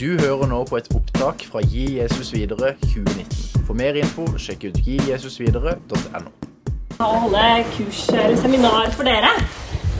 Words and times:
Du 0.00 0.14
hører 0.16 0.48
nå 0.48 0.62
på 0.68 0.78
et 0.78 0.88
opptak 0.96 1.42
fra 1.50 1.60
Gi 1.60 1.98
Jesus 1.98 2.30
videre 2.32 2.72
2019. 2.86 3.64
For 3.68 3.76
mer 3.76 3.98
info, 4.00 4.24
sjekk 4.40 4.68
ut 4.70 4.78
gijesusvidere.no. 4.86 6.30
å 7.00 7.08
holde 7.24 7.42
kurs 7.74 8.00
eller 8.12 8.36
seminar 8.40 8.90
for 8.96 9.08
dere. 9.08 9.30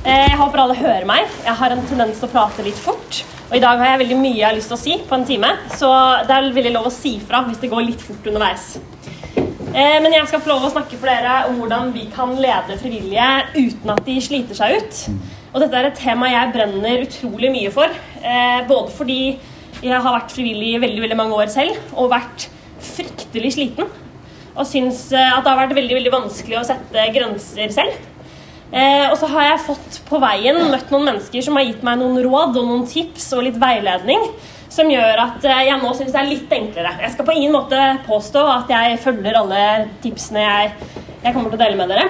Eh, 0.04 0.30
Jeg 0.30 0.38
håper 0.40 0.62
alle 0.62 0.76
hører 0.78 1.04
meg. 1.08 1.28
Jeg 1.44 1.56
har 1.60 1.74
en 1.74 1.84
tendens 1.90 2.21
til 2.21 2.28
å 2.30 2.32
prate 2.32 2.64
litt 2.64 2.80
fort. 2.80 3.21
Og 3.50 3.56
i 3.58 3.62
dag 3.62 3.80
har 3.82 3.92
jeg 3.92 4.00
veldig 4.06 4.18
mye 4.22 4.38
jeg 4.38 4.46
har 4.48 4.56
lyst 4.56 4.71
til 4.72 4.78
å 4.78 4.81
si 4.81 4.96
på 5.08 5.17
en 5.18 5.26
time, 5.28 5.50
så 5.76 5.90
det 6.28 6.37
er 6.37 6.48
veldig 6.56 6.72
lov 6.78 6.88
å 6.88 6.94
si 6.94 7.17
fra 7.26 7.42
hvis 7.48 7.60
det 7.62 7.71
går 7.72 7.85
litt 7.88 8.04
fort 8.04 8.28
underveis. 8.30 8.67
Eh, 9.71 9.98
Men 10.03 10.12
jeg 10.17 10.26
skal 10.32 10.40
få 10.42 10.54
lov 10.54 10.64
å 10.69 10.72
snakke 10.72 10.96
for 10.98 11.10
dere 11.12 11.44
om 11.51 11.60
hvordan 11.60 11.92
vi 11.94 12.06
kan 12.14 12.32
lede 12.40 12.78
frivillige 12.80 13.28
uten 13.58 13.92
at 13.96 14.04
de 14.08 14.17
sliter 14.24 14.56
seg 14.58 14.78
ut. 14.80 15.04
Og 15.53 15.60
dette 15.64 15.76
er 15.76 15.88
et 15.90 15.98
tema 15.98 16.28
jeg 16.30 16.52
brenner 16.55 17.05
utrolig 17.05 17.51
mye 17.52 17.70
for. 17.74 17.91
eh, 18.23 18.60
Både 18.69 18.91
fordi 18.96 19.20
jeg 19.80 19.96
har 19.96 20.14
vært 20.16 20.34
frivillig 20.34 20.74
i 20.74 20.82
veldig, 20.82 21.02
veldig 21.06 21.18
mange 21.18 21.40
år 21.40 21.50
selv 21.52 21.96
og 21.96 22.12
vært 22.12 22.48
fryktelig 22.84 23.54
sliten. 23.56 23.90
Og 24.56 24.66
syns 24.68 25.06
eh, 25.14 25.32
at 25.32 25.45
det 25.45 25.52
har 25.52 25.60
vært 25.62 25.76
veldig, 25.78 25.96
veldig 26.00 26.14
vanskelig 26.14 26.60
å 26.60 26.66
sette 26.66 27.10
grenser 27.14 27.74
selv. 27.74 28.06
Eh, 28.70 29.06
og 29.09 29.16
så 29.18 29.26
har 29.32 29.48
jeg 29.48 29.66
fått 29.66 30.00
på 30.06 30.20
veien 30.22 30.60
møtt 30.70 30.92
noen 30.92 31.09
mennesker 31.09 31.42
som 31.42 31.56
har 31.59 31.66
gitt 31.66 31.82
meg 31.86 31.98
noen 31.98 32.20
råd 32.22 32.59
og 32.60 32.68
noen 32.68 32.86
tips 32.86 33.32
og 33.34 33.46
litt 33.48 33.59
veiledning 33.59 34.28
som 34.70 34.90
gjør 34.90 35.18
at 35.24 35.46
eh, 35.48 35.64
jeg 35.66 35.80
nå 35.82 35.90
syns 35.98 36.14
det 36.14 36.20
er 36.20 36.30
litt 36.30 36.52
enklere. 36.54 36.95
Jeg 37.02 37.14
skal 37.16 37.26
på 37.26 37.34
ingen 37.34 37.54
måte 37.54 37.78
påstå 38.06 38.45
at 38.52 38.70
jeg 38.70 39.00
følger 39.02 39.40
alle 39.40 39.62
tipsene 40.04 40.45
jeg, 40.45 40.74
jeg 41.24 41.34
kommer 41.34 41.50
til 41.50 41.59
å 41.59 41.64
dele 41.64 41.80
med 41.80 41.90
dere. 41.90 42.06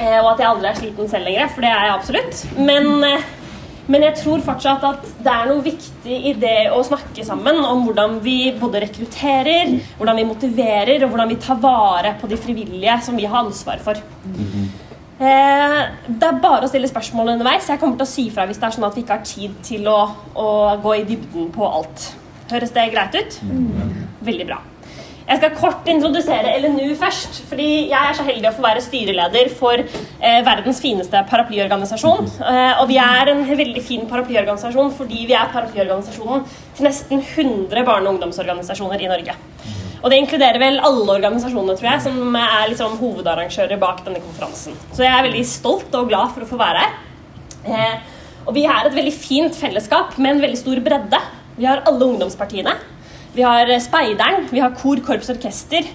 Eh, 0.00 0.18
og 0.20 0.34
at 0.34 0.42
jeg 0.42 0.50
aldri 0.50 0.70
er 0.70 0.80
sliten 0.80 1.08
selv 1.12 1.28
lenger, 1.28 1.48
for 1.54 1.64
det 1.64 1.72
er 1.72 1.86
jeg 1.86 1.94
absolutt. 1.96 2.42
Men, 2.60 2.90
eh, 3.08 3.28
men 3.90 4.04
jeg 4.06 4.18
tror 4.20 4.42
fortsatt 4.44 4.84
at 4.86 5.06
det 5.24 5.32
er 5.32 5.48
noe 5.50 5.64
viktig 5.64 6.18
i 6.30 6.34
det 6.38 6.70
å 6.74 6.82
snakke 6.86 7.24
sammen 7.26 7.58
om 7.66 7.82
hvordan 7.86 8.18
vi 8.24 8.52
både 8.58 8.84
rekrutterer, 8.86 9.74
hvordan 9.98 10.20
vi 10.20 10.28
motiverer, 10.28 11.02
og 11.04 11.10
hvordan 11.12 11.32
vi 11.32 11.40
tar 11.42 11.58
vare 11.62 12.14
på 12.20 12.30
de 12.30 12.38
frivillige 12.40 13.00
som 13.06 13.18
vi 13.18 13.26
har 13.26 13.42
ansvar 13.42 13.82
for. 13.82 13.98
Eh, 15.20 15.80
det 16.06 16.28
er 16.28 16.40
bare 16.40 16.64
å 16.64 16.70
stille 16.70 16.88
spørsmål 16.88 17.34
underveis. 17.34 17.68
Jeg 17.68 17.82
kommer 17.82 17.98
til 18.00 18.06
å 18.06 18.12
si 18.14 18.28
fra 18.32 18.46
hvis 18.48 18.60
det 18.62 18.70
er 18.70 18.76
sånn 18.78 18.88
at 18.88 18.96
vi 18.96 19.04
ikke 19.04 19.18
har 19.18 19.26
tid 19.28 19.58
til 19.66 19.90
å, 19.90 20.00
å 20.38 20.48
gå 20.80 20.96
i 20.96 21.06
dybden 21.10 21.50
på 21.52 21.66
alt. 21.68 22.12
Høres 22.50 22.72
det 22.74 22.88
greit 22.94 23.18
ut? 23.18 23.40
Veldig 24.26 24.46
bra. 24.48 24.62
Jeg 25.30 25.38
skal 25.38 25.52
kort 25.54 25.86
introdusere 25.86 26.56
LNU 26.58 26.96
først. 26.98 27.44
fordi 27.46 27.88
Jeg 27.88 27.98
er 28.00 28.16
så 28.18 28.24
heldig 28.26 28.48
å 28.50 28.56
få 28.56 28.64
være 28.64 28.82
styreleder 28.82 29.52
for 29.54 29.78
eh, 29.78 30.40
verdens 30.42 30.80
fineste 30.82 31.22
paraplyorganisasjon. 31.30 32.26
Eh, 32.42 32.80
og 32.82 32.88
vi 32.90 32.98
er 32.98 33.30
en 33.30 33.44
veldig 33.46 33.84
fin 33.86 34.08
paraplyorganisasjon 34.10 34.90
fordi 34.98 35.28
vi 35.30 35.38
er 35.38 35.52
paraplyorganisasjonen 35.54 36.42
til 36.74 36.88
nesten 36.88 37.22
100 37.22 37.86
barne- 37.86 38.10
og 38.10 38.16
ungdomsorganisasjoner 38.16 39.06
i 39.06 39.12
Norge. 39.12 39.38
Og 40.02 40.10
det 40.10 40.18
inkluderer 40.18 40.58
vel 40.58 40.82
alle 40.82 41.18
organisasjonene, 41.20 41.78
tror 41.78 41.92
jeg, 41.92 42.02
som 42.08 42.36
er 42.42 42.68
liksom 42.72 42.98
hovedarrangører 42.98 43.78
bak 43.78 44.02
denne 44.06 44.22
konferansen. 44.24 44.74
Så 44.90 45.04
jeg 45.04 45.14
er 45.14 45.26
veldig 45.28 45.46
stolt 45.46 45.94
og 45.94 46.08
glad 46.10 46.32
for 46.34 46.42
å 46.42 46.50
få 46.50 46.58
være 46.58 46.86
her. 46.88 47.02
Eh, 47.70 47.98
og 48.48 48.56
vi 48.56 48.64
er 48.66 48.88
et 48.88 48.96
veldig 48.96 49.14
fint 49.14 49.54
fellesskap 49.54 50.18
med 50.18 50.34
en 50.34 50.48
veldig 50.48 50.58
stor 50.58 50.80
bredde. 50.82 51.20
Vi 51.60 51.68
har 51.68 51.84
alle 51.86 52.16
ungdomspartiene. 52.16 52.74
Vi 53.34 53.44
har 53.46 53.70
eh, 53.70 53.82
Speideren, 53.82 54.48
vi 54.50 54.62
har 54.62 54.74
kor, 54.78 55.00
korps, 55.06 55.30
orkester. 55.30 55.86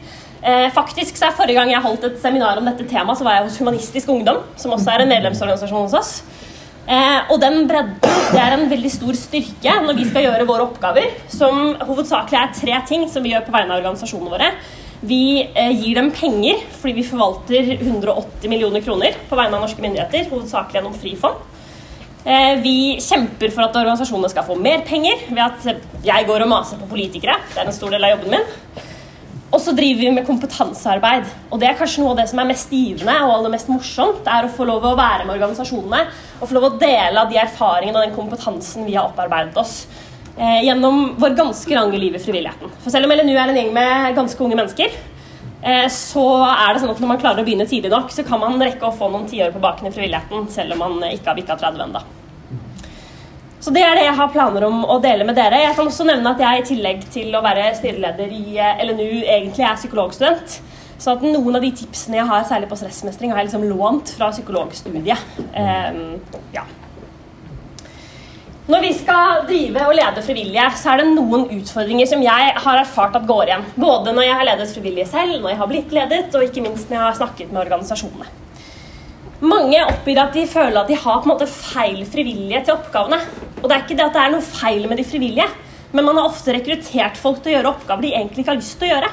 Eh, 0.45 0.69
faktisk 0.73 1.17
så 1.17 1.29
er 1.29 1.35
Forrige 1.37 1.59
gang 1.59 1.73
jeg 1.73 1.83
holdt 1.83 2.07
et 2.07 2.17
seminar 2.21 2.59
om 2.61 2.67
dette 2.69 2.87
temaet, 2.87 3.17
så 3.19 3.27
var 3.27 3.39
jeg 3.39 3.47
hos 3.47 3.59
Humanistisk 3.59 4.11
Ungdom, 4.13 4.43
som 4.61 4.75
også 4.75 4.93
er 4.93 5.03
en 5.03 5.13
medlemsorganisasjon 5.15 5.87
hos 5.87 5.99
oss. 5.99 6.15
Eh, 6.85 7.31
og 7.33 7.39
den 7.41 7.63
bredden 7.65 7.97
det 8.29 8.41
er 8.41 8.53
en 8.53 8.67
veldig 8.69 8.91
stor 8.93 9.17
styrke 9.17 9.71
når 9.81 9.97
vi 9.97 10.05
skal 10.05 10.27
gjøre 10.27 10.45
våre 10.45 10.67
oppgaver, 10.67 11.07
som 11.33 11.73
hovedsakelig 11.81 12.37
er 12.37 12.51
tre 12.53 12.81
ting 12.89 13.07
som 13.09 13.25
vi 13.25 13.33
gjør 13.33 13.47
på 13.47 13.55
vegne 13.55 13.73
av 13.73 13.81
organisasjonene 13.81 14.33
våre. 14.35 14.51
Vi 15.05 15.23
eh, 15.43 15.73
gir 15.73 15.97
dem 15.97 16.11
penger 16.13 16.61
fordi 16.77 16.93
vi 16.99 17.07
forvalter 17.09 17.73
180 17.79 18.51
millioner 18.51 18.85
kroner 18.85 19.17
på 19.29 19.37
vegne 19.39 19.57
av 19.57 19.65
norske 19.65 19.81
myndigheter, 19.81 20.29
hovedsakelig 20.29 20.79
gjennom 20.79 20.97
Frifond. 21.01 21.41
Eh, 22.25 22.55
vi 22.57 22.97
kjemper 23.05 23.51
for 23.53 23.67
at 23.67 23.75
organisasjonene 23.77 24.31
skal 24.31 24.45
få 24.47 24.55
mer 24.57 24.81
penger 24.87 25.27
ved 25.29 25.43
at 25.43 26.05
jeg 26.07 26.25
går 26.25 26.41
og 26.41 26.49
maser 26.49 26.79
på 26.81 26.87
politikere. 26.89 27.37
Det 27.51 27.61
er 27.61 27.69
en 27.69 27.75
stor 27.75 27.93
del 27.93 28.07
av 28.07 28.15
jobben 28.15 28.33
min. 28.33 28.47
Og 29.53 29.61
så 29.61 29.75
driver 29.77 30.01
vi 30.01 30.13
med 30.15 30.25
kompetansearbeid. 30.25 31.29
Og 31.53 31.61
det 31.61 31.69
er 31.69 31.77
kanskje 31.77 32.01
noe 32.01 32.15
av 32.15 32.23
det 32.23 32.25
som 32.31 32.41
er 32.41 32.49
mest 32.49 32.73
givende 32.73 33.13
og 33.27 33.35
aller 33.35 33.53
mest 33.53 33.69
morsomt. 33.69 34.23
Det 34.25 34.33
er 34.33 34.47
å 34.47 34.55
få 34.57 34.65
lov 34.65 34.89
å 34.89 34.95
være 34.97 35.27
med 35.27 35.35
organisasjonene 35.37 36.01
og 36.39 36.49
få 36.49 36.57
lov 36.57 36.67
å 36.71 36.73
dele 36.81 37.21
av 37.21 37.29
de 37.29 37.37
erfaringene 37.39 38.01
og 38.01 38.07
den 38.07 38.17
kompetansen 38.17 38.89
vi 38.89 38.97
har 38.97 39.05
opparbeidet 39.11 39.61
oss 39.61 39.83
eh, 40.33 40.65
gjennom 40.65 41.13
vår 41.21 41.37
ganske 41.37 41.77
lange 41.77 42.01
liv 42.01 42.17
i 42.17 42.23
frivilligheten. 42.25 42.73
For 42.81 42.89
selv 42.89 43.05
om 43.05 43.13
LNU 43.13 43.35
er 43.35 43.45
en 43.45 43.61
gjeng 43.61 43.69
med 43.77 44.17
ganske 44.17 44.49
unge 44.49 44.57
mennesker, 44.57 44.97
så 45.89 46.25
er 46.45 46.75
det 46.75 46.83
sånn 46.83 46.91
at 46.93 46.99
når 47.01 47.09
man 47.09 47.21
klarer 47.21 47.41
å 47.41 47.45
begynne 47.47 47.65
tidlig 47.69 47.89
nok, 47.89 48.11
så 48.13 48.25
kan 48.27 48.41
man 48.41 48.61
rekke 48.61 48.85
å 48.85 48.93
få 48.93 49.09
noen 49.09 49.25
tiår 49.29 49.49
på 49.55 49.63
baken 49.63 49.89
i 49.89 49.93
frivilligheten, 49.95 50.45
selv 50.53 50.75
om 50.75 50.83
man 50.85 51.07
ikke 51.09 51.31
har 51.31 51.39
bikka 51.39 51.57
30 51.57 51.87
ennå. 51.87 52.03
Så 53.65 53.71
det 53.73 53.81
er 53.81 53.97
det 53.97 54.03
jeg 54.05 54.17
har 54.19 54.29
planer 54.29 54.67
om 54.67 54.83
å 54.85 54.99
dele 55.01 55.25
med 55.25 55.37
dere. 55.39 55.63
Jeg 55.63 55.73
kan 55.73 55.87
også 55.89 56.05
nevne 56.05 56.35
at 56.35 56.41
jeg 56.43 56.59
i 56.59 56.65
tillegg 56.67 57.05
til 57.09 57.33
å 57.33 57.41
være 57.41 57.71
styreleder 57.79 58.35
i 58.37 58.59
eh, 58.61 58.83
LNU 58.85 59.23
egentlig 59.23 59.65
er 59.65 59.79
psykologstudent. 59.79 60.59
Så 61.01 61.15
at 61.15 61.25
noen 61.25 61.57
av 61.57 61.65
de 61.65 61.71
tipsene 61.75 62.19
jeg 62.19 62.29
har, 62.29 62.45
særlig 62.45 62.69
på 62.69 62.77
stressmestring, 62.77 63.33
har 63.33 63.41
jeg 63.41 63.49
liksom 63.49 63.65
lånt 63.71 64.13
fra 64.15 64.29
psykologstudiet. 64.35 65.33
Um, 65.57 66.19
ja. 66.53 66.63
Når 68.65 68.81
vi 68.81 68.93
skal 68.97 69.43
drive 69.45 69.81
og 69.85 69.93
lede 69.93 70.21
frivillige, 70.25 70.63
så 70.79 70.95
er 70.95 71.03
det 71.03 71.11
noen 71.11 71.43
utfordringer 71.53 72.07
som 72.09 72.23
jeg 72.25 72.53
har 72.63 72.79
erfart 72.81 73.13
at 73.19 73.27
går 73.29 73.51
igjen. 73.51 73.65
Både 73.77 74.13
når 74.15 74.25
jeg 74.25 74.37
har 74.39 74.47
ledet 74.47 74.71
frivillige 74.71 75.05
selv, 75.11 75.35
når 75.43 75.51
jeg 75.51 75.59
har 75.59 75.69
blitt 75.69 75.93
ledet, 75.93 76.33
og 76.33 76.47
ikke 76.47 76.63
minst 76.65 76.89
når 76.89 76.97
jeg 76.97 77.03
har 77.03 77.19
snakket 77.19 77.53
med 77.53 77.61
organisasjonene. 77.61 78.31
Mange 79.45 79.83
oppgir 79.85 80.17
at 80.23 80.33
de 80.33 80.47
føler 80.49 80.79
at 80.81 80.89
de 80.89 80.97
har 80.97 81.21
på 81.21 81.27
en 81.27 81.33
måte 81.35 81.51
feil 81.51 82.01
frivillige 82.09 82.63
til 82.65 82.79
oppgavene. 82.79 83.19
Og 83.61 83.67
det 83.69 83.75
er 83.75 83.83
ikke 83.83 83.99
det 83.99 84.07
at 84.07 84.17
det 84.17 84.23
er 84.23 84.33
noe 84.33 84.49
feil 84.49 84.89
med 84.89 84.97
de 84.97 85.05
frivillige, 85.13 85.49
men 85.93 86.09
man 86.09 86.17
har 86.17 86.31
ofte 86.31 86.55
rekruttert 86.55 87.21
folk 87.21 87.43
til 87.43 87.53
å 87.53 87.59
gjøre 87.59 87.75
oppgaver 87.75 88.07
de 88.07 88.15
egentlig 88.15 88.41
ikke 88.41 88.55
har 88.55 88.63
lyst 88.63 88.79
til 88.81 88.89
å 88.89 88.95
gjøre. 88.95 89.11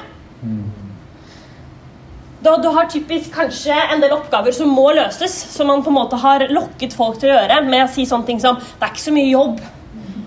Da 2.43 2.57
du 2.59 2.67
har 2.75 2.89
typisk 2.91 3.31
kanskje 3.31 3.75
en 3.93 4.01
del 4.03 4.11
oppgaver 4.11 4.51
som 4.55 4.71
må 4.75 4.89
løses, 4.95 5.31
som 5.53 5.69
man 5.69 5.83
på 5.83 5.91
en 5.93 5.95
måte 5.95 6.17
har 6.19 6.43
lokket 6.51 6.95
folk 6.97 7.21
til 7.21 7.31
å 7.31 7.37
gjøre 7.37 7.61
med 7.69 7.85
å 7.85 7.91
si 7.91 8.03
sånne 8.09 8.27
ting 8.27 8.41
som 8.43 8.59
Det 8.59 8.83
er 8.83 8.91
ikke 8.91 9.03
så 9.05 9.13
mye 9.15 9.29
jobb. 9.31 9.61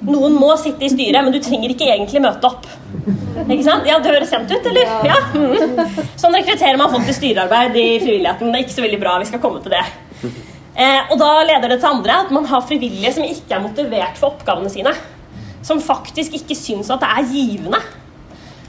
Noen 0.07 0.37
må 0.39 0.53
sitte 0.61 0.87
i 0.87 0.91
styret, 0.93 1.19
men 1.27 1.35
du 1.35 1.41
trenger 1.43 1.73
ikke 1.75 1.89
egentlig 1.91 2.23
møte 2.23 2.49
opp. 2.49 2.65
Ikke 3.43 3.65
sant? 3.67 3.89
Ja, 3.91 3.99
Det 4.01 4.13
høres 4.15 4.31
kjent 4.33 4.53
ut, 4.55 4.69
eller? 4.71 4.93
Ja. 5.05 5.17
Mm. 5.35 5.83
Sånn 6.23 6.37
rekrutterer 6.39 6.79
man 6.81 6.93
folk 6.95 7.09
til 7.09 7.19
styrearbeid 7.19 7.77
i 7.77 7.89
frivilligheten. 8.05 8.53
Det 8.53 8.61
er 8.61 8.65
ikke 8.65 8.77
så 8.79 8.87
veldig 8.87 9.01
bra. 9.03 9.17
Vi 9.21 9.29
skal 9.33 9.43
komme 9.43 9.61
til 9.65 9.75
det. 9.75 9.83
Eh, 10.77 11.11
og 11.11 11.19
da 11.21 11.31
leder 11.49 11.73
det 11.73 11.81
til 11.83 11.91
andre 11.91 12.21
at 12.23 12.33
man 12.33 12.47
har 12.49 12.65
frivillige 12.69 13.13
som 13.17 13.27
ikke 13.27 13.59
er 13.59 13.65
motivert 13.65 14.21
for 14.21 14.37
oppgavene 14.37 14.73
sine. 14.73 14.95
Som 15.67 15.83
faktisk 15.83 16.39
ikke 16.39 16.57
syns 16.57 16.93
at 16.95 17.03
det 17.03 17.11
er 17.11 17.29
givende. 17.35 17.83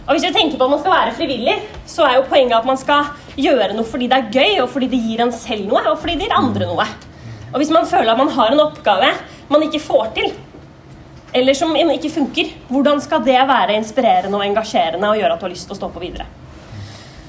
Og 0.07 0.16
hvis 0.16 0.25
vi 0.25 0.34
tenker 0.34 0.57
på 0.57 0.66
at 0.66 0.74
man 0.74 0.81
skal 0.81 0.94
være 0.96 1.16
frivillig, 1.19 1.56
så 1.86 2.07
er 2.07 2.18
jo 2.18 2.28
poenget 2.31 2.57
at 2.57 2.68
man 2.68 2.80
skal 2.80 3.12
gjøre 3.38 3.75
noe 3.78 3.88
fordi 3.88 4.09
det 4.09 4.18
er 4.18 4.34
gøy, 4.34 4.58
og 4.64 4.72
fordi 4.74 4.90
det 4.92 5.03
gir 5.06 5.24
en 5.24 5.34
selv 5.36 5.70
noe, 5.70 5.84
og 5.92 6.02
fordi 6.02 6.18
det 6.18 6.28
gir 6.28 6.38
andre 6.38 6.70
noe. 6.70 6.88
Og 7.53 7.62
hvis 7.62 7.72
man 7.74 7.88
føler 7.88 8.12
at 8.12 8.20
man 8.20 8.34
har 8.36 8.53
en 8.53 8.66
oppgave 8.66 9.14
man 9.48 9.64
ikke 9.64 9.80
får 9.80 10.09
til, 10.18 10.34
eller 11.38 11.56
som 11.56 11.75
ikke 11.75 12.12
funker, 12.12 12.52
hvordan 12.72 13.00
skal 13.03 13.24
det 13.24 13.38
være 13.48 13.75
inspirerende 13.78 14.40
og 14.40 14.46
engasjerende 14.46 15.09
og 15.12 15.20
gjøre 15.20 15.36
at 15.36 15.42
du 15.42 15.46
har 15.48 15.53
lyst 15.53 15.68
til 15.70 15.75
å 15.75 15.80
stå 15.80 15.90
på 15.94 16.03
videre? 16.03 16.28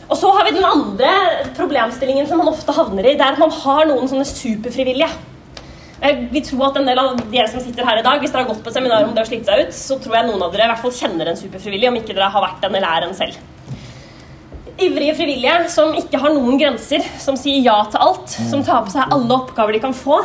Og 0.08 0.16
så 0.16 0.30
har 0.32 0.46
vi 0.46 0.54
den 0.56 0.64
andre 0.64 1.10
problemstillingen 1.56 2.28
som 2.28 2.40
man 2.40 2.48
ofte 2.48 2.72
havner 2.72 3.04
i. 3.04 3.16
Det 3.18 3.24
er 3.24 3.34
at 3.36 3.42
man 3.42 3.52
har 3.52 3.88
noen 3.90 4.08
sånne 4.08 4.24
superfrivillige. 4.24 5.10
Jeg 5.98 6.28
vil 6.32 6.44
tro 6.46 6.62
at 6.64 6.78
en 6.78 6.86
del 6.88 7.00
av 7.02 7.18
dere 7.28 7.50
som 7.50 7.60
sitter 7.60 7.84
her 7.84 8.00
i 8.00 8.06
dag, 8.06 8.22
hvis 8.22 8.32
dere 8.32 8.46
har 8.46 8.52
gått 8.52 8.62
på 8.64 8.70
et 8.70 8.78
seminar 8.78 9.04
om 9.04 9.12
det 9.16 9.24
å 9.26 9.28
slite 9.28 9.50
seg 9.50 9.66
ut, 9.66 9.74
så 9.74 9.98
tror 10.00 10.14
jeg 10.16 10.28
noen 10.28 10.44
av 10.46 10.54
dere 10.54 10.68
i 10.68 10.72
hvert 10.72 10.84
fall 10.84 10.94
kjenner 10.94 11.28
en 11.28 11.40
superfrivillig, 11.40 11.90
om 11.90 11.98
ikke 11.98 12.14
dere 12.14 12.30
har 12.32 12.44
vært 12.44 12.64
en 12.64 12.78
eller 12.78 12.88
er 12.88 13.08
en 13.08 13.16
selv. 13.18 13.40
Ivrige 14.78 15.16
frivillige 15.18 15.70
som 15.74 15.90
ikke 15.98 16.20
har 16.22 16.30
noen 16.30 16.58
grenser, 16.60 17.02
som 17.18 17.34
sier 17.38 17.64
ja 17.66 17.80
til 17.90 17.98
alt, 17.98 18.30
som 18.46 18.60
tar 18.62 18.84
på 18.86 18.92
seg 18.92 19.10
alle 19.10 19.34
oppgaver 19.34 19.74
de 19.74 19.80
kan 19.82 19.96
få, 19.96 20.20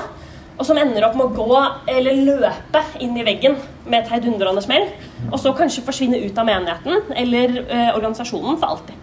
og 0.53 0.67
som 0.67 0.77
ender 0.77 1.07
opp 1.07 1.15
med 1.17 1.31
å 1.31 1.47
gå 1.49 1.61
eller 1.89 2.19
løpe 2.27 2.83
inn 3.01 3.17
i 3.17 3.25
veggen 3.25 3.57
med 3.87 4.03
et 4.03 4.11
heidundrende 4.13 4.61
smell, 4.61 4.85
og 5.31 5.39
så 5.41 5.55
kanskje 5.57 5.81
forsvinne 5.87 6.21
ut 6.21 6.37
av 6.37 6.45
menigheten 6.45 7.17
eller 7.17 7.57
eh, 7.63 7.89
organisasjonen 7.95 8.61
for 8.61 8.75
alltid. 8.75 9.01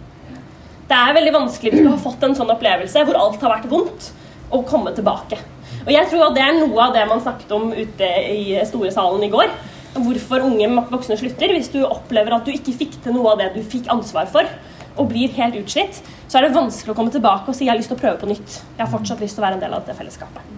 Det 0.87 1.03
er 1.03 1.19
veldig 1.19 1.35
vanskelig 1.41 1.75
hvis 1.75 1.83
du 1.83 1.91
har 1.91 2.01
fått 2.07 2.23
en 2.27 2.39
sånn 2.39 2.55
opplevelse 2.55 3.03
hvor 3.09 3.19
alt 3.19 3.43
har 3.43 3.57
vært 3.57 3.69
vondt, 3.75 4.13
å 4.55 4.63
komme 4.67 4.95
tilbake. 4.95 5.37
Og 5.83 5.91
jeg 5.95 6.07
tror 6.11 6.29
at 6.29 6.39
det 6.39 6.47
er 6.47 6.57
noe 6.59 6.87
av 6.87 6.95
det 6.95 7.05
man 7.11 7.23
snakket 7.23 7.53
om 7.55 7.71
ute 7.75 8.09
i 8.31 8.59
store 8.67 8.91
salen 8.95 9.23
i 9.23 9.31
går. 9.31 9.51
Hvorfor 9.95 10.43
unge 10.47 10.67
voksne 10.91 11.19
slutter. 11.19 11.55
Hvis 11.55 11.71
du 11.71 11.79
opplever 11.87 12.35
at 12.35 12.47
du 12.47 12.51
ikke 12.55 12.75
fikk 12.83 12.99
til 13.05 13.15
noe 13.15 13.33
av 13.33 13.39
det 13.43 13.53
du 13.55 13.63
fikk 13.63 13.87
ansvar 13.95 14.27
for, 14.31 14.51
og 15.01 15.09
blir 15.11 15.33
helt 15.37 15.57
utslitt, 15.63 16.01
så 16.29 16.39
er 16.39 16.47
det 16.47 16.55
vanskelig 16.55 16.93
å 16.93 16.99
komme 16.99 17.13
tilbake 17.15 17.49
og 17.49 17.57
si 17.57 17.65
jeg 17.65 17.73
har 17.73 17.81
lyst 17.81 17.91
til 17.93 17.99
å 17.99 18.03
prøve 18.03 18.21
på 18.21 18.29
nytt. 18.31 18.61
Jeg 18.77 18.85
har 18.85 18.93
fortsatt 18.93 19.23
lyst 19.25 19.39
til 19.39 19.43
å 19.43 19.47
være 19.49 19.59
en 19.59 19.65
del 19.65 19.75
av 19.75 19.83
dette 19.83 19.97
fellesskapet. 19.99 20.57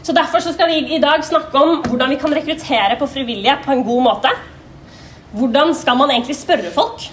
Så 0.00 0.14
Derfor 0.16 0.40
så 0.40 0.54
skal 0.54 0.70
vi 0.72 0.96
i 0.96 1.00
dag 1.02 1.22
snakke 1.24 1.60
om 1.60 1.82
hvordan 1.84 2.10
vi 2.10 2.18
kan 2.18 2.32
rekruttere 2.34 2.96
på 2.98 3.08
frivillige 3.12 3.58
på 3.66 3.74
en 3.74 3.84
god 3.84 4.06
måte. 4.06 4.32
Hvordan 5.36 5.74
skal 5.76 5.98
man 6.00 6.10
egentlig 6.10 6.38
spørre 6.40 6.72
folk? 6.74 7.04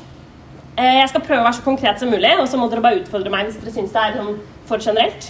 Eh, 0.77 1.01
jeg 1.01 1.09
skal 1.11 1.25
prøve 1.25 1.41
å 1.41 1.47
være 1.49 1.57
så 1.59 1.65
konkret 1.65 1.99
som 1.99 2.09
mulig, 2.09 2.31
og 2.39 2.47
så 2.49 2.57
må 2.57 2.69
dere 2.71 2.85
bare 2.85 3.01
utfordre 3.01 3.33
meg 3.33 3.49
hvis 3.49 3.59
dere 3.59 3.73
syns 3.75 3.93
det 3.93 4.01
er 4.01 4.15
sånn 4.17 4.39
for 4.69 4.81
generelt. 4.81 5.29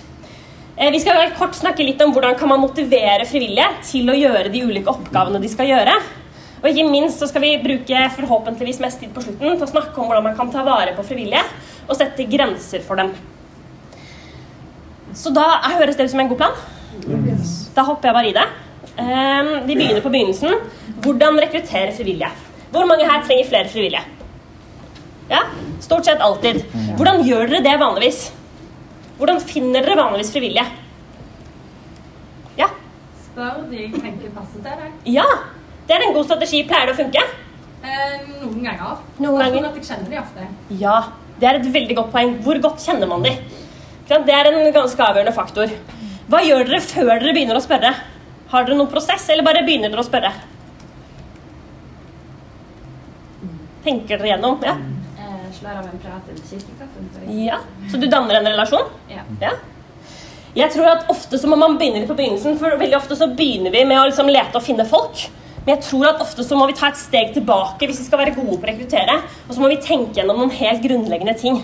Eh, 0.78 0.92
vi 0.94 1.02
skal 1.02 1.34
kort 1.40 1.58
snakke 1.58 1.86
litt 1.88 2.02
om 2.06 2.14
hvordan 2.14 2.38
kan 2.38 2.52
man 2.52 2.62
motivere 2.62 3.26
frivillige 3.26 3.68
til 3.90 4.12
å 4.14 4.16
gjøre 4.16 4.52
de 4.54 4.64
ulike 4.68 4.94
oppgavene 4.94 5.42
de 5.42 5.50
skal 5.52 5.72
gjøre. 5.72 5.98
Og 6.62 6.68
ikke 6.72 6.88
minst 6.90 7.22
så 7.22 7.28
skal 7.30 7.44
vi 7.44 7.54
bruke 7.62 8.04
forhåpentligvis 8.18 8.82
mest 8.84 9.02
tid 9.02 9.12
på 9.14 9.24
slutten 9.24 9.56
til 9.56 9.66
å 9.68 9.70
snakke 9.70 10.02
om 10.02 10.10
hvordan 10.10 10.26
man 10.26 10.38
kan 10.38 10.52
ta 10.54 10.64
vare 10.66 10.96
på 10.98 11.06
frivillige 11.06 11.44
og 11.88 11.96
sette 12.00 12.26
grenser 12.30 12.84
for 12.86 13.00
dem. 13.00 13.14
Så 15.18 15.32
da 15.34 15.46
høres 15.78 15.98
det 15.98 16.08
ut 16.08 16.14
som 16.14 16.24
en 16.24 16.32
god 16.32 16.42
plan? 16.42 16.58
Da 17.78 17.86
hopper 17.88 18.10
jeg 18.10 18.18
bare 18.18 18.32
i 18.32 18.36
det. 18.36 18.48
Um, 18.98 19.52
vi 19.70 19.78
begynner 19.78 20.02
på 20.02 20.12
begynnelsen. 20.14 20.58
Hvordan 21.06 21.40
rekruttere 21.42 21.94
frivillige? 21.94 22.32
Hvor 22.74 22.90
mange 22.90 23.06
her 23.08 23.24
trenger 23.26 23.50
flere 23.50 23.70
frivillige? 23.72 24.04
Ja, 25.30 25.44
Stort 25.80 26.06
sett 26.06 26.22
alltid. 26.22 26.64
Hvordan 26.98 27.22
gjør 27.26 27.52
dere 27.52 27.62
det 27.66 27.76
vanligvis? 27.80 28.22
Hvordan 29.20 29.40
finner 29.42 29.86
dere 29.86 29.98
vanligvis 30.00 30.32
frivillige? 30.34 30.66
Ja? 32.58 32.72
Spør 33.28 33.62
de 33.70 33.84
jeg 33.84 33.94
tenker 33.94 34.34
passer 34.34 34.64
til 34.64 34.82
deg. 34.82 34.98
Ja! 35.20 35.28
Det 35.88 35.96
er 35.96 36.04
en 36.08 36.16
god 36.16 36.28
strategi. 36.28 36.64
Pleier 36.68 36.90
det 36.90 36.96
å 36.96 37.00
funke? 37.00 37.22
Eh, 37.88 38.18
noen 38.42 38.60
ganger. 38.66 38.98
Noen 39.24 39.40
ganger. 39.40 39.62
Sånn 39.62 39.70
at 39.70 39.78
jeg 39.80 39.88
kjenner 39.88 40.12
de 40.12 40.20
ofte. 40.20 40.48
Ja, 40.82 40.98
det 41.40 41.48
er 41.48 41.60
et 41.62 41.70
veldig 41.78 41.96
godt 42.02 42.12
poeng. 42.12 42.36
Hvor 42.44 42.60
godt 42.66 42.84
kjenner 42.84 43.08
man 43.10 43.24
de? 43.24 43.32
Det 44.08 44.34
er 44.36 44.50
en 44.52 44.60
ganske 44.76 45.04
avgjørende 45.04 45.36
faktor. 45.36 45.72
Hva 46.32 46.44
gjør 46.44 46.68
dere 46.68 46.82
før 46.84 47.14
dere 47.14 47.34
begynner 47.36 47.60
å 47.60 47.64
spørre? 47.64 47.94
Har 48.52 48.68
dere 48.68 48.78
noen 48.80 48.92
prosess, 48.92 49.26
eller 49.32 49.44
bare 49.48 49.64
begynner 49.68 49.92
dere 49.92 50.04
å 50.04 50.08
spørre? 50.08 50.32
Tenker 53.84 54.20
dere 54.20 54.34
gjennom? 54.34 54.60
Ja. 54.64 54.76
Eh, 55.20 55.48
slår 55.56 55.80
av 55.80 55.88
en 55.88 56.04
prat 56.04 56.30
kirkekaffen. 56.50 57.10
ja. 57.46 57.60
Så 57.92 58.00
du 58.00 58.08
danner 58.12 58.40
en 58.42 58.48
relasjon? 58.52 58.88
Ja. 59.12 59.24
Ja. 59.42 59.54
Jeg 60.58 60.72
tror 60.74 60.88
at 60.90 61.10
ofte 61.12 61.38
så 61.38 61.48
må 61.48 61.56
man 61.60 61.78
begynne 61.78 62.02
litt 62.02 62.10
på 62.10 62.18
begynnelsen, 62.18 62.58
for 62.60 62.76
veldig 62.80 62.98
ofte 62.98 63.16
så 63.16 63.28
begynner 63.38 63.72
vi 63.72 63.84
med 63.86 64.00
å 64.02 64.08
liksom 64.10 64.28
lete 64.32 64.58
og 64.58 64.64
finne 64.66 64.88
folk. 64.90 65.28
Men 65.68 65.76
jeg 65.76 65.84
tror 65.84 66.06
at 66.08 66.22
ofte 66.24 66.46
så 66.48 66.56
må 66.56 66.64
vi 66.70 66.78
ta 66.80 66.88
et 66.88 67.00
steg 67.00 67.34
tilbake 67.36 67.90
hvis 67.90 67.98
vi 68.00 68.06
skal 68.08 68.22
være 68.22 68.38
gode 68.38 68.56
på 68.56 68.64
å 68.64 68.70
rekruttere. 68.70 69.18
Og 69.50 69.52
så 69.52 69.60
må 69.60 69.68
vi 69.68 69.82
tenke 69.84 70.16
gjennom 70.16 70.40
noen 70.40 70.54
helt 70.56 70.80
grunnleggende 70.80 71.34
ting. 71.36 71.60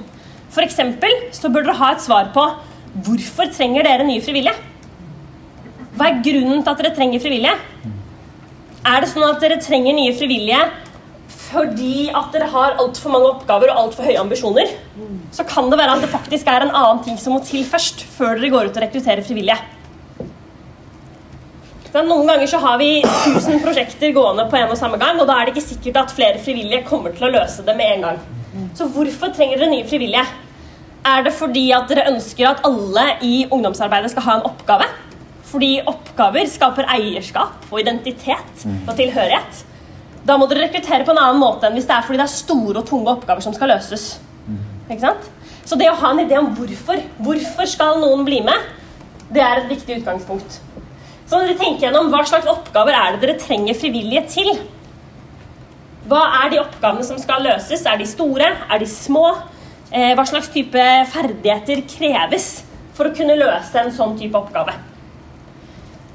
Eksempel 0.59 1.15
så 1.33 1.47
bør 1.49 1.63
dere 1.63 1.79
ha 1.79 1.93
et 1.95 2.03
svar 2.03 2.27
på 2.35 2.43
hvorfor 3.05 3.47
trenger 3.55 3.87
dere 3.87 4.03
nye 4.05 4.21
frivillige? 4.21 4.53
Hva 5.95 6.09
er 6.09 6.19
grunnen 6.25 6.59
til 6.59 6.73
at 6.73 6.81
dere 6.83 6.91
trenger 6.97 7.23
frivillige? 7.23 7.55
Er 8.83 8.99
det 8.99 9.09
sånn 9.13 9.23
at 9.23 9.39
dere 9.39 9.61
trenger 9.63 9.95
nye 9.95 10.11
frivillige 10.19 10.59
fordi 11.47 12.09
at 12.11 12.35
dere 12.35 12.49
har 12.51 12.75
altfor 12.83 13.13
mange 13.13 13.29
oppgaver 13.31 13.71
og 13.71 13.85
altfor 13.85 14.09
høye 14.09 14.19
ambisjoner? 14.19 14.75
Så 15.31 15.47
kan 15.47 15.71
det 15.71 15.79
være 15.79 15.95
at 15.95 16.03
det 16.03 16.11
faktisk 16.11 16.51
er 16.51 16.67
en 16.67 16.75
annen 16.75 16.99
ting 17.07 17.15
som 17.21 17.37
må 17.37 17.39
til 17.47 17.63
først, 17.63 18.03
før 18.17 18.35
dere 18.35 18.51
går 18.51 18.67
ut 18.67 18.75
og 18.75 18.83
rekrutterer 18.83 19.23
frivillige. 19.23 19.61
Men 21.93 22.07
noen 22.09 22.29
ganger 22.29 22.49
så 22.49 22.57
har 22.57 22.79
vi 22.81 22.87
1000 23.05 23.59
prosjekter 23.61 24.13
gående 24.15 24.47
på 24.49 24.57
en 24.57 24.71
og 24.73 24.79
samme 24.79 24.97
gang, 25.01 25.19
og 25.21 25.27
da 25.29 25.35
er 25.37 25.45
det 25.45 25.53
ikke 25.53 25.67
sikkert 25.67 25.99
at 26.01 26.15
flere 26.15 26.41
frivillige 26.41 26.87
kommer 26.87 27.13
til 27.13 27.27
å 27.27 27.33
løse 27.35 27.65
det 27.65 27.75
med 27.77 27.91
en 27.97 28.07
gang. 28.07 28.23
Så 28.77 28.87
hvorfor 28.89 29.33
trenger 29.33 29.61
dere 29.61 29.69
nye 29.69 29.85
frivillige? 29.89 30.25
Er 31.05 31.25
det 31.25 31.33
fordi 31.35 31.67
at 31.75 31.89
dere 31.91 32.07
ønsker 32.09 32.47
at 32.49 32.63
alle 32.65 33.05
i 33.21 33.43
ungdomsarbeidet 33.45 34.13
skal 34.13 34.25
ha 34.25 34.37
en 34.39 34.47
oppgave? 34.49 34.87
Fordi 35.53 35.71
oppgaver 35.85 36.49
skaper 36.49 36.89
eierskap 36.95 37.69
og 37.69 37.79
identitet 37.83 38.65
og 38.87 38.93
tilhørighet. 38.97 39.63
Da 40.25 40.37
må 40.39 40.47
dere 40.49 40.65
rekruttere 40.65 41.05
på 41.05 41.13
en 41.13 41.21
annen 41.21 41.41
måte 41.41 41.67
enn 41.67 41.77
hvis 41.77 41.89
det 41.89 41.97
er 41.97 42.05
fordi 42.07 42.21
det 42.21 42.25
er 42.25 42.33
store 42.33 42.79
og 42.81 42.87
tunge 42.89 43.13
oppgaver 43.13 43.45
som 43.45 43.53
skal 43.53 43.73
løses. 43.75 44.15
Ikke 44.87 45.03
sant? 45.03 45.29
Så 45.63 45.77
det 45.79 45.91
å 45.91 45.97
ha 45.99 46.13
en 46.13 46.23
idé 46.23 46.39
om 46.39 46.49
hvorfor, 46.57 47.03
hvorfor 47.21 47.69
skal 47.69 48.01
noen 48.01 48.25
bli 48.25 48.41
med, 48.43 48.71
det 49.33 49.43
er 49.43 49.61
et 49.61 49.69
viktig 49.69 50.01
utgangspunkt. 50.01 50.57
Så 51.33 51.39
når 51.41 51.47
dere 51.49 51.57
tenker 51.63 51.87
gjennom 51.87 52.11
hva 52.13 52.19
slags 52.29 52.45
oppgaver 52.45 52.93
er 52.93 53.15
det 53.15 53.23
dere 53.23 53.33
trenger 53.41 53.73
frivillige 53.73 54.21
til? 54.29 54.49
Hva 56.05 56.19
er 56.43 56.51
de 56.51 56.59
oppgavene 56.61 57.05
som 57.07 57.17
skal 57.17 57.41
løses? 57.41 57.87
Er 57.89 57.97
de 57.97 58.05
store? 58.05 58.51
Er 58.69 58.81
de 58.83 58.85
små? 58.85 59.31
Eh, 59.89 60.11
hva 60.13 60.27
slags 60.29 60.51
type 60.53 60.83
ferdigheter 61.09 61.81
kreves 61.89 62.45
for 62.93 63.09
å 63.09 63.15
kunne 63.17 63.39
løse 63.39 63.81
en 63.81 63.89
sånn 63.95 64.13
type 64.19 64.37
oppgave? 64.37 64.75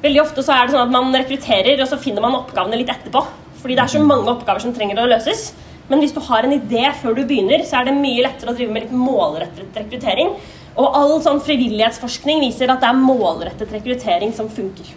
Veldig 0.05 0.21
ofte 0.23 0.45
så 0.47 0.55
er 0.55 0.69
det 0.69 0.77
sånn 0.77 0.85
at 0.85 0.95
man 0.95 1.11
rekrutterer, 1.11 1.83
og 1.83 1.91
så 1.91 1.99
finner 1.99 2.23
man 2.23 2.39
oppgavene 2.39 2.79
litt 2.79 2.95
etterpå. 2.95 3.25
Fordi 3.59 3.75
det 3.75 3.89
er 3.89 3.95
så 3.97 4.05
mange 4.05 4.31
oppgaver 4.37 4.63
som 4.69 4.77
trenger 4.79 5.03
å 5.03 5.09
løses. 5.17 5.49
Men 5.91 5.99
hvis 5.99 6.15
du 6.15 6.23
har 6.29 6.47
en 6.47 6.55
idé 6.61 6.85
før 7.03 7.19
du 7.19 7.25
begynner, 7.25 7.67
så 7.67 7.81
er 7.81 7.91
det 7.91 7.97
mye 7.99 8.23
lettere 8.29 8.55
å 8.55 8.61
drive 8.63 8.71
med 8.71 8.87
litt 8.87 8.95
målrettet 8.95 9.83
rekruttering. 9.83 10.31
Og 10.79 11.03
all 11.03 11.19
sånn 11.27 11.43
frivillighetsforskning 11.43 12.47
viser 12.47 12.71
at 12.71 12.87
det 12.87 12.93
er 12.93 13.03
målrettet 13.03 13.75
rekruttering 13.81 14.31
som 14.39 14.47
funker. 14.47 14.95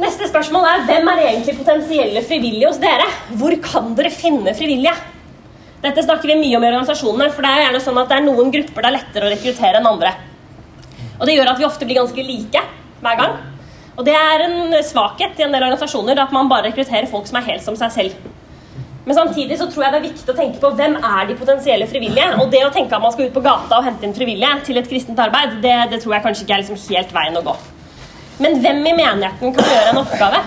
Neste 0.00 0.30
spørsmål 0.30 0.64
er 0.64 0.84
hvem 0.88 1.08
er 1.12 1.18
egentlig 1.26 1.58
potensielle 1.58 2.22
frivillige 2.24 2.68
hos 2.70 2.78
dere? 2.80 3.04
Hvor 3.36 3.52
kan 3.60 3.90
dere 3.98 4.08
finne 4.14 4.54
frivillige? 4.56 4.94
Dette 5.82 6.04
snakker 6.06 6.30
vi 6.30 6.38
mye 6.40 6.56
om 6.56 6.64
i 6.64 6.68
organisasjonene, 6.70 7.26
for 7.34 7.44
det 7.44 7.50
er 7.50 7.64
gjerne 7.66 7.80
sånn 7.84 7.98
at 8.00 8.08
det 8.08 8.16
er 8.16 8.24
noen 8.24 8.52
grupper 8.54 8.84
det 8.84 8.88
er 8.88 8.94
lettere 8.96 9.28
å 9.28 9.32
rekruttere 9.32 9.80
enn 9.80 9.88
andre. 9.90 10.12
Og 11.18 11.26
det 11.28 11.34
gjør 11.34 11.50
at 11.52 11.60
vi 11.60 11.66
ofte 11.68 11.88
blir 11.88 11.98
ganske 12.00 12.24
like 12.24 12.62
hver 13.04 13.18
gang. 13.18 13.34
Og 13.98 14.06
det 14.06 14.14
er 14.16 14.44
en 14.46 14.78
svakhet 14.88 15.36
i 15.36 15.44
en 15.44 15.52
del 15.52 15.66
organisasjoner 15.66 16.22
at 16.22 16.32
man 16.32 16.48
bare 16.48 16.70
rekrutterer 16.70 17.10
folk 17.10 17.28
som 17.28 17.36
er 17.40 17.48
helt 17.50 17.66
som 17.66 17.76
seg 17.76 17.92
selv. 17.96 18.30
Men 19.04 19.18
samtidig 19.18 19.58
så 19.60 19.66
tror 19.68 19.84
jeg 19.84 19.92
det 19.92 20.00
er 20.00 20.06
viktig 20.06 20.32
å 20.32 20.38
tenke 20.38 20.62
på 20.62 20.70
hvem 20.78 20.96
er 20.96 21.28
de 21.28 21.36
potensielle 21.36 21.88
frivillige. 21.90 22.30
Og 22.40 22.48
det 22.54 22.62
å 22.64 22.72
tenke 22.72 22.96
at 22.96 23.04
man 23.04 23.12
skal 23.12 23.28
ut 23.28 23.36
på 23.36 23.44
gata 23.44 23.82
og 23.82 23.84
hente 23.84 24.08
inn 24.08 24.16
frivillige 24.16 24.62
til 24.70 24.80
et 24.80 24.88
kristent 24.88 25.20
arbeid, 25.20 25.60
det, 25.60 25.76
det 25.92 26.00
tror 26.00 26.16
jeg 26.16 26.26
kanskje 26.28 26.46
ikke 26.46 26.56
er 26.56 26.64
liksom 26.64 26.80
helt 26.88 27.14
veien 27.20 27.40
å 27.40 27.44
gå. 27.50 27.58
Men 28.40 28.56
hvem 28.62 28.80
i 28.88 28.96
menigheten 28.96 29.52
kan 29.52 29.66
gjøre 29.68 29.92
en 29.92 30.00
oppgave? 30.00 30.38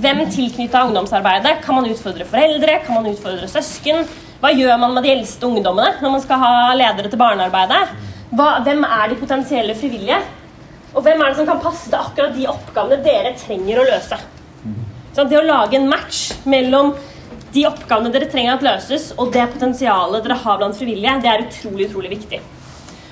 Hvem 0.00 0.22
tilknytta 0.32 0.86
ungdomsarbeidet? 0.88 1.58
Kan 1.64 1.76
man 1.76 1.88
utfordre 1.90 2.24
foreldre? 2.24 2.78
Kan 2.86 2.96
man 2.96 3.10
utfordre 3.10 3.48
søsken? 3.50 4.06
Hva 4.40 4.52
gjør 4.56 4.78
man 4.80 4.94
med 4.96 5.04
de 5.04 5.12
eldste 5.12 5.44
ungdommene 5.44 5.98
når 6.00 6.14
man 6.14 6.22
skal 6.24 6.40
ha 6.40 6.52
ledere 6.80 7.10
til 7.12 7.20
barnearbeidet? 7.20 7.80
Hva, 8.32 8.46
hvem 8.64 8.86
er 8.86 9.10
de 9.10 9.18
potensielle 9.20 9.76
frivillige? 9.76 10.16
Og 10.94 11.04
hvem 11.04 11.20
er 11.20 11.28
det 11.28 11.38
som 11.42 11.48
kan 11.50 11.60
passe 11.60 11.90
til 11.90 11.98
akkurat 11.98 12.32
de 12.38 12.48
oppgavene 12.48 13.02
dere 13.04 13.34
trenger 13.38 13.82
å 13.82 13.88
løse? 13.90 14.16
Så 15.12 15.26
det 15.28 15.36
å 15.36 15.44
lage 15.44 15.76
en 15.76 15.90
match 15.90 16.30
mellom 16.48 16.94
de 17.52 17.66
oppgavene 17.68 18.14
dere 18.14 18.30
trenger 18.30 18.56
at 18.56 18.64
løses, 18.64 19.10
og 19.18 19.34
det 19.34 19.44
potensialet 19.52 20.24
dere 20.24 20.38
har 20.40 20.58
blant 20.60 20.78
frivillige, 20.78 21.18
det 21.20 21.30
er 21.30 21.44
utrolig, 21.44 21.90
utrolig 21.90 22.14
viktig. 22.14 22.40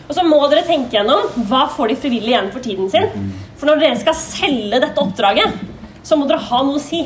Og 0.09 0.17
så 0.17 0.25
må 0.25 0.41
dere 0.49 0.65
tenke 0.65 0.97
gjennom 0.97 1.45
hva 1.51 1.67
får 1.75 1.93
de 1.93 1.99
frivillige 2.01 2.33
igjen 2.33 2.53
for 2.55 2.65
tiden 2.65 2.89
sin. 2.89 3.33
For 3.59 3.67
når 3.67 3.81
dere 3.83 3.99
skal 3.99 4.17
selge 4.17 4.79
dette 4.85 5.03
oppdraget, 5.03 5.63
så 6.07 6.17
må 6.17 6.29
dere 6.29 6.45
ha 6.47 6.61
noe 6.65 6.79
å 6.79 6.83
si. 6.83 7.05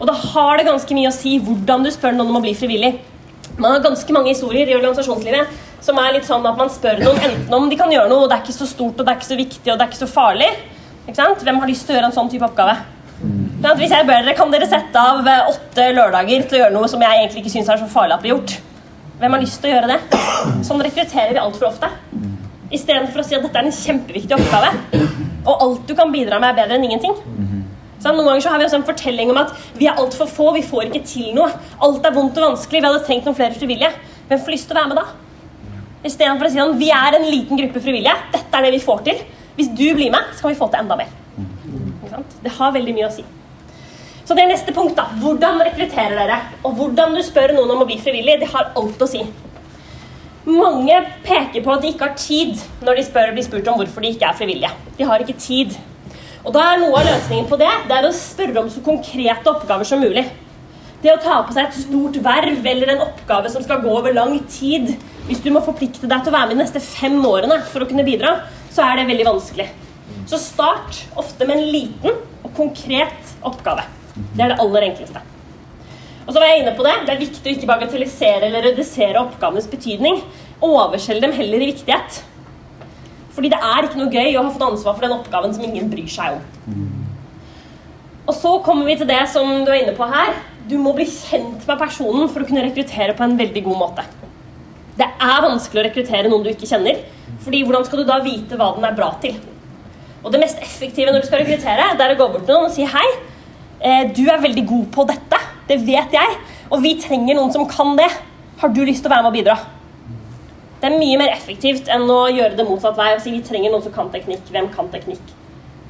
Og 0.00 0.06
da 0.08 0.14
har 0.16 0.60
det 0.60 0.68
ganske 0.68 0.96
mye 0.96 1.10
å 1.10 1.14
si 1.14 1.34
hvordan 1.42 1.84
du 1.84 1.90
spør 1.92 2.14
noen 2.16 2.30
om 2.30 2.38
å 2.38 2.44
bli 2.44 2.54
frivillig. 2.56 2.94
Man 3.58 3.74
har 3.74 3.82
ganske 3.84 4.14
mange 4.14 4.30
historier 4.32 4.70
i 4.70 4.76
organisasjonslivet 4.78 5.58
som 5.84 5.98
er 6.00 6.14
litt 6.14 6.28
sånn 6.28 6.46
at 6.46 6.56
man 6.56 6.70
spør 6.72 7.02
noen 7.02 7.18
enten 7.24 7.56
om 7.56 7.68
de 7.68 7.76
kan 7.80 7.90
gjøre 7.92 8.08
noe, 8.12 8.24
og 8.24 8.30
det 8.30 8.38
er 8.38 8.44
ikke 8.44 8.56
så 8.56 8.68
stort, 8.68 9.00
og 9.00 9.04
det 9.04 9.12
er 9.12 9.18
ikke 9.18 9.30
så 9.32 9.38
viktig, 9.40 9.66
og 9.66 9.76
det 9.76 9.84
er 9.84 9.90
ikke 9.90 10.02
så 10.04 10.08
farlig. 10.12 10.48
Ikke 11.06 11.18
sant? 11.18 11.44
Hvem 11.44 11.60
har 11.60 11.70
lyst 11.70 11.86
til 11.88 11.94
å 11.94 11.98
gjøre 11.98 12.10
en 12.12 12.16
sånn 12.16 12.30
type 12.32 12.46
oppgave? 12.46 12.78
Hvis 13.76 13.92
jeg 13.92 14.06
ber 14.08 14.22
dere, 14.24 14.36
Kan 14.38 14.52
dere 14.52 14.68
sette 14.68 14.96
av 14.96 15.26
eh, 15.28 15.48
åtte 15.50 15.90
lørdager 15.92 16.46
til 16.48 16.56
å 16.56 16.60
gjøre 16.62 16.76
noe 16.78 16.88
som 16.88 17.02
jeg 17.04 17.18
egentlig 17.18 17.42
ikke 17.42 17.52
syns 17.52 17.68
er 17.68 17.82
så 17.82 17.88
farlig 17.90 18.16
at 18.16 18.22
blir 18.24 18.32
gjort? 18.32 18.54
Hvem 19.20 19.36
har 19.36 19.42
lyst 19.42 19.60
til 19.60 19.68
å 19.68 19.74
gjøre 19.74 19.90
det? 19.90 20.20
Sånn 20.64 20.80
rekrutterer 20.80 21.34
vi 21.36 21.42
altfor 21.42 21.68
ofte. 21.68 21.90
Istedenfor 22.70 23.22
å 23.22 23.26
si 23.26 23.34
at 23.34 23.42
dette 23.42 23.58
er 23.58 23.66
en 23.66 23.74
kjempeviktig 23.74 24.36
oppgave, 24.36 24.70
og 25.44 25.54
alt 25.64 25.88
du 25.88 25.94
kan 25.98 26.12
bidra 26.12 26.38
med, 26.38 26.52
er 26.52 26.58
bedre 26.62 26.76
enn 26.78 26.86
ingenting. 26.86 27.16
Så 28.00 28.12
noen 28.14 28.28
ganger 28.30 28.40
så 28.40 28.52
har 28.52 28.60
vi 28.60 28.64
også 28.64 28.78
en 28.80 28.86
fortelling 28.88 29.30
om 29.32 29.40
at 29.42 29.50
vi 29.76 29.88
er 29.90 29.98
altfor 30.00 30.28
få, 30.30 30.52
vi 30.56 30.62
får 30.64 30.86
ikke 30.88 31.02
til 31.04 31.34
noe. 31.36 31.50
Alt 31.84 32.06
er 32.06 32.14
vondt 32.14 32.38
og 32.38 32.46
vanskelig, 32.46 32.80
vi 32.80 32.88
hadde 32.88 33.02
trengt 33.04 33.26
noen 33.28 33.36
flere 33.36 33.58
frivillige. 33.58 33.90
Hvem 34.30 34.40
får 34.40 34.54
lyst 34.54 34.70
til 34.70 34.76
å 34.76 34.80
være 34.80 34.92
med 34.92 35.00
da? 35.02 35.04
Istedenfor 36.08 36.48
å 36.48 36.52
si 36.54 36.62
at 36.62 36.78
vi 36.80 36.88
er 36.96 37.18
en 37.18 37.26
liten 37.28 37.60
gruppe 37.60 37.82
frivillige, 37.84 38.14
dette 38.32 38.56
er 38.56 38.64
det 38.64 38.72
vi 38.72 38.80
får 38.86 39.02
til. 39.10 39.20
Hvis 39.58 39.68
du 39.76 39.84
blir 39.98 40.14
med, 40.14 40.32
så 40.32 40.46
kan 40.46 40.54
vi 40.54 40.60
få 40.62 40.70
til 40.72 40.80
enda 40.80 40.96
mer. 40.96 41.12
Det 42.40 42.54
har 42.56 42.72
veldig 42.72 42.96
mye 42.96 43.10
å 43.10 43.12
si. 43.12 43.26
Så 44.24 44.36
det 44.38 44.44
er 44.46 44.52
neste 44.52 44.72
punkt. 44.72 44.94
da. 44.96 45.10
Hvordan 45.20 45.60
rekrutterer 45.66 46.16
dere? 46.16 46.40
Og 46.64 46.78
hvordan 46.78 47.16
du 47.18 47.22
spør 47.26 47.52
noen 47.56 47.74
om 47.74 47.82
å 47.82 47.88
bli 47.88 47.98
frivillig, 48.00 48.38
det 48.40 48.48
har 48.54 48.70
alt 48.78 49.02
å 49.02 49.08
si. 49.10 49.24
Mange 50.48 50.96
peker 51.20 51.60
på 51.60 51.72
at 51.74 51.82
de 51.84 51.90
ikke 51.92 52.06
har 52.06 52.16
tid 52.16 52.60
når 52.80 52.96
de 52.96 53.02
spør, 53.04 53.32
blir 53.36 53.44
spurt 53.44 53.66
om 53.68 53.76
hvorfor 53.76 54.00
de 54.00 54.12
ikke 54.14 54.28
er 54.30 54.36
frivillige. 54.38 54.70
De 54.96 55.04
har 55.04 55.20
ikke 55.20 55.36
tid. 55.36 55.74
Og 56.40 56.54
da 56.54 56.62
er 56.64 56.78
Noe 56.80 56.96
av 56.96 57.10
løsningen 57.10 57.48
på 57.50 57.58
det 57.60 57.68
det 57.90 57.98
er 57.98 58.08
å 58.08 58.14
spørre 58.16 58.62
om 58.62 58.70
så 58.72 58.80
konkrete 58.84 59.52
oppgaver 59.52 59.84
som 59.84 60.00
mulig. 60.00 60.24
Det 61.02 61.12
å 61.12 61.20
ta 61.20 61.42
på 61.44 61.52
seg 61.56 61.68
et 61.68 61.76
stort 61.82 62.16
verv 62.24 62.66
eller 62.72 62.94
en 62.94 63.04
oppgave 63.06 63.52
som 63.52 63.64
skal 63.64 63.80
gå 63.84 63.92
over 63.92 64.12
lang 64.12 64.34
tid 64.52 64.90
Hvis 65.28 65.40
du 65.40 65.48
må 65.52 65.62
forplikte 65.64 66.08
deg 66.08 66.24
til 66.24 66.32
å 66.32 66.36
være 66.36 66.50
med 66.50 66.58
de 66.58 66.64
neste 66.64 66.82
fem 66.82 67.20
årene 67.24 67.60
for 67.70 67.84
å 67.84 67.88
kunne 67.88 68.04
bidra, 68.04 68.32
så 68.72 68.82
er 68.82 68.98
det 68.98 69.08
veldig 69.12 69.28
vanskelig. 69.28 69.68
Så 70.26 70.40
start 70.42 71.04
ofte 71.20 71.46
med 71.46 71.60
en 71.60 71.68
liten 71.70 72.16
og 72.40 72.50
konkret 72.56 73.36
oppgave. 73.46 73.84
Det 74.16 74.42
er 74.42 74.54
det 74.54 74.58
aller 74.64 74.88
enkleste. 74.88 75.22
Og 76.30 76.34
så 76.36 76.38
var 76.38 76.52
jeg 76.52 76.60
inne 76.62 76.76
på 76.78 76.84
Det 76.86 76.92
Det 77.08 77.10
er 77.10 77.24
viktig 77.24 77.48
å 77.48 77.54
ikke 77.56 77.66
bagatellisere 77.66 78.46
eller 78.46 78.68
redusere 78.68 79.18
oppgavenes 79.18 79.66
betydning. 79.66 80.20
Overselge 80.62 81.24
dem 81.24 81.34
heller 81.34 81.64
i 81.64 81.72
viktighet. 81.72 82.20
Fordi 83.34 83.50
det 83.50 83.58
er 83.58 83.88
ikke 83.88 83.98
noe 83.98 84.14
gøy 84.14 84.36
å 84.38 84.44
ha 84.44 84.52
fått 84.54 84.62
ansvar 84.68 84.94
for 84.94 85.06
den 85.08 85.16
oppgaven 85.16 85.56
som 85.56 85.64
ingen 85.66 85.90
bryr 85.90 86.06
seg 86.06 86.36
om. 86.36 86.44
Og 88.30 88.36
så 88.38 88.52
kommer 88.62 88.86
vi 88.86 88.94
til 89.00 89.10
det 89.10 89.24
som 89.32 89.64
du 89.66 89.72
er 89.72 89.80
inne 89.80 89.96
på 89.98 90.06
her. 90.06 90.36
Du 90.70 90.76
må 90.78 90.94
bli 90.94 91.08
kjent 91.10 91.66
med 91.66 91.82
personen 91.82 92.30
for 92.30 92.44
å 92.44 92.46
kunne 92.46 92.62
rekruttere 92.62 93.18
på 93.18 93.26
en 93.26 93.38
veldig 93.40 93.66
god 93.66 93.80
måte. 93.82 94.06
Det 95.00 95.10
er 95.10 95.46
vanskelig 95.48 95.82
å 95.82 95.86
rekruttere 95.88 96.30
noen 96.30 96.46
du 96.46 96.52
ikke 96.54 96.70
kjenner. 96.70 97.02
fordi 97.42 97.64
hvordan 97.64 97.84
skal 97.86 97.98
du 97.98 98.04
da 98.04 98.20
vite 98.22 98.54
hva 98.54 98.74
den 98.76 98.84
er 98.84 98.94
bra 98.94 99.14
til? 99.22 99.34
Og 100.22 100.30
det 100.30 100.40
mest 100.42 100.62
effektive 100.62 101.10
når 101.10 101.22
du 101.22 101.26
skal 101.26 101.40
rekruttere, 101.42 101.96
det 101.96 102.06
er 102.06 102.14
å 102.14 102.18
gå 102.20 102.32
bort 102.34 102.44
til 102.46 102.54
noen 102.54 102.68
og 102.68 102.74
si 102.74 102.84
hei. 102.84 103.08
Eh, 103.80 104.12
du 104.12 104.28
er 104.28 104.42
veldig 104.42 104.66
god 104.68 104.86
på 104.92 105.06
dette. 105.08 105.40
Det 105.70 105.78
vet 105.86 106.16
jeg. 106.16 106.38
Og 106.70 106.82
vi 106.82 106.96
trenger 106.98 107.38
noen 107.38 107.52
som 107.54 107.66
kan 107.70 107.94
det. 107.98 108.08
Har 108.60 108.72
du 108.74 108.82
lyst 108.84 109.04
til 109.04 109.10
å 109.10 109.14
være 109.14 109.24
med 109.26 109.30
og 109.30 109.38
bidra? 109.38 109.58
Det 110.80 110.88
er 110.88 110.96
mye 110.96 111.18
mer 111.20 111.34
effektivt 111.34 111.90
enn 111.92 112.08
å 112.08 112.22
gjøre 112.32 112.56
det 112.56 112.64
motsatt 112.64 112.96
vei 112.96 113.10
og 113.14 113.20
si 113.22 113.34
vi 113.34 113.42
trenger 113.44 113.72
noen 113.72 113.84
som 113.84 113.92
kan 113.94 114.08
teknikk. 114.12 114.48
Hvem 114.50 114.70
kan 114.74 114.88
teknikk? 114.92 115.36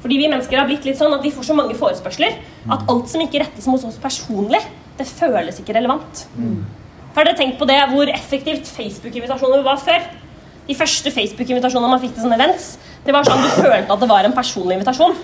Fordi 0.01 0.17
vi 0.17 0.27
mennesker 0.27 0.57
har 0.57 0.67
blitt 0.67 0.85
litt 0.87 0.97
sånn 0.99 1.13
at 1.15 1.23
vi 1.23 1.31
får 1.31 1.45
så 1.47 1.55
mange 1.55 1.77
forespørsler 1.77 2.39
at 2.73 2.87
alt 2.89 3.09
som 3.09 3.21
ikke 3.23 3.43
rettes 3.43 3.67
mot 3.69 3.83
oss 3.85 3.99
personlig, 4.01 4.59
det 4.97 5.07
føles 5.07 5.59
ikke 5.61 5.75
relevant. 5.77 6.25
Har 7.15 7.27
dere 7.27 7.37
tenkt 7.37 7.59
på 7.59 7.67
det 7.69 7.77
hvor 7.91 8.09
effektivt 8.09 8.67
Facebook-invitasjoner 8.71 9.63
var 9.63 9.77
før? 9.77 10.01
De 10.67 10.75
første 10.77 11.11
Facebook-invitasjonene 11.11 11.91
man 11.91 12.01
fikk 12.01 12.15
til 12.15 12.25
sånne 12.25 12.37
events, 12.39 12.73
det 13.05 13.13
var 13.15 13.25
sånn 13.27 13.41
du 13.41 13.49
følte 13.55 13.93
at 13.93 13.99
det 14.03 14.09
var 14.09 14.25
en 14.27 14.35
personlig 14.35 14.77
invitasjon. 14.79 15.15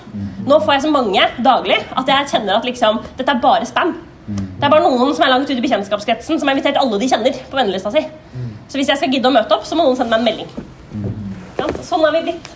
Nå 0.48 0.60
får 0.64 0.78
jeg 0.78 0.86
så 0.88 0.92
mange 0.94 1.28
daglig 1.44 1.82
at 1.92 2.08
jeg 2.14 2.32
kjenner 2.34 2.58
at 2.58 2.66
liksom, 2.66 3.02
dette 3.18 3.34
er 3.34 3.44
bare 3.44 3.68
spam. 3.70 3.96
Det 4.28 4.66
er 4.66 4.72
bare 4.72 4.84
noen 4.84 5.14
som 5.16 5.24
er 5.24 5.32
langt 5.32 5.48
ute 5.48 5.56
i 5.56 5.64
bekjentskapskretsen 5.64 6.40
som 6.40 6.50
har 6.50 6.58
invitert 6.58 6.80
alle 6.82 7.00
de 7.00 7.08
kjenner 7.08 7.38
på 7.48 7.60
vennelista 7.60 7.94
si. 7.94 8.04
Så 8.68 8.80
hvis 8.80 8.90
jeg 8.92 9.00
skal 9.00 9.14
gidde 9.14 9.30
å 9.30 9.36
møte 9.36 9.56
opp, 9.56 9.64
så 9.68 9.78
må 9.80 9.86
noen 9.88 9.96
sende 9.96 10.18
meg 10.18 10.20
en 10.20 10.28
melding. 10.28 11.84
Sånn 11.88 12.04
har 12.04 12.16
vi 12.18 12.26
blitt. 12.28 12.50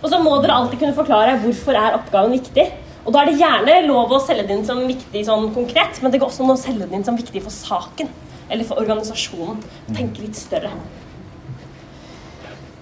Og 0.00 0.08
så 0.10 0.18
må 0.22 0.32
dere 0.42 0.56
alltid 0.56 0.80
kunne 0.80 0.96
forklare 0.96 1.36
hvorfor 1.44 1.78
er 1.78 1.98
oppgaven 1.98 2.34
viktig. 2.34 2.66
Og 3.04 3.14
da 3.14 3.22
er 3.22 3.30
det 3.30 3.40
gjerne 3.40 3.76
lov 3.86 4.12
å 4.12 4.20
selge 4.22 4.48
den 4.48 4.60
inn 4.60 4.66
som 4.66 4.80
viktig 4.88 5.22
sånn 5.28 5.52
konkret, 5.54 6.00
men 6.02 6.12
det 6.12 6.20
går 6.20 6.32
også 6.32 6.44
an 6.44 6.54
å 6.54 6.58
selge 6.60 6.88
den 6.88 7.00
inn 7.00 7.06
som 7.06 7.18
viktig 7.18 7.42
for 7.44 7.54
saken 7.54 8.10
eller 8.50 8.66
for 8.66 8.82
organisasjonen. 8.82 9.62
Tenke 9.94 10.24
litt 10.24 10.36
større. 10.38 10.72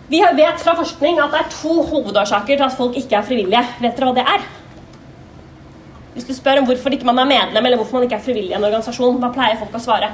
Vi 0.08 0.22
vet 0.38 0.62
fra 0.62 0.72
forskning 0.78 1.20
at 1.20 1.34
det 1.34 1.42
er 1.42 1.50
to 1.52 1.82
hovedårsaker 1.90 2.56
til 2.56 2.64
at 2.64 2.76
folk 2.78 2.96
ikke 2.96 3.18
er 3.18 3.26
frivillige. 3.28 3.64
Vet 3.82 3.98
dere 3.98 4.08
hva 4.08 4.16
det 4.16 4.24
er? 4.24 4.46
Hvis 6.18 6.26
du 6.26 6.34
spør 6.34 6.58
om 6.58 6.64
hvorfor 6.66 6.90
ikke 6.90 7.06
man 7.06 7.20
er 7.22 7.28
medlem 7.30 7.66
eller 7.68 7.78
hvorfor 7.78 8.00
man 8.00 8.08
ikke 8.08 8.16
er 8.18 8.24
frivillig 8.24 8.50
i 8.50 8.56
en 8.58 8.64
organisasjon, 8.66 9.20
hva 9.22 9.28
pleier 9.30 9.60
folk 9.60 9.76
å 9.78 9.80
svare? 9.84 10.08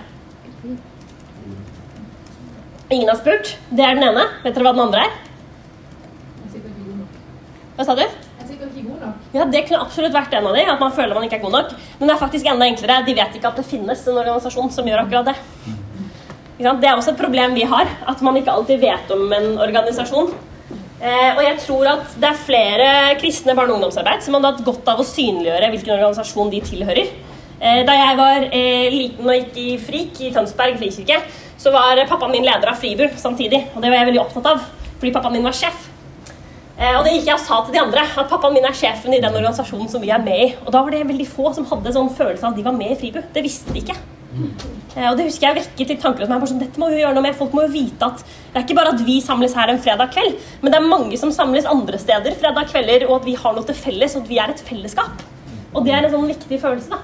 Ingen 2.92 3.08
har 3.08 3.16
spurt. 3.16 3.54
Det 3.72 3.86
er 3.86 3.96
den 3.96 4.04
ene. 4.10 4.26
Vet 4.42 4.52
dere 4.52 4.66
hva 4.66 4.74
den 4.76 4.84
andre 4.84 5.06
er? 5.06 5.14
Hva 7.78 7.88
sa 7.88 7.96
du? 7.96 8.04
Jeg 8.04 8.58
ikke 8.68 8.84
god 8.84 9.00
nok. 9.00 9.24
Ja, 9.32 9.48
Det 9.48 9.64
kunne 9.64 9.80
absolutt 9.80 10.12
vært 10.12 10.36
en 10.36 10.50
av 10.50 10.58
de, 10.58 10.68
at 10.74 10.84
man 10.84 10.92
føler 10.92 11.16
man 11.16 11.24
ikke 11.24 11.40
er 11.40 11.46
god 11.46 11.56
nok. 11.56 11.72
Men 11.98 12.10
det 12.10 12.14
er 12.14 12.20
faktisk 12.20 12.52
enda 12.52 12.68
enklere. 12.68 13.00
De 13.08 13.16
vet 13.16 13.38
ikke 13.40 13.48
at 13.54 13.62
det 13.62 13.64
finnes 13.72 14.04
en 14.04 14.20
organisasjon 14.20 14.72
som 14.76 14.92
gjør 14.92 15.06
akkurat 15.06 15.32
det. 15.32 15.38
Det 16.60 16.68
er 16.68 16.98
også 16.98 17.14
et 17.16 17.22
problem 17.24 17.56
vi 17.56 17.64
har, 17.64 17.88
at 18.12 18.20
man 18.22 18.36
ikke 18.36 18.52
alltid 18.52 18.84
vet 18.84 19.16
om 19.16 19.32
en 19.40 19.54
organisasjon. 19.56 20.34
Eh, 21.04 21.30
og 21.36 21.42
jeg 21.44 21.56
tror 21.60 21.88
at 21.90 22.12
det 22.16 22.28
er 22.30 22.44
flere 22.46 22.90
kristne 23.20 23.52
barne- 23.52 23.74
og 23.74 23.76
ungdomsarbeid 23.76 24.22
som 24.24 24.38
hadde 24.38 24.54
hatt 24.54 24.64
godt 24.64 24.86
av 24.88 25.02
å 25.02 25.04
synliggjøre 25.04 25.68
hvilken 25.74 25.96
organisasjon 25.98 26.52
de 26.54 26.60
tilhører. 26.64 27.10
Eh, 27.60 27.80
da 27.84 27.96
jeg 27.98 28.16
var 28.16 28.46
eh, 28.48 28.86
liten 28.92 29.28
og 29.28 29.36
gikk 29.36 29.58
i 29.60 29.66
FRIK 29.84 30.22
i 30.24 30.30
Tønsberg 30.32 30.78
frikirke, 30.80 31.20
så 31.60 31.72
var 31.74 32.00
pappaen 32.08 32.32
min 32.32 32.46
leder 32.46 32.72
av 32.72 32.80
Fribu 32.80 33.04
samtidig. 33.20 33.66
Og 33.74 33.84
det 33.84 33.92
var 33.92 34.00
jeg 34.00 34.10
veldig 34.10 34.22
opptatt 34.24 34.48
av, 34.54 34.64
fordi 34.96 35.12
pappaen 35.12 35.36
min 35.36 35.44
var 35.44 35.58
sjef. 35.60 35.90
Eh, 36.78 36.96
og 36.96 37.04
det 37.04 37.18
gikk 37.18 37.28
jeg 37.28 37.36
og 37.36 37.44
sa 37.44 37.60
til 37.66 37.76
de 37.76 37.84
andre, 37.84 38.08
at 38.24 38.32
pappaen 38.32 38.56
min 38.56 38.64
er 38.64 38.80
sjefen 38.80 39.12
i 39.12 39.20
den 39.20 39.36
organisasjonen 39.36 39.92
som 39.92 40.00
vi 40.00 40.12
er 40.14 40.24
med 40.24 40.40
i. 40.40 40.50
Og 40.64 40.72
da 40.72 40.80
var 40.80 40.96
det 40.96 41.04
veldig 41.12 41.28
få 41.36 41.52
som 41.52 41.68
hadde 41.68 41.92
sånn 41.94 42.12
følelse 42.16 42.48
av 42.48 42.54
at 42.54 42.58
de 42.62 42.64
var 42.66 42.80
med 42.80 42.96
i 42.96 43.00
Fribu. 43.04 43.20
Det 43.36 43.44
visste 43.44 43.76
de 43.76 43.84
ikke. 43.84 44.00
Eh, 44.34 45.06
og 45.08 45.16
det 45.18 45.28
husker 45.28 45.48
jeg 45.48 45.58
vekket 45.60 45.92
litt 45.92 46.02
tanker 46.02 46.24
hos 46.24 46.32
meg. 46.32 46.46
sånn, 46.48 46.62
dette 46.62 46.80
må 46.80 46.90
vi 46.90 47.00
gjøre 47.02 47.14
noe 47.16 47.26
med. 47.26 47.36
Folk 47.38 47.54
må 47.54 47.66
jo 47.66 47.74
vite 47.74 48.08
at 48.08 48.24
det 48.24 48.58
er 48.58 48.66
ikke 48.66 48.78
bare 48.78 48.94
at 48.94 49.04
vi 49.06 49.20
samles 49.22 49.54
her 49.58 49.70
en 49.70 49.80
fredag 49.82 50.12
kveld, 50.14 50.36
men 50.62 50.74
det 50.74 50.80
er 50.80 50.90
mange 50.90 51.18
som 51.20 51.32
samles 51.34 51.68
andre 51.70 52.00
steder 52.00 52.36
fredag 52.40 52.70
kvelder, 52.72 53.08
og 53.08 53.20
at 53.20 53.28
vi 53.30 53.38
har 53.38 53.56
noe 53.56 53.66
til 53.68 53.78
felles, 53.78 54.16
og 54.16 54.24
at 54.24 54.30
vi 54.32 54.40
er 54.42 54.54
et 54.54 54.62
fellesskap. 54.68 55.24
Og 55.74 55.86
det 55.86 55.94
er 55.94 56.06
en 56.06 56.14
sånn 56.14 56.30
viktig 56.30 56.60
følelse, 56.62 56.94
da. 56.94 57.02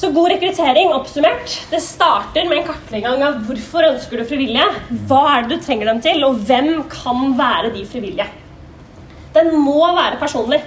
Så 0.00 0.08
god 0.14 0.30
rekruttering 0.32 0.94
oppsummert, 0.94 1.54
det 1.68 1.80
starter 1.84 2.46
med 2.48 2.60
en 2.60 2.68
kartlegging 2.68 3.24
av 3.26 3.40
hvorfor 3.44 3.84
ønsker 3.88 4.20
du 4.20 4.28
frivillige, 4.28 4.68
hva 5.10 5.24
er 5.34 5.44
det 5.44 5.58
du 5.58 5.64
trenger 5.66 5.90
dem 5.90 6.00
til, 6.04 6.22
og 6.24 6.38
hvem 6.48 6.84
kan 6.88 7.34
være 7.36 7.72
de 7.74 7.82
frivillige. 7.88 8.28
Den 9.34 9.52
må 9.60 9.82
være 9.94 10.18
personlig. 10.22 10.62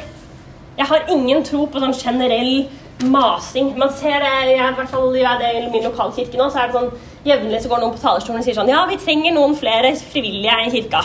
Jeg 0.77 0.89
har 0.89 1.09
ingen 1.13 1.43
tro 1.45 1.65
på 1.69 1.81
sånn 1.81 1.95
generell 1.97 2.67
masing. 3.01 3.73
Man 3.77 3.91
ser 3.93 4.19
det, 4.23 4.53
i 4.53 4.59
hvert 4.59 4.89
fall 4.89 5.15
gjør 5.17 5.41
det 5.41 5.51
i 5.57 5.65
min 5.71 5.85
lokalkirke 5.87 6.39
nå, 6.39 6.49
så 6.51 6.63
er 6.63 6.71
det 6.71 6.77
sånn 6.77 6.91
jevnlig 7.27 7.61
så 7.63 7.71
går 7.71 7.83
noen 7.83 7.95
på 7.95 8.01
talerstolen 8.03 8.41
og 8.41 8.45
sier 8.47 8.57
sånn 8.57 8.71
Ja, 8.71 8.83
vi 8.89 8.99
trenger 9.01 9.35
noen 9.35 9.55
flere 9.59 9.93
frivillige 9.99 10.59
i 10.67 10.71
kirka. 10.73 11.03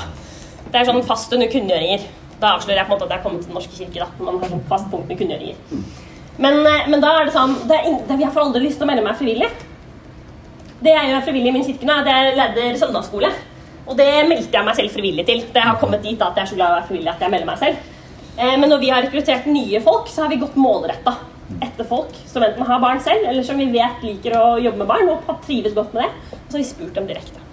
Det 0.68 0.80
er 0.80 0.88
sånn 0.88 1.04
fast 1.06 1.32
under 1.34 1.50
kunngjøringer. 1.50 2.04
Da 2.38 2.54
avslører 2.56 2.82
jeg 2.82 2.88
på 2.88 2.94
en 2.94 2.98
måte 2.98 3.08
at 3.08 3.14
jeg 3.14 3.18
er 3.18 3.24
kommet 3.24 3.42
til 3.42 3.50
Den 3.50 3.58
norske 3.58 3.78
kirke. 3.78 4.04
da, 4.04 4.24
Man 4.24 4.38
har 4.42 4.52
sånn 4.52 4.66
fast 4.68 4.90
punkt 4.92 5.08
med 5.08 5.18
kunngjøringer. 5.18 5.56
Men, 6.38 6.60
eh, 6.66 6.88
men, 6.88 7.00
da 7.02 7.14
er 7.18 7.26
det 7.26 7.34
sånn 7.34 7.56
det 7.66 7.78
er, 7.80 7.98
det, 8.06 8.20
Jeg 8.20 8.32
får 8.34 8.44
aldri 8.44 8.62
lyst 8.62 8.78
til 8.78 8.86
å 8.86 8.90
melde 8.90 9.06
meg 9.06 9.18
frivillig. 9.18 9.50
Det 10.78 10.94
jeg 10.94 11.10
gjør 11.10 11.24
frivillig 11.26 11.50
i 11.50 11.56
min 11.56 11.66
kirke 11.66 11.86
nå, 11.86 11.94
er 11.94 12.04
at 12.04 12.12
jeg 12.12 12.36
leder 12.38 12.78
søndagsskole. 12.78 13.30
Og 13.88 13.96
det 13.96 14.10
meldte 14.28 14.54
jeg 14.54 14.66
meg 14.66 14.76
selv 14.76 14.94
frivillig 14.94 15.24
til. 15.26 15.42
Det 15.54 15.64
har 15.64 15.80
kommet 15.80 16.02
dit 16.04 16.20
at 16.20 16.36
jeg 16.36 16.44
er 16.44 16.50
så 16.52 16.58
glad 16.58 16.68
i 16.68 16.70
å 16.70 16.76
være 16.76 16.88
frivillig 16.90 17.10
at 17.14 17.24
jeg 17.24 17.32
melder 17.32 17.48
meg 17.48 17.58
selv. 17.58 17.76
Eh, 18.38 18.54
men 18.54 18.68
når 18.68 18.78
vi 18.84 18.92
har 18.92 19.02
rekruttert 19.02 19.46
nye 19.50 19.80
folk, 19.82 20.06
så 20.12 20.22
har 20.22 20.30
vi 20.30 20.38
gått 20.42 20.58
målretta 20.60 21.16
etter 21.64 21.86
folk 21.88 22.14
som 22.28 22.44
enten 22.44 22.66
har 22.68 22.80
barn 22.82 23.00
selv, 23.02 23.24
eller 23.28 23.44
som 23.46 23.58
vi 23.58 23.68
vet 23.72 24.02
liker 24.04 24.36
å 24.38 24.46
jobbe 24.60 24.82
med 24.82 24.90
barn 24.90 25.12
og 25.14 25.30
trives 25.46 25.76
godt 25.76 25.94
med 25.96 26.04
det. 26.04 26.38
Og 26.38 26.48
så 26.48 26.58
har 26.58 26.62
vi 26.62 26.68
spurt 26.70 26.94
dem 26.98 27.08
direkte. 27.08 27.44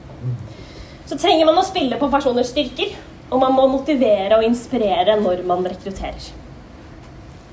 Så 1.06 1.18
trenger 1.22 1.48
man 1.48 1.62
å 1.62 1.66
spille 1.66 2.00
på 2.02 2.10
personers 2.12 2.52
styrker, 2.52 2.96
og 3.30 3.42
man 3.42 3.56
må 3.58 3.68
motivere 3.72 4.38
og 4.38 4.46
inspirere 4.46 5.16
når 5.22 5.46
man 5.48 5.66
rekrutterer. 5.66 6.28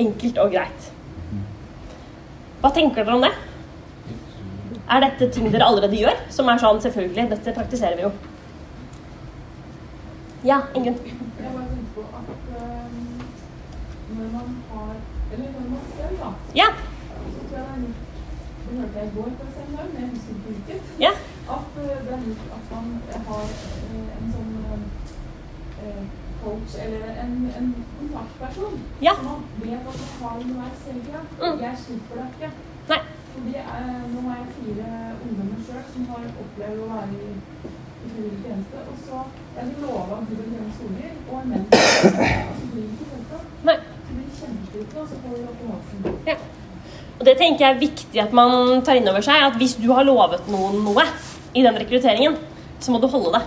Enkelt 0.03 0.41
og 0.43 0.53
greit. 0.53 0.91
Hva 2.63 2.71
tenker 2.75 3.05
dere 3.05 3.17
om 3.17 3.25
det? 3.25 3.33
Er 4.93 5.03
dette 5.07 5.31
ting 5.35 5.49
dere 5.53 5.67
allerede 5.67 5.99
gjør? 5.99 6.19
Som 6.33 6.51
er 6.53 6.61
sånn, 6.61 6.81
selvfølgelig, 6.85 7.31
dette 7.33 7.55
praktiserer 7.57 7.99
vi 7.99 8.07
jo. 8.07 8.13
Ja, 10.47 10.59
Ingunn? 10.75 10.99
Jeg 10.99 11.53
bare 11.55 11.69
tenker 11.71 11.93
på 11.95 12.03
at 12.19 12.31
um, 12.59 13.22
når 14.09 14.29
man 14.37 14.49
har 14.71 14.95
Eller 15.33 15.49
når 15.53 15.69
man 15.73 15.85
skal, 15.91 16.17
da. 16.23 16.31
Ja. 16.61 16.69
Så 17.35 17.41
tror 17.49 17.59
jeg 17.59 17.77
det 17.83 18.79
er 18.79 18.81
hørte 18.81 18.99
jeg 18.99 19.07
i 19.09 19.15
går 19.15 19.31
på 19.39 19.47
et 19.47 19.55
seminar, 19.57 19.87
men 19.93 20.03
jeg 20.03 20.11
husker 20.11 20.33
ikke 20.35 20.49
hvilket. 20.49 20.91
Ja. 21.05 21.13
At 21.55 21.71
uh, 21.77 21.95
det 22.05 22.13
er 22.17 22.21
lurt 22.27 22.43
at 22.57 22.65
man 22.75 22.87
har 23.29 23.47
uh, 23.93 24.11
en 24.19 24.29
sånn 24.35 24.53
uh, 25.85 26.03
coach 26.43 26.77
eller 26.85 27.05
en, 27.25 27.33
en 27.59 27.69
kontaktperson. 27.99 28.79
Ja. 29.07 29.15
Så 29.19 29.23
man 29.29 29.43
vet 29.63 29.89
at 29.93 29.99
man 30.03 30.15
har 30.23 30.45
underveis 30.45 30.87
hele 30.87 31.03
tida. 31.07 31.23
Mm. 31.41 31.59
Jeg 31.65 31.75
slipper 31.85 32.21
det 32.21 32.29
ikke. 32.33 32.51
Nei. 32.93 33.01
Fordi 33.33 33.55
eh, 33.59 34.03
nå 34.13 34.23
har 34.27 34.41
jeg 34.41 34.55
fire 34.57 34.89
ungdommer 35.25 35.61
sjøl 35.67 35.85
som 35.93 36.09
har 36.13 36.27
opplevd 36.45 36.83
å 36.85 36.89
være 36.91 37.21
i, 37.29 37.71
i 38.11 38.25
tjeneste. 38.43 38.83
Og 38.93 38.99
så 39.07 39.23
jeg 39.57 39.71
vil 39.71 39.87
love 39.87 40.19
at 40.19 40.29
du 40.29 40.35
vil 40.41 40.51
gjøre 40.57 40.75
skoler 40.79 41.15
og 41.29 41.39
en 41.39 41.55
menn. 41.55 41.65
Og 41.71 42.59
så 42.59 42.67
blir 42.75 42.91
ikke 42.91 43.09
fulgt 43.13 43.33
Ja. 46.27 46.37
Og 47.19 47.27
det 47.29 47.37
tenker 47.39 47.65
jeg 47.65 47.75
er 47.75 47.81
viktig 47.81 48.23
at 48.23 48.33
man 48.35 48.83
tar 48.87 48.99
inn 48.99 49.09
over 49.11 49.25
seg. 49.25 49.45
At 49.47 49.59
hvis 49.61 49.77
du 49.79 49.89
har 49.95 50.07
lovet 50.09 50.49
noen 50.51 50.81
noe 50.87 51.05
i 51.55 51.63
den 51.65 51.77
rekrutteringen, 51.79 52.39
så 52.83 52.95
må 52.95 52.99
du 53.03 53.07
holde 53.13 53.37
det. 53.37 53.43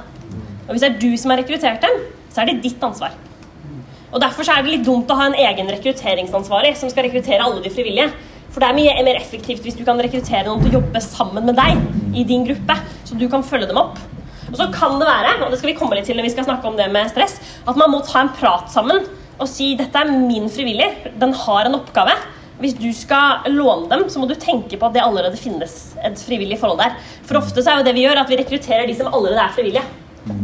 Og 0.66 0.74
hvis 0.74 0.86
det 0.86 0.92
er 0.94 1.00
du 1.02 1.12
som 1.20 1.34
har 1.34 1.42
rekruttert 1.42 1.84
dem, 1.84 2.06
så 2.32 2.42
er 2.42 2.52
det 2.52 2.62
ditt 2.64 2.84
ansvar. 2.84 3.18
Og 4.16 4.22
Derfor 4.24 4.48
er 4.48 4.64
det 4.64 4.72
litt 4.78 4.86
dumt 4.88 5.12
å 5.12 5.18
ha 5.20 5.28
en 5.28 5.36
egen 5.36 5.68
rekrutteringsansvarlig 5.76 6.76
som 6.80 6.92
skal 6.92 7.10
rekruttere 7.10 7.44
alle 7.44 7.60
de 7.66 7.74
frivillige. 7.74 8.14
For 8.54 8.64
det 8.64 8.70
er 8.70 8.78
mye 8.78 9.04
mer 9.04 9.20
effektivt 9.20 9.66
hvis 9.66 9.76
du 9.76 9.84
kan 9.84 10.00
rekruttere 10.00 10.48
noen 10.48 10.64
til 10.64 10.72
å 10.72 10.80
jobbe 10.80 11.02
sammen 11.04 11.50
med 11.50 11.58
deg 11.60 12.16
i 12.16 12.24
din 12.28 12.46
gruppe, 12.48 12.78
så 13.04 13.18
du 13.20 13.26
kan 13.32 13.44
følge 13.44 13.68
dem 13.68 13.82
opp. 13.82 14.00
Og 14.46 14.56
så 14.56 14.70
kan 14.72 14.96
det 15.02 15.10
være, 15.10 15.34
og 15.44 15.52
det 15.52 15.60
skal 15.60 15.74
vi 15.74 15.76
komme 15.76 15.98
litt 15.98 16.08
til 16.08 16.16
når 16.16 16.30
vi 16.30 16.32
skal 16.32 16.48
snakke 16.48 16.70
om 16.70 16.78
det 16.80 16.88
med 16.94 17.12
stress, 17.12 17.42
at 17.68 17.76
man 17.82 17.92
må 17.92 18.00
ta 18.08 18.22
en 18.24 18.32
prat 18.38 18.72
sammen 18.72 19.04
og 19.36 19.50
si 19.52 19.74
dette 19.80 20.00
er 20.00 20.14
min 20.14 20.48
frivillig, 20.52 20.88
den 21.20 21.36
har 21.46 21.68
en 21.68 21.78
oppgave. 21.80 22.16
Hvis 22.62 22.78
du 22.80 22.88
skal 22.96 23.50
låne 23.52 23.90
dem, 23.92 24.06
så 24.08 24.22
må 24.22 24.30
du 24.30 24.36
tenke 24.40 24.78
på 24.80 24.88
at 24.88 24.96
det 24.96 25.04
allerede 25.04 25.40
finnes 25.40 25.74
et 26.08 26.22
frivillig 26.24 26.60
forhold 26.62 26.80
der. 26.80 26.96
For 27.28 27.42
ofte 27.42 27.64
så 27.64 27.74
er 27.74 27.82
jo 27.82 27.88
det 27.90 27.96
vi 27.98 28.06
gjør, 28.06 28.22
at 28.22 28.32
vi 28.32 28.40
rekrutterer 28.40 28.88
de 28.88 28.96
som 28.96 29.12
allerede 29.12 29.44
er 29.44 29.58
frivillige, 29.58 29.84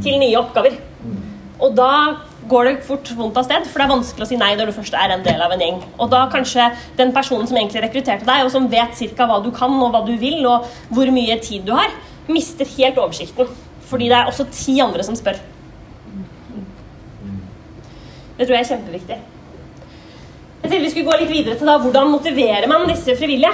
til 0.03 0.19
nye 0.19 0.41
oppgaver. 0.41 0.75
Og 1.62 1.77
da 1.77 1.93
går 2.51 2.67
det 2.67 2.83
fort 2.88 3.12
vondt 3.15 3.38
av 3.39 3.48
sted. 3.48 3.67
For 3.69 3.79
det 3.79 3.86
er 3.86 3.93
vanskelig 3.93 4.25
å 4.25 4.29
si 4.31 4.39
nei 4.41 4.51
når 4.57 4.71
du 4.71 4.75
først 4.75 4.98
er 4.98 5.13
en 5.15 5.24
del 5.25 5.43
av 5.45 5.53
en 5.55 5.63
gjeng. 5.63 5.79
Og 6.01 6.12
da 6.12 6.25
kanskje 6.33 6.67
den 7.00 7.13
personen 7.15 7.48
som 7.48 7.60
egentlig 7.60 7.86
rekrutterte 7.86 8.27
deg, 8.27 8.43
og 8.43 8.51
som 8.53 8.67
vet 8.71 8.98
cirka 8.98 9.29
hva 9.29 9.39
du 9.45 9.51
kan 9.55 9.74
og 9.77 9.93
hva 9.93 10.03
du 10.07 10.15
vil, 10.19 10.41
og 10.50 10.67
hvor 10.91 11.12
mye 11.13 11.39
tid 11.43 11.63
du 11.69 11.75
har, 11.77 11.93
mister 12.31 12.67
helt 12.75 13.00
oversikten. 13.01 13.50
Fordi 13.88 14.12
det 14.12 14.19
er 14.19 14.29
også 14.31 14.50
ti 14.51 14.79
andre 14.83 15.05
som 15.07 15.15
spør. 15.19 15.39
Det 18.41 18.48
tror 18.50 18.57
jeg 18.57 18.65
er 18.65 18.69
kjempeviktig. 18.71 19.15
Jeg 20.62 20.69
tenkte 20.69 20.81
vi 20.81 20.89
skulle 20.89 21.10
gå 21.12 21.17
litt 21.21 21.29
videre 21.29 21.57
til 21.60 21.67
da, 21.69 21.75
hvordan 21.77 22.07
motiverer 22.10 22.65
man 22.71 22.88
disse 22.89 23.13
frivillige. 23.19 23.51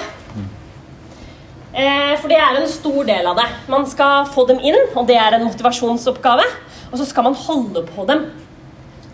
Eh, 1.76 2.14
for 2.22 2.32
det 2.32 2.38
er 2.40 2.56
en 2.56 2.70
stor 2.72 3.02
del 3.10 3.28
av 3.28 3.36
det. 3.36 3.48
Man 3.68 3.84
skal 3.92 4.30
få 4.32 4.46
dem 4.48 4.62
inn, 4.64 4.78
og 4.94 5.10
det 5.10 5.18
er 5.20 5.36
en 5.36 5.44
motivasjonsoppgave. 5.44 6.46
Og 6.88 6.96
så 7.02 7.08
skal 7.10 7.28
man 7.28 7.36
holde 7.36 7.84
på 7.90 8.06
dem. 8.08 8.30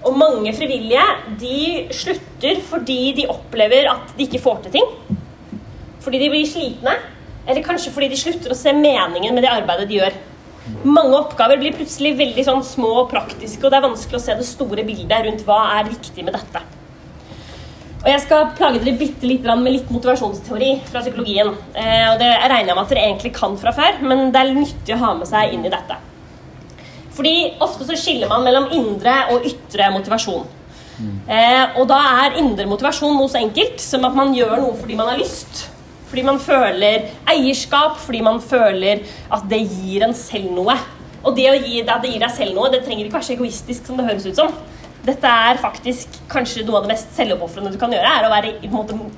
Og 0.06 0.20
mange 0.20 0.54
frivillige 0.54 1.08
de 1.42 1.58
slutter 2.04 2.62
fordi 2.70 3.00
de 3.24 3.26
opplever 3.34 3.90
at 3.96 4.14
de 4.14 4.28
ikke 4.28 4.44
får 4.46 4.62
til 4.68 4.78
ting. 4.78 5.18
Fordi 6.06 6.22
de 6.22 6.30
blir 6.36 6.46
slitne, 6.54 7.00
eller 7.48 7.66
kanskje 7.66 7.96
fordi 7.98 8.14
de 8.14 8.22
slutter 8.22 8.54
å 8.54 8.60
se 8.62 8.78
meningen 8.78 9.34
med 9.34 9.42
det 9.42 9.56
arbeidet 9.56 9.90
de 9.90 10.04
gjør. 10.04 10.22
Mange 10.84 11.18
oppgaver 11.18 11.60
blir 11.60 11.76
plutselig 11.76 12.14
veldig 12.20 12.46
sånn 12.48 12.64
små 12.64 12.94
og 13.02 13.10
praktiske, 13.12 13.60
og 13.66 13.74
det 13.74 13.80
er 13.80 13.88
vanskelig 13.90 14.20
å 14.20 14.24
se 14.24 14.38
det 14.40 14.48
store 14.48 14.86
bildet 14.88 15.26
rundt 15.26 15.44
hva 15.48 15.60
er 15.80 15.92
viktig 15.92 16.24
med 16.24 16.38
dette. 16.38 16.64
Og 18.04 18.10
Jeg 18.12 18.24
skal 18.26 18.50
plage 18.58 18.82
dere 18.84 18.98
bitte 19.00 19.28
litt 19.28 19.46
med 19.48 19.72
litt 19.72 19.92
motivasjonsteori 19.92 20.72
fra 20.90 21.04
psykologien. 21.04 21.54
Eh, 21.76 22.08
og 22.12 22.20
Det 22.20 22.32
regner 22.32 22.72
jeg 22.72 22.76
med 22.76 22.84
at 22.84 22.90
dere 22.92 23.06
egentlig 23.08 23.34
kan 23.36 23.56
fra 23.58 23.72
før, 23.72 24.02
men 24.02 24.32
det 24.32 24.42
er 24.42 24.56
nyttig 24.56 24.96
å 24.96 25.04
ha 25.04 25.14
med 25.20 25.28
seg 25.28 25.54
inn 25.54 25.64
i 25.66 25.72
dette. 25.72 26.00
Fordi 27.14 27.36
Ofte 27.62 27.88
så 27.88 27.96
skiller 28.00 28.28
man 28.28 28.44
mellom 28.44 28.72
indre 28.76 29.14
og 29.32 29.46
ytre 29.48 29.92
motivasjon. 29.94 30.48
Eh, 31.28 31.80
og 31.80 31.88
da 31.90 32.00
er 32.24 32.38
indre 32.42 32.68
motivasjon 32.70 33.16
noe 33.18 33.32
så 33.32 33.40
enkelt 33.42 33.82
som 33.82 34.04
at 34.06 34.16
man 34.16 34.34
gjør 34.36 34.60
noe 34.62 34.76
fordi 34.78 34.98
man 35.00 35.10
har 35.12 35.20
lyst. 35.20 35.68
Fordi 36.14 36.28
man 36.28 36.38
føler 36.38 37.08
eierskap, 37.26 37.96
fordi 37.98 38.20
man 38.22 38.38
føler 38.38 39.00
at 39.34 39.48
det 39.50 39.64
gir 39.66 40.04
en 40.06 40.14
selv 40.14 40.52
noe. 40.54 40.76
Og 41.24 41.34
det 41.34 41.48
å 41.50 41.56
gi, 41.58 41.80
deg, 41.82 42.04
det 42.04 42.12
gir 42.12 42.22
deg 42.22 42.36
selv 42.36 42.54
noe, 42.54 42.70
det 42.70 42.84
trenger 42.86 43.08
ikke 43.08 43.18
være 43.18 43.26
så 43.26 43.34
egoistisk 43.34 43.90
som 43.90 43.98
det 43.98 44.06
høres 44.06 44.28
ut 44.28 44.38
som. 44.38 44.54
Dette 45.08 45.32
er 45.50 45.58
faktisk 45.58 46.20
kanskje 46.30 46.68
noe 46.68 46.78
av 46.78 46.86
det 46.86 46.94
mest 46.94 47.18
selvoppofrende 47.18 47.74
du 47.74 47.80
kan 47.82 47.92
gjøre, 47.92 48.12
er 48.14 48.28
å 48.28 48.32
være 48.32 48.54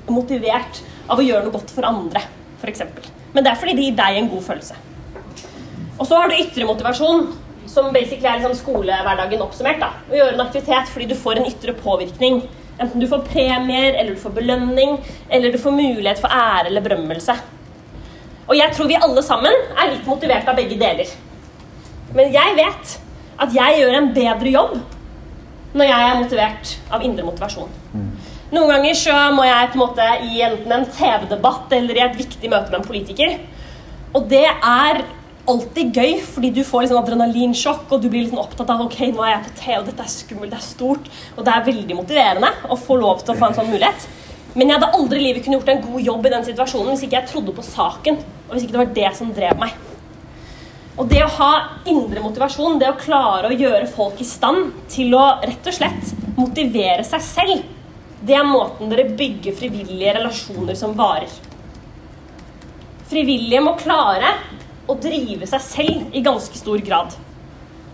motivert 0.08 0.80
av 1.04 1.20
å 1.20 1.26
gjøre 1.26 1.44
noe 1.44 1.54
godt 1.58 1.76
for 1.76 1.84
andre, 1.84 2.24
f.eks. 2.62 2.86
Men 3.34 3.44
det 3.44 3.52
er 3.52 3.60
fordi 3.60 3.76
det 3.76 3.90
gir 3.90 3.98
deg 4.00 4.22
en 4.22 4.32
god 4.32 4.46
følelse. 4.48 4.80
Og 5.98 6.08
så 6.08 6.16
har 6.16 6.32
du 6.32 6.40
ytre 6.40 6.70
motivasjon, 6.70 7.28
som 7.68 7.92
basically 7.92 8.30
er 8.30 8.40
liksom 8.40 8.56
skolehverdagen 8.56 9.44
oppsummert. 9.44 9.84
da. 9.84 9.92
Å 10.08 10.16
gjøre 10.16 10.38
en 10.38 10.46
aktivitet 10.48 10.94
fordi 10.94 11.12
du 11.12 11.18
får 11.20 11.42
en 11.42 11.50
ytre 11.52 11.76
påvirkning. 11.76 12.40
Enten 12.76 13.00
du 13.00 13.06
får 13.08 13.24
premier, 13.30 13.94
eller 13.94 14.14
du 14.14 14.20
får 14.20 14.34
belønning, 14.36 14.98
eller 15.30 15.52
du 15.52 15.58
får 15.58 15.72
mulighet 15.72 16.20
for 16.20 16.32
ære 16.32 16.66
eller 16.68 16.84
berømmelse. 16.84 17.36
Og 18.46 18.54
jeg 18.58 18.74
tror 18.76 18.90
vi 18.90 18.98
alle 19.00 19.22
sammen 19.24 19.64
er 19.74 19.90
litt 19.90 20.06
motivert 20.06 20.48
av 20.48 20.58
begge 20.58 20.76
deler. 20.78 21.08
Men 22.14 22.30
jeg 22.34 22.58
vet 22.58 22.92
at 23.42 23.56
jeg 23.56 23.80
gjør 23.80 23.96
en 23.98 24.12
bedre 24.14 24.52
jobb 24.52 24.76
når 25.76 25.90
jeg 25.90 26.10
er 26.10 26.20
motivert 26.20 26.76
av 26.94 27.02
indre 27.04 27.26
motivasjon. 27.26 27.72
Noen 28.54 28.70
ganger 28.70 28.94
så 28.96 29.16
må 29.34 29.44
jeg 29.44 29.72
på 29.72 29.76
en 29.76 29.82
måte 29.82 30.06
i 30.28 30.40
enten 30.46 30.72
en 30.72 30.86
TV-debatt 30.86 31.72
eller 31.76 31.98
i 31.98 32.04
et 32.04 32.16
viktig 32.16 32.50
møte 32.52 32.70
med 32.70 32.78
en 32.80 32.86
politiker. 32.86 33.34
Og 34.14 34.28
det 34.30 34.46
er 34.46 35.02
alltid 35.50 35.96
gøy, 35.96 36.12
fordi 36.26 36.50
du 36.54 36.62
får 36.66 36.84
liksom 36.84 37.00
adrenalinsjokk, 37.00 37.86
og 37.92 38.02
du 38.02 38.08
blir 38.10 38.24
liksom 38.24 38.42
opptatt 38.42 38.70
av 38.72 38.84
ok, 38.84 38.98
nå 39.14 39.24
er 39.24 39.32
jeg 39.34 39.44
på 39.46 39.54
TV, 39.60 39.80
dette 39.88 40.04
er 40.04 40.12
skummelt, 40.12 40.52
det 40.52 40.58
er 40.58 40.66
stort. 40.66 41.10
Og 41.36 41.46
det 41.46 41.54
er 41.54 41.66
veldig 41.68 41.98
motiverende 41.98 42.52
å 42.70 42.78
få 42.80 42.98
lov 43.00 43.22
til 43.22 43.34
å 43.34 43.38
få 43.38 43.50
en 43.50 43.58
sånn 43.58 43.70
mulighet. 43.70 44.06
Men 44.56 44.70
jeg 44.70 44.78
hadde 44.78 44.94
aldri 44.98 45.20
i 45.20 45.26
livet 45.26 45.44
kunne 45.44 45.58
gjort 45.58 45.72
en 45.74 45.84
god 45.84 46.06
jobb 46.06 46.26
i 46.26 46.32
den 46.32 46.46
situasjonen 46.46 46.94
hvis 46.94 47.04
ikke 47.06 47.18
jeg 47.18 47.30
trodde 47.30 47.54
på 47.56 47.64
saken, 47.66 48.18
og 48.46 48.54
hvis 48.54 48.64
ikke 48.64 48.76
det 48.76 48.82
var 48.82 48.94
det 48.98 49.12
som 49.18 49.32
drev 49.36 49.60
meg. 49.60 49.74
Og 50.96 51.10
det 51.10 51.20
å 51.26 51.32
ha 51.36 51.50
indre 51.92 52.22
motivasjon, 52.24 52.78
det 52.80 52.88
å 52.88 52.96
klare 52.96 53.50
å 53.50 53.56
gjøre 53.56 53.90
folk 53.92 54.22
i 54.24 54.28
stand 54.28 54.70
til 54.92 55.12
å 55.18 55.26
rett 55.42 55.68
og 55.68 55.76
slett 55.76 56.14
motivere 56.38 57.04
seg 57.04 57.24
selv, 57.24 57.66
det 58.26 58.34
er 58.34 58.48
måten 58.48 58.88
dere 58.88 59.10
bygger 59.18 59.54
frivillige 59.58 60.16
relasjoner 60.16 60.78
som 60.78 60.96
varer. 60.96 61.30
Frivillige 63.06 63.60
må 63.62 63.76
klare 63.78 64.32
å 64.86 64.96
drive 65.00 65.48
seg 65.50 65.64
selv 65.64 66.16
i 66.16 66.22
ganske 66.24 66.58
stor 66.58 66.82
grad. 66.84 67.16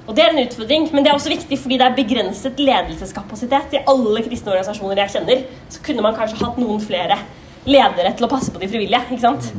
Og 0.02 0.16
Det 0.16 0.24
er 0.24 0.33
en 0.33 0.42
utfordring, 0.42 0.88
men 0.92 1.05
det 1.05 1.12
er 1.12 1.16
også 1.16 1.31
viktig 1.31 1.57
fordi 1.62 1.78
det 1.78 1.87
er 1.87 1.94
begrenset 1.94 2.59
ledelseskapasitet 2.59 3.76
i 3.76 3.83
alle 3.87 4.24
kristne 4.24 4.50
organisasjoner 4.50 4.98
jeg 5.05 5.14
kjenner. 5.14 5.44
Så 5.70 5.83
kunne 5.87 6.02
man 6.02 6.16
kanskje 6.16 6.40
hatt 6.42 6.59
noen 6.59 6.83
flere 6.83 7.20
ledere 7.64 8.11
til 8.18 8.26
å 8.26 8.31
passe 8.33 8.50
på 8.50 8.59
de 8.59 8.68
frivillige. 8.70 9.05
ikke 9.14 9.22
sant? 9.22 9.52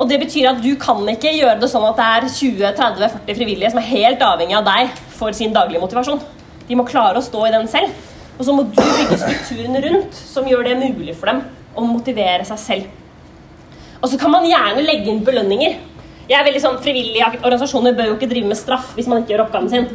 Og 0.00 0.08
det 0.08 0.18
betyr 0.22 0.48
at 0.50 0.62
du 0.64 0.72
kan 0.80 1.04
ikke 1.08 1.34
gjøre 1.36 1.60
det 1.60 1.68
sånn 1.70 1.84
at 1.88 2.00
det 2.00 2.06
er 2.14 2.30
20-30-40 2.32 3.36
frivillige 3.38 3.70
som 3.72 3.82
er 3.82 3.90
helt 3.90 4.24
avhengig 4.24 4.56
av 4.56 4.64
deg 4.66 4.96
for 5.18 5.36
sin 5.36 5.52
daglige 5.52 5.82
motivasjon. 5.84 6.24
De 6.68 6.78
må 6.78 6.88
klare 6.88 7.20
å 7.20 7.24
stå 7.24 7.44
i 7.46 7.52
den 7.54 7.68
selv. 7.70 7.92
Og 8.38 8.46
så 8.48 8.56
må 8.56 8.64
du 8.64 8.80
bygge 8.80 9.20
strukturen 9.20 9.76
rundt 9.84 10.16
som 10.16 10.48
gjør 10.48 10.64
det 10.66 10.78
mulig 10.80 11.14
for 11.18 11.28
dem 11.28 11.44
å 11.76 11.84
motivere 11.86 12.44
seg 12.48 12.60
selv. 12.60 12.90
Og 14.02 14.10
så 14.10 14.18
kan 14.18 14.32
man 14.32 14.48
gjerne 14.48 14.82
legge 14.82 15.12
inn 15.12 15.22
belønninger. 15.24 15.76
Jeg 16.30 16.38
er 16.38 16.46
veldig 16.46 16.62
sånn, 16.62 16.78
Frivillige 16.84 17.28
organisasjoner 17.40 17.96
bør 17.98 18.12
jo 18.12 18.16
ikke 18.16 18.30
drive 18.30 18.50
med 18.52 18.58
straff 18.58 18.92
hvis 18.96 19.08
man 19.10 19.22
ikke 19.22 19.34
gjør 19.34 19.44
oppgaven 19.46 19.70
sin. 19.72 19.88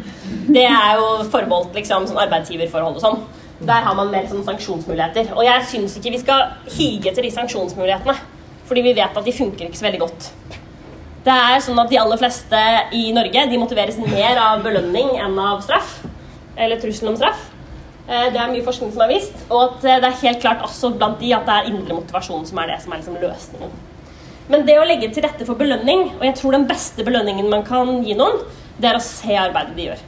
Det 0.51 0.65
er 0.67 0.99
jo 0.99 1.07
forbeholdt 1.31 1.77
liksom, 1.77 2.07
sånn 2.09 2.19
arbeidsgiverforhold 2.25 2.99
og 2.99 3.03
sånn. 3.03 3.21
Der 3.67 3.85
har 3.87 3.95
man 3.97 4.11
mer 4.11 4.27
sånn 4.29 4.43
sanksjonsmuligheter. 4.45 5.31
Og 5.33 5.45
jeg 5.47 5.65
syns 5.71 5.95
ikke 5.97 6.13
vi 6.13 6.21
skal 6.21 6.43
hige 6.75 7.09
etter 7.11 7.25
de 7.25 7.33
sanksjonsmulighetene. 7.33 8.17
Fordi 8.67 8.83
vi 8.83 8.93
vet 8.97 9.15
at 9.17 9.25
de 9.25 9.33
funker 9.33 9.69
ikke 9.69 9.79
så 9.79 9.87
veldig 9.87 10.03
godt. 10.03 10.29
Det 11.25 11.33
er 11.33 11.63
sånn 11.63 11.79
at 11.81 11.89
De 11.91 11.99
aller 11.99 12.19
fleste 12.19 12.63
i 12.95 13.07
Norge 13.15 13.47
de 13.49 13.59
motiveres 13.59 13.97
mer 14.03 14.39
av 14.43 14.63
belønning 14.67 15.15
enn 15.23 15.39
av 15.41 15.63
straff. 15.65 16.01
Eller 16.57 16.79
trussel 16.81 17.13
om 17.13 17.19
straff. 17.19 17.47
Eh, 18.07 18.29
det 18.31 18.39
er 18.39 18.51
mye 18.51 18.67
forskning 18.67 18.91
som 18.93 19.03
har 19.03 19.11
vist. 19.11 19.35
Og 19.47 19.63
at 19.63 19.87
eh, 19.87 20.01
det 20.03 20.11
er 20.11 20.23
helt 20.25 20.43
klart 20.43 20.63
også 20.67 20.93
blant 20.95 21.23
de 21.23 21.33
at 21.35 21.47
det 21.47 21.55
er 21.55 21.71
indre 21.71 22.01
motivasjon 22.01 22.45
som 22.47 22.59
er 22.63 22.75
det 22.75 22.81
som 22.83 22.93
er 22.93 23.01
liksom 23.01 23.21
løsningen. 23.23 23.77
Men 24.47 24.63
det 24.67 24.77
å 24.79 24.85
legge 24.87 25.09
til 25.11 25.25
rette 25.25 25.45
for 25.47 25.59
belønning, 25.59 26.07
og 26.15 26.23
jeg 26.23 26.37
tror 26.39 26.55
den 26.55 26.67
beste 26.69 27.03
belønningen 27.03 27.49
man 27.51 27.65
kan 27.67 27.99
gi 28.05 28.15
noen, 28.15 28.39
det 28.79 28.91
er 28.91 28.99
å 28.99 29.03
se 29.03 29.35
arbeidet 29.35 29.75
de 29.75 29.89
gjør. 29.89 30.03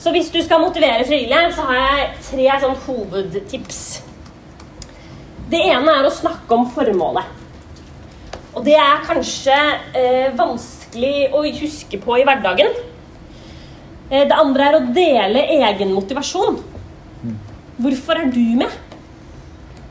Så 0.00 0.12
hvis 0.14 0.30
du 0.32 0.38
skal 0.44 0.62
motivere 0.62 1.04
frivillige, 1.04 1.52
så 1.56 1.66
har 1.68 1.80
jeg 1.80 2.10
tre 2.28 2.58
sånn 2.62 2.76
hovedtips. 2.86 3.80
Det 5.50 5.60
ene 5.66 5.98
er 5.98 6.06
å 6.06 6.14
snakke 6.14 6.56
om 6.56 6.68
formålet. 6.72 7.26
Og 8.56 8.64
det 8.64 8.76
er 8.80 9.04
kanskje 9.04 9.56
eh, 9.98 10.28
vanskelig 10.36 11.28
å 11.36 11.42
huske 11.58 12.00
på 12.00 12.16
i 12.16 12.24
hverdagen. 12.24 12.70
Eh, 14.08 14.24
det 14.24 14.38
andre 14.38 14.70
er 14.70 14.78
å 14.78 14.84
dele 14.96 15.44
egen 15.58 15.92
motivasjon. 15.92 16.62
Hvorfor 17.76 18.22
er 18.22 18.30
du 18.32 18.44
med? 18.62 18.72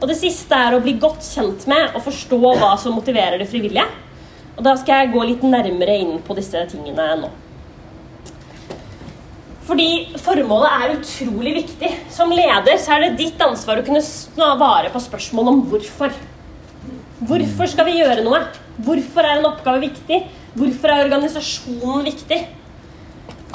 Og 0.02 0.10
det 0.12 0.18
siste 0.20 0.58
er 0.58 0.76
å 0.76 0.82
bli 0.84 0.98
godt 1.00 1.24
kjent 1.24 1.66
med 1.72 1.96
og 1.96 2.04
forstå 2.06 2.40
hva 2.42 2.74
som 2.80 2.98
motiverer 2.98 3.40
det 3.40 3.48
frivillige. 3.50 3.88
Og 4.56 4.64
da 4.64 4.76
skal 4.80 5.04
jeg 5.04 5.14
gå 5.16 5.24
litt 5.28 5.44
nærmere 5.48 5.98
inn 6.04 6.18
på 6.24 6.36
disse 6.38 6.62
tingene 6.72 7.08
nå. 7.24 7.32
Fordi 9.66 9.88
formålet 10.22 10.76
er 10.78 10.94
utrolig 10.94 11.56
viktig. 11.56 11.90
Som 12.14 12.34
leder 12.36 12.78
så 12.82 12.96
er 12.96 13.06
det 13.08 13.18
ditt 13.24 13.42
ansvar 13.42 13.82
å 13.82 13.86
kunne 13.88 14.04
vare 14.60 14.92
på 14.94 15.02
spørsmål 15.02 15.52
om 15.52 15.64
hvorfor. 15.72 16.14
Hvorfor 17.26 17.72
skal 17.72 17.88
vi 17.90 17.98
gjøre 17.98 18.26
noe? 18.28 18.44
Hvorfor 18.86 19.26
er 19.26 19.40
en 19.40 19.50
oppgave 19.50 19.82
viktig? 19.88 20.22
Hvorfor 20.56 20.92
er 20.92 21.08
organisasjonen 21.08 22.06
viktig? 22.06 22.40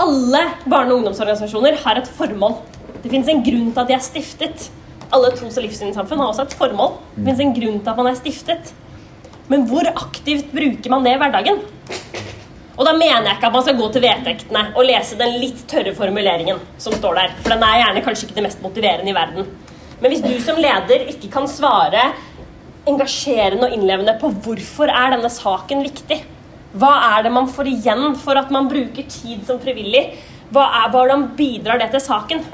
Alle 0.00 0.42
barne- 0.64 0.94
og 0.94 1.02
ungdomsorganisasjoner 1.02 1.78
har 1.84 2.00
et 2.00 2.10
formål. 2.16 2.58
Det 3.04 3.12
fins 3.12 3.28
en 3.28 3.44
grunn 3.44 3.70
til 3.70 3.82
at 3.82 3.88
de 3.88 3.96
er 3.96 4.04
stiftet. 4.04 4.70
Alle 5.10 5.32
tros- 5.34 5.58
og 5.58 5.64
livssynssamfunn 5.64 6.22
har 6.22 6.30
også 6.30 6.46
et 6.46 6.56
formål. 6.58 6.94
Det 7.16 7.26
fins 7.26 7.42
en 7.42 7.54
grunn 7.56 7.80
til 7.82 7.92
at 7.92 7.98
man 7.98 8.08
er 8.10 8.18
stiftet. 8.18 8.72
Men 9.50 9.66
hvor 9.66 9.86
aktivt 9.90 10.52
bruker 10.54 10.92
man 10.92 11.06
det 11.06 11.16
i 11.16 11.20
hverdagen? 11.20 11.58
Og 12.78 12.86
da 12.86 12.92
mener 12.96 13.26
jeg 13.26 13.36
ikke 13.36 13.48
at 13.50 13.56
man 13.56 13.64
skal 13.66 13.76
gå 13.76 13.88
til 13.92 14.04
vedtektene 14.06 14.62
og 14.72 14.86
lese 14.86 15.18
den 15.20 15.34
litt 15.42 15.64
tørre 15.68 15.92
formuleringen 15.98 16.62
som 16.80 16.94
står 16.96 17.18
der. 17.18 17.34
For 17.42 17.52
den 17.52 17.64
er 17.66 17.80
gjerne 17.82 18.04
kanskje 18.06 18.28
ikke 18.28 18.38
det 18.38 18.46
mest 18.46 18.62
motiverende 18.64 19.10
i 19.10 19.16
verden. 19.16 19.50
Men 20.00 20.14
hvis 20.14 20.22
du 20.24 20.32
som 20.40 20.56
leder 20.56 21.04
ikke 21.10 21.28
kan 21.34 21.50
svare 21.50 22.06
engasjerende 22.88 23.66
og 23.66 23.74
innlevende 23.76 24.14
på 24.22 24.30
hvorfor 24.46 24.88
er 24.88 25.12
denne 25.12 25.28
saken 25.34 25.84
viktig, 25.84 26.22
hva 26.80 26.94
er 27.18 27.26
det 27.26 27.34
man 27.34 27.50
får 27.50 27.68
igjen 27.68 28.14
for 28.22 28.38
at 28.38 28.52
man 28.54 28.70
bruker 28.70 29.04
tid 29.10 29.42
som 29.44 29.58
frivillig, 29.60 30.06
hva 30.54 30.70
er, 30.80 30.90
hvordan 30.94 31.28
bidrar 31.36 31.82
det 31.82 31.90
til 31.92 32.06
saken? 32.06 32.46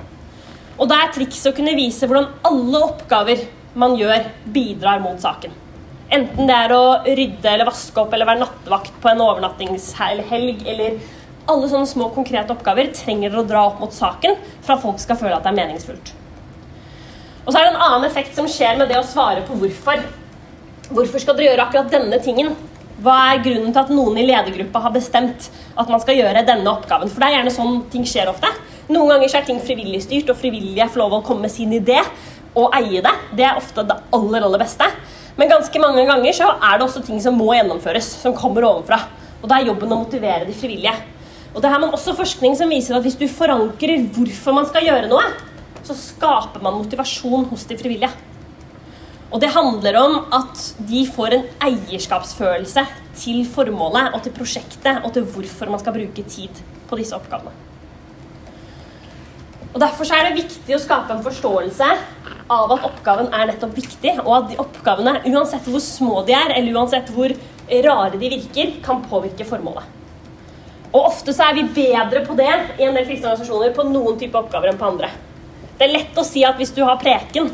Og 0.76 0.88
da 0.90 0.98
er 1.02 1.12
trikset 1.14 1.52
å 1.52 1.56
kunne 1.56 1.76
vise 1.76 2.08
hvordan 2.08 2.28
alle 2.46 2.82
oppgaver 2.84 3.46
man 3.76 3.96
gjør, 3.96 4.28
bidrar 4.52 5.00
mot 5.04 5.20
saken. 5.20 5.54
Enten 6.12 6.48
det 6.48 6.56
er 6.56 6.72
å 6.72 6.82
rydde 7.04 7.50
eller 7.50 7.68
vaske 7.68 8.00
opp 8.00 8.12
eller 8.14 8.28
være 8.28 8.44
nattevakt 8.44 8.98
på 9.02 9.10
en 9.10 9.22
overnattingshelg 9.24 10.62
eller 10.68 11.00
alle 11.46 11.70
sånne 11.70 11.88
små 11.90 12.10
konkrete 12.14 12.54
oppgaver 12.54 12.92
trenger 12.94 13.30
dere 13.30 13.42
å 13.42 13.48
dra 13.48 13.64
opp 13.68 13.82
mot 13.82 13.94
saken 13.94 14.38
for 14.60 14.76
at 14.76 14.82
folk 14.82 15.02
skal 15.02 15.18
føle 15.18 15.34
at 15.36 15.46
det 15.46 15.52
er 15.52 15.58
meningsfullt. 15.58 16.12
Og 17.46 17.52
så 17.52 17.58
er 17.58 17.66
det 17.66 17.74
en 17.74 17.84
annen 17.88 18.06
effekt 18.08 18.34
som 18.34 18.48
skjer 18.50 18.78
med 18.78 18.90
det 18.90 18.98
å 18.98 19.06
svare 19.06 19.44
på 19.46 19.58
hvorfor. 19.58 20.02
Hvorfor 20.90 21.22
skal 21.22 21.38
dere 21.38 21.52
gjøre 21.52 21.66
akkurat 21.66 21.92
denne 21.92 22.18
tingen? 22.22 22.54
Hva 23.02 23.16
er 23.32 23.42
grunnen 23.44 23.74
til 23.74 23.82
at 23.82 23.92
noen 23.92 24.18
i 24.18 24.26
ledergruppa 24.26 24.82
har 24.86 24.94
bestemt 24.94 25.50
at 25.76 25.90
man 25.92 26.02
skal 26.02 26.18
gjøre 26.18 26.46
denne 26.46 26.70
oppgaven? 26.72 27.10
For 27.12 27.22
det 27.22 27.28
er 27.28 27.38
gjerne 27.38 27.54
sånn 27.54 27.82
ting 27.92 28.06
skjer 28.08 28.30
ofte. 28.32 28.50
Noen 28.86 29.10
ganger 29.10 29.32
er 29.34 29.46
ting 29.46 29.58
frivillig 29.58 30.04
styrt, 30.04 30.28
og 30.30 30.38
frivillige 30.38 30.86
får 30.92 31.00
lov 31.02 31.16
å 31.18 31.24
komme 31.26 31.48
med 31.48 31.54
sin 31.54 31.72
idé 31.74 31.98
og 32.56 32.74
eie 32.78 33.02
det. 33.02 33.14
Det 33.34 33.46
er 33.48 33.58
ofte 33.58 33.82
det 33.82 33.96
aller, 34.14 34.46
aller 34.46 34.62
beste. 34.62 34.86
Men 35.36 35.50
ganske 35.50 35.80
mange 35.82 36.04
ganger 36.08 36.36
så 36.36 36.52
er 36.54 36.78
det 36.78 36.86
også 36.86 37.02
ting 37.04 37.18
som 37.20 37.34
må 37.36 37.50
gjennomføres, 37.56 38.08
som 38.22 38.36
kommer 38.36 38.68
ovenfra. 38.68 39.00
Og 39.42 39.50
da 39.50 39.58
er 39.58 39.72
jobben 39.72 39.90
å 39.92 39.98
motivere 40.04 40.46
de 40.46 40.54
frivillige. 40.56 40.94
Og 41.52 41.60
det 41.64 41.72
har 41.72 41.82
man 41.82 41.92
også 41.96 42.14
forskning 42.16 42.54
som 42.56 42.70
viser 42.70 42.96
at 42.96 43.04
hvis 43.04 43.18
du 43.18 43.26
forankrer 43.28 44.06
hvorfor 44.14 44.56
man 44.56 44.70
skal 44.70 44.86
gjøre 44.86 45.10
noe, 45.10 45.26
så 45.86 45.96
skaper 45.96 46.62
man 46.62 46.78
motivasjon 46.78 47.46
hos 47.50 47.66
de 47.68 47.78
frivillige. 47.80 48.12
Og 49.34 49.42
det 49.42 49.50
handler 49.50 49.98
om 49.98 50.18
at 50.36 50.66
de 50.86 51.02
får 51.10 51.34
en 51.34 51.46
eierskapsfølelse 51.66 52.86
til 53.18 53.42
formålet 53.50 54.14
og 54.14 54.22
til 54.22 54.36
prosjektet 54.36 55.02
og 55.02 55.10
til 55.16 55.26
hvorfor 55.26 55.74
man 55.74 55.82
skal 55.82 55.96
bruke 55.96 56.28
tid 56.30 56.62
på 56.86 56.98
disse 57.00 57.16
oppgavene. 57.18 57.75
Og 59.76 59.80
Derfor 59.82 60.08
er 60.08 60.24
det 60.24 60.38
viktig 60.38 60.72
å 60.72 60.80
skape 60.80 61.12
en 61.12 61.20
forståelse 61.20 61.86
av 62.48 62.70
at 62.72 62.84
oppgaven 62.86 63.26
er 63.28 63.50
nettopp 63.50 63.74
viktig, 63.76 64.14
og 64.22 64.30
at 64.32 64.46
de 64.48 64.56
oppgavene, 64.62 65.18
uansett 65.28 65.68
hvor 65.68 65.82
små 65.84 66.22
de 66.24 66.32
er, 66.32 66.54
eller 66.56 66.78
uansett 66.80 67.10
hvor 67.12 67.34
rare 67.84 68.16
de 68.16 68.30
virker, 68.32 68.70
kan 68.86 69.02
påvirke 69.04 69.44
formålet. 69.44 69.84
Og 70.94 71.10
Ofte 71.10 71.34
så 71.36 71.50
er 71.50 71.58
vi 71.58 71.66
bedre 71.76 72.24
på 72.24 72.38
det 72.40 72.48
i 72.48 72.86
en 72.86 72.96
del 72.96 73.04
kristne 73.04 73.34
organisasjoner 73.34 73.76
på 73.76 73.84
noen 73.90 74.16
type 74.16 74.40
oppgaver 74.40 74.72
enn 74.72 74.80
på 74.80 74.88
andre. 74.94 75.12
Det 75.76 75.84
er 75.84 75.92
lett 75.98 76.16
å 76.16 76.24
si 76.24 76.46
at 76.48 76.56
hvis 76.56 76.72
du 76.72 76.80
har 76.80 76.96
preken, 77.02 77.52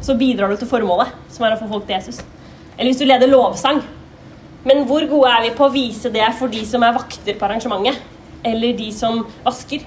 så 0.00 0.16
bidrar 0.16 0.48
du 0.48 0.56
til 0.56 0.72
formålet, 0.72 1.12
som 1.28 1.44
er 1.44 1.58
å 1.58 1.60
få 1.60 1.68
folk 1.68 1.84
til 1.84 1.98
Jesus. 1.98 2.24
Eller 2.78 2.88
hvis 2.88 3.04
du 3.04 3.08
leder 3.10 3.28
lovsang. 3.28 3.84
Men 4.64 4.86
hvor 4.88 5.04
gode 5.12 5.36
er 5.36 5.44
vi 5.44 5.54
på 5.60 5.68
å 5.68 5.76
vise 5.76 6.08
det 6.08 6.24
for 6.40 6.48
de 6.48 6.64
som 6.64 6.88
er 6.88 6.96
vakter 6.96 7.36
på 7.36 7.50
arrangementet? 7.50 8.00
Eller 8.48 8.72
de 8.80 8.88
som 8.96 9.26
vasker? 9.44 9.84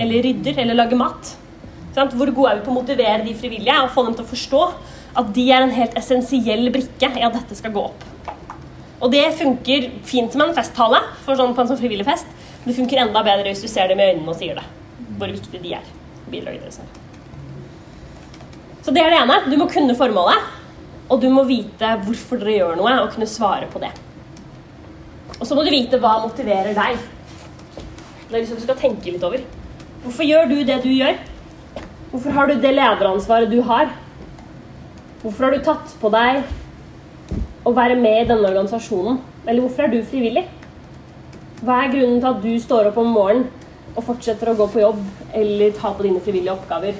Eller 0.00 0.24
rydder 0.24 0.62
eller 0.62 0.78
lager 0.78 1.00
mat. 1.00 1.34
Hvor 1.92 2.30
gode 2.32 2.50
er 2.50 2.60
vi 2.60 2.64
på 2.64 2.72
å 2.72 2.78
motivere 2.78 3.24
de 3.26 3.34
frivillige 3.36 3.82
og 3.82 3.92
få 3.92 4.06
dem 4.06 4.16
til 4.16 4.24
å 4.24 4.30
forstå 4.30 4.62
at 5.20 5.28
de 5.36 5.44
er 5.52 5.64
en 5.64 5.74
helt 5.76 5.96
essensiell 5.98 6.70
brikke 6.72 7.10
i 7.18 7.24
at 7.26 7.36
dette 7.36 7.58
skal 7.58 7.74
gå 7.74 7.82
opp. 7.90 8.06
Og 9.02 9.10
det 9.12 9.24
funker 9.36 9.90
fint 10.06 10.32
med 10.38 10.48
en 10.48 10.56
festtale 10.56 11.02
for 11.26 11.36
sånn, 11.36 11.52
på 11.56 11.64
en 11.64 11.72
sånn 11.72 11.80
frivillig 11.80 12.06
fest. 12.06 12.28
Men 12.62 12.70
det 12.70 12.78
funker 12.78 13.02
enda 13.02 13.24
bedre 13.26 13.50
hvis 13.50 13.64
du 13.64 13.68
ser 13.68 13.90
dem 13.90 14.00
i 14.00 14.12
øynene 14.12 14.30
og 14.30 14.38
sier 14.38 14.56
det. 14.56 14.64
Hvor 15.18 15.32
viktig 15.34 15.60
de 15.60 15.74
er. 15.76 15.88
Bidraget 16.30 16.62
deres 16.62 16.78
er. 16.84 16.92
Så 18.82 18.94
det 18.94 19.02
er 19.02 19.12
det 19.12 19.18
ene. 19.24 19.40
Du 19.50 19.56
må 19.58 19.66
kunne 19.70 19.98
formålet. 19.98 20.46
Og 21.10 21.20
du 21.20 21.26
må 21.34 21.42
vite 21.44 21.90
hvorfor 22.06 22.40
dere 22.40 22.54
gjør 22.54 22.78
noe, 22.78 22.92
og 23.02 23.10
kunne 23.12 23.28
svare 23.28 23.66
på 23.68 23.82
det. 23.82 23.90
Og 25.40 25.42
så 25.44 25.56
må 25.58 25.64
du 25.66 25.72
vite 25.74 25.98
hva 26.00 26.20
motiverer 26.22 26.72
deg. 26.76 27.02
Det 27.74 28.30
er 28.30 28.38
liksom 28.38 28.62
du 28.62 28.64
skal 28.64 28.78
tenke 28.78 29.12
litt 29.12 29.26
over. 29.26 29.42
Hvorfor 30.02 30.26
gjør 30.26 30.48
du 30.50 30.56
det 30.66 30.80
du 30.82 30.88
gjør? 30.90 31.18
Hvorfor 32.10 32.34
har 32.34 32.48
du 32.50 32.56
det 32.58 32.72
lederansvaret 32.74 33.52
du 33.52 33.60
har? 33.62 33.92
Hvorfor 35.22 35.46
har 35.46 35.54
du 35.54 35.62
tatt 35.62 35.92
på 36.00 36.10
deg 36.10 36.40
å 37.62 37.70
være 37.76 37.94
med 38.00 38.24
i 38.24 38.26
denne 38.26 38.48
organisasjonen? 38.50 39.20
Eller 39.46 39.62
hvorfor 39.62 39.86
er 39.86 39.92
du 39.92 40.00
frivillig? 40.02 40.42
Hva 41.62 41.84
er 41.84 41.94
grunnen 41.94 42.18
til 42.18 42.30
at 42.32 42.42
du 42.42 42.50
står 42.58 42.90
opp 42.90 42.98
om 42.98 43.14
morgenen 43.14 43.46
og 43.92 44.02
fortsetter 44.08 44.50
å 44.50 44.56
gå 44.58 44.66
på 44.72 44.82
jobb 44.82 45.00
eller 45.38 45.78
ta 45.78 45.94
på 45.94 46.08
dine 46.08 46.24
frivillige 46.24 46.56
oppgaver? 46.56 46.98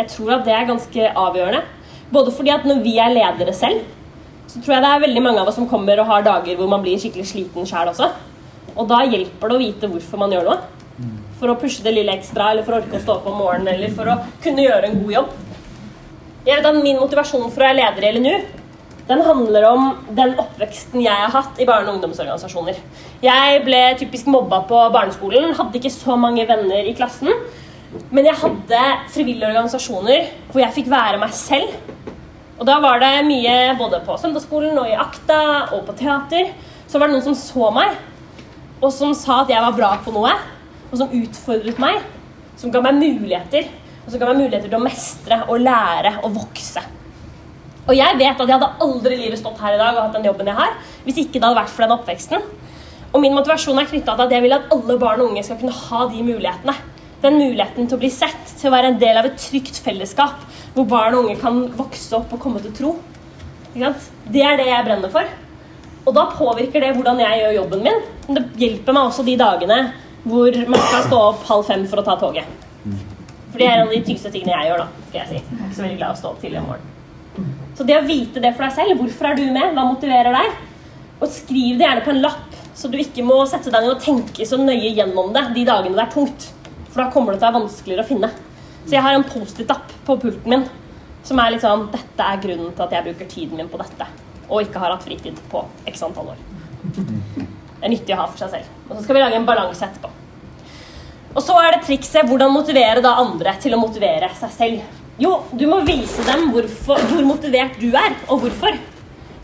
Jeg 0.00 0.08
tror 0.16 0.38
at 0.38 0.48
det 0.48 0.56
er 0.56 0.68
ganske 0.72 1.14
avgjørende. 1.28 1.64
Både 2.10 2.32
fordi 2.32 2.56
at 2.56 2.64
når 2.64 2.80
vi 2.80 2.96
er 2.96 3.12
ledere 3.12 3.52
selv, 3.52 3.84
så 4.50 4.58
tror 4.58 4.74
jeg 4.74 4.82
det 4.82 4.90
er 4.90 5.02
veldig 5.04 5.22
mange 5.22 5.42
av 5.42 5.48
oss 5.50 5.58
som 5.60 5.68
kommer 5.70 6.00
og 6.02 6.08
har 6.10 6.24
dager 6.26 6.58
hvor 6.58 6.70
man 6.70 6.82
blir 6.82 6.98
skikkelig 6.98 7.28
sliten 7.30 7.68
sjæl 7.68 7.92
også. 7.92 8.08
Og 8.74 8.88
da 8.90 9.04
hjelper 9.06 9.50
det 9.50 9.56
å 9.56 9.60
vite 9.60 9.90
hvorfor 9.90 10.18
man 10.18 10.34
gjør 10.34 10.48
noe. 10.48 10.58
For 11.40 11.52
å 11.52 11.58
pushe 11.60 11.84
det 11.84 11.94
lille 11.94 12.12
ekstra, 12.12 12.50
eller 12.50 12.66
for 12.66 12.76
å 12.76 12.80
orke 12.82 12.98
å 12.98 13.02
stå 13.02 13.14
opp 13.14 13.28
om 13.30 13.38
morgenen, 13.40 13.70
eller 13.72 13.94
for 13.96 14.10
å 14.10 14.18
kunne 14.44 14.66
gjøre 14.66 14.90
en 14.90 14.98
god 15.04 15.14
jobb. 15.14 15.30
Jeg 16.44 16.56
vet 16.56 16.66
at 16.66 16.80
Min 16.82 16.98
motivasjon 17.00 17.46
for 17.46 17.62
å 17.62 17.68
være 17.68 17.78
leder 17.78 18.06
i 18.08 18.10
LNU 18.16 18.34
den 19.10 19.22
handler 19.26 19.64
om 19.66 19.86
den 20.14 20.36
oppveksten 20.38 21.02
jeg 21.02 21.22
har 21.22 21.32
hatt 21.34 21.58
i 21.58 21.66
barne- 21.66 21.88
og 21.90 21.96
ungdomsorganisasjoner. 21.96 22.76
Jeg 23.24 23.62
ble 23.66 23.80
typisk 23.98 24.28
mobba 24.30 24.60
på 24.70 24.82
barneskolen, 24.94 25.54
hadde 25.58 25.80
ikke 25.80 25.90
så 25.90 26.14
mange 26.20 26.44
venner 26.46 26.86
i 26.86 26.94
klassen. 26.94 27.32
Men 28.14 28.28
jeg 28.28 28.38
hadde 28.38 28.82
frivillige 29.10 29.48
organisasjoner 29.50 30.28
hvor 30.52 30.62
jeg 30.62 30.76
fikk 30.76 30.92
være 30.92 31.18
meg 31.18 31.34
selv 31.34 31.74
og 32.60 32.66
da 32.68 32.76
var 32.82 33.00
det 33.00 33.24
mye 33.24 33.72
både 33.78 34.02
på 34.04 34.18
søndagsskolen 34.20 34.76
og 34.76 34.88
i 34.90 34.96
akta 35.00 35.40
og 35.72 35.86
på 35.86 35.94
teater. 35.96 36.50
Så 36.84 37.00
var 37.00 37.08
det 37.08 37.16
noen 37.16 37.24
som 37.30 37.38
så 37.38 37.70
meg, 37.72 37.94
og 38.82 38.90
som 38.92 39.14
sa 39.16 39.42
at 39.42 39.52
jeg 39.52 39.64
var 39.64 39.76
bra 39.78 39.94
på 40.04 40.12
noe. 40.12 40.34
Og 40.90 40.98
som 41.00 41.12
utfordret 41.16 41.80
meg. 41.80 42.02
Som 42.60 42.72
ga 42.74 42.82
meg 42.84 42.98
muligheter. 43.00 43.70
Og 44.04 44.12
som 44.12 44.20
ga 44.20 44.28
meg 44.28 44.42
muligheter 44.42 44.68
til 44.68 44.76
å 44.76 44.84
mestre 44.84 45.40
og 45.46 45.64
lære 45.64 46.18
og 46.20 46.34
vokse. 46.36 46.84
Og 47.86 47.96
jeg 47.96 48.18
vet 48.20 48.36
at 48.36 48.44
jeg 48.44 48.54
hadde 48.58 48.84
aldri 48.84 49.16
livet 49.16 49.40
stått 49.40 49.60
her 49.64 49.78
i 49.78 49.80
dag 49.80 49.96
og 49.96 50.04
hatt 50.04 50.18
den 50.18 50.28
jobben 50.28 50.50
jeg 50.50 50.58
har, 50.60 50.76
hvis 51.06 51.16
ikke 51.24 51.38
det 51.38 51.46
hadde 51.46 51.62
vært 51.62 51.72
for 51.72 51.86
den 51.86 51.96
oppveksten. 51.96 52.44
Og 53.10 53.22
min 53.24 53.34
motivasjon 53.34 53.80
er 53.80 53.88
knytta 53.88 54.14
til 54.14 54.28
at 54.28 54.34
jeg 54.36 54.44
vil 54.44 54.54
at 54.54 54.68
alle 54.74 55.00
barn 55.00 55.24
og 55.24 55.32
unge 55.32 55.42
skal 55.46 55.58
kunne 55.58 55.74
ha 55.88 56.04
de 56.12 56.22
mulighetene. 56.28 56.76
Den 57.20 57.36
muligheten 57.36 57.86
til 57.86 57.98
å 57.98 58.00
bli 58.00 58.10
sett, 58.12 58.54
til 58.56 58.70
å 58.70 58.74
være 58.74 58.94
en 58.94 59.00
del 59.00 59.18
av 59.20 59.28
et 59.28 59.38
trygt 59.40 59.80
fellesskap, 59.84 60.40
hvor 60.74 60.86
barn 60.88 61.16
og 61.18 61.26
unge 61.26 61.40
kan 61.40 61.62
vokse 61.76 62.14
opp 62.16 62.32
og 62.32 62.40
komme 62.40 62.62
til 62.64 62.72
tro. 62.76 62.94
Det 63.74 64.42
er 64.42 64.56
det 64.58 64.68
jeg 64.70 64.86
brenner 64.86 65.12
for. 65.12 65.28
Og 66.06 66.14
da 66.16 66.24
påvirker 66.32 66.82
det 66.82 66.94
hvordan 66.96 67.20
jeg 67.20 67.42
gjør 67.42 67.56
jobben 67.58 67.84
min. 67.84 68.00
Men 68.26 68.38
det 68.38 68.44
hjelper 68.62 68.96
meg 68.96 69.10
også 69.10 69.26
de 69.26 69.36
dagene 69.40 69.80
hvor 70.24 70.56
man 70.68 70.82
skal 70.88 71.06
stå 71.06 71.18
opp 71.30 71.44
halv 71.48 71.68
fem 71.68 71.84
for 71.88 72.00
å 72.00 72.06
ta 72.06 72.16
toget. 72.20 72.48
For 73.50 73.60
det 73.60 73.66
er 73.66 73.78
en 73.78 73.88
av 73.88 73.92
de 73.94 74.00
tyngste 74.06 74.32
tingene 74.32 74.56
jeg 74.56 74.70
gjør. 74.70 74.84
da, 74.84 75.04
skal 75.08 75.20
jeg 75.20 75.28
si. 75.30 75.40
Jeg 75.40 75.58
er 75.58 75.66
ikke 75.66 75.76
så 75.76 75.84
veldig 75.84 76.00
glad 76.00 76.14
å 76.14 76.20
stå 76.20 76.32
opp 76.32 76.42
tidlig 76.42 76.60
om 76.60 76.70
morgenen. 76.70 76.96
Så 77.78 77.86
det 77.88 77.96
å 77.96 78.06
vite 78.06 78.42
det 78.42 78.52
for 78.56 78.66
deg 78.66 78.76
selv, 78.76 79.00
hvorfor 79.00 79.30
er 79.30 79.38
du 79.38 79.44
med, 79.48 79.74
hva 79.76 79.86
motiverer 79.88 80.36
deg, 80.36 80.56
og 81.20 81.32
skriv 81.32 81.78
det 81.78 81.86
gjerne 81.86 82.04
på 82.04 82.12
en 82.14 82.22
lapp, 82.24 82.56
så 82.76 82.88
du 82.88 82.96
ikke 83.00 83.24
må 83.26 83.38
sette 83.48 83.72
deg 83.72 83.84
ned 83.84 83.94
og 83.94 84.02
tenke 84.02 84.46
så 84.48 84.58
nøye 84.60 84.92
gjennom 84.96 85.32
det 85.36 85.44
de 85.56 85.64
dagene 85.68 85.96
det 85.96 86.04
er 86.06 86.12
tungt. 86.14 86.48
For 86.90 87.02
da 87.02 87.10
kommer 87.14 87.32
det 87.32 87.40
til 87.40 87.46
å 87.46 87.50
være 87.50 87.62
vanskeligere 87.62 88.04
å 88.04 88.08
finne. 88.08 88.30
Så 88.84 88.96
jeg 88.96 89.04
har 89.04 89.16
en 89.16 89.26
Post-It-app 89.26 89.92
på 90.06 90.16
pulten 90.20 90.50
min 90.50 90.68
som 91.26 91.40
er 91.42 91.52
litt 91.52 91.64
sånn 91.64 91.88
Dette 91.92 92.26
er 92.26 92.40
grunnen 92.40 92.72
til 92.72 92.86
at 92.86 92.94
jeg 92.96 93.06
bruker 93.10 93.28
tiden 93.30 93.60
min 93.60 93.68
på 93.70 93.80
dette. 93.80 94.06
Og 94.48 94.64
ikke 94.64 94.80
har 94.82 94.94
hatt 94.94 95.04
fritid 95.06 95.38
på 95.50 95.62
x 95.90 96.02
antall 96.06 96.32
år. 96.32 96.40
Det 96.80 97.86
er 97.86 97.92
nyttig 97.92 98.16
å 98.16 98.22
ha 98.22 98.26
for 98.28 98.40
seg 98.40 98.54
selv. 98.54 98.72
Og 98.88 98.96
så 98.96 99.04
skal 99.04 99.16
vi 99.16 99.22
lage 99.22 99.38
en 99.38 99.48
balanse 99.48 99.86
etterpå. 99.86 100.10
Og 101.30 101.42
så 101.44 101.54
er 101.62 101.76
det 101.76 101.84
trikset 101.86 102.26
hvordan 102.26 102.50
motivere 102.50 103.02
da 103.04 103.14
andre 103.22 103.54
til 103.62 103.76
å 103.76 103.80
motivere 103.80 104.32
seg 104.40 104.56
selv. 104.56 104.96
Jo, 105.20 105.36
du 105.52 105.66
må 105.70 105.82
vise 105.86 106.24
dem 106.26 106.48
hvorfor, 106.54 106.98
hvor 107.12 107.26
motivert 107.28 107.76
du 107.78 107.90
er, 107.92 108.16
og 108.26 108.46
hvorfor. 108.46 108.78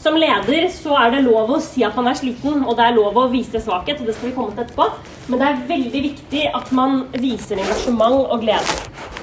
Som 0.02 0.18
leder 0.20 0.68
så 0.70 0.94
er 1.00 1.14
det 1.14 1.24
lov 1.24 1.50
å 1.50 1.60
si 1.62 1.82
at 1.86 1.96
man 1.96 2.10
er 2.10 2.18
sliten, 2.18 2.62
og 2.64 2.76
det 2.78 2.84
er 2.86 2.96
lov 2.98 3.16
å 3.16 3.28
vise 3.32 3.62
svakhet. 3.62 4.00
og 4.00 4.06
det 4.06 4.14
skal 4.14 4.30
vi 4.30 4.36
komme 4.36 4.54
til 4.54 4.64
etterpå. 4.64 4.90
Men 5.28 5.40
det 5.40 5.48
er 5.48 5.66
veldig 5.68 6.02
viktig 6.10 6.46
at 6.54 6.72
man 6.72 7.06
viser 7.16 7.58
engasjement 7.62 8.26
og 8.30 8.44
glede 8.44 9.14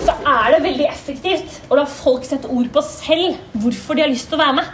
så 0.00 0.14
er 0.26 0.54
det 0.54 0.64
veldig 0.64 0.86
effektivt 0.88 1.58
å 1.70 1.78
la 1.78 1.86
folk 1.88 2.24
sette 2.26 2.48
ord 2.50 2.68
på 2.72 2.82
selv 2.84 3.38
hvorfor 3.62 3.96
de 3.96 4.04
har 4.04 4.10
lyst 4.10 4.30
til 4.30 4.38
å 4.38 4.42
være 4.42 4.56
med. 4.58 4.68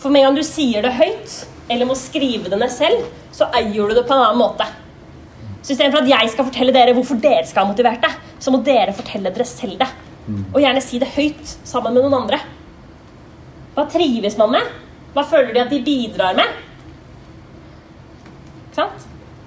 For 0.00 0.12
med 0.12 0.22
en 0.22 0.30
gang 0.30 0.38
du 0.38 0.46
sier 0.46 0.84
det 0.84 0.94
høyt, 0.96 1.36
eller 1.72 1.88
må 1.88 1.96
skrive 1.98 2.50
det 2.52 2.58
ned 2.60 2.72
selv, 2.72 3.06
så 3.34 3.48
eier 3.56 3.90
du 3.90 3.96
det 3.96 4.06
på 4.06 4.14
en 4.14 4.22
annen 4.22 4.40
måte. 4.40 4.66
Så 5.62 5.74
Istedenfor 5.74 6.04
at 6.04 6.12
jeg 6.12 6.32
skal 6.32 6.46
fortelle 6.46 6.74
dere 6.74 6.94
hvorfor 6.94 7.18
dere 7.20 7.46
skal 7.48 7.64
ha 7.64 7.72
motivert 7.72 8.04
det, 8.04 8.12
så 8.38 8.52
må 8.54 8.62
dere 8.64 8.94
fortelle 8.96 9.32
dere 9.34 9.48
selv 9.48 9.80
det. 9.82 9.88
Og 10.52 10.60
gjerne 10.62 10.82
si 10.82 11.00
det 11.02 11.10
høyt 11.14 11.56
sammen 11.66 11.94
med 11.94 12.06
noen 12.06 12.20
andre. 12.22 12.40
Hva 13.76 13.84
trives 13.92 14.38
man 14.40 14.54
med? 14.56 14.70
Hva 15.12 15.24
føler 15.28 15.52
de 15.52 15.60
at 15.60 15.72
de 15.72 15.82
bidrar 15.84 16.36
med? 16.36 16.62
Ikke 18.70 18.78
sant? 18.80 19.04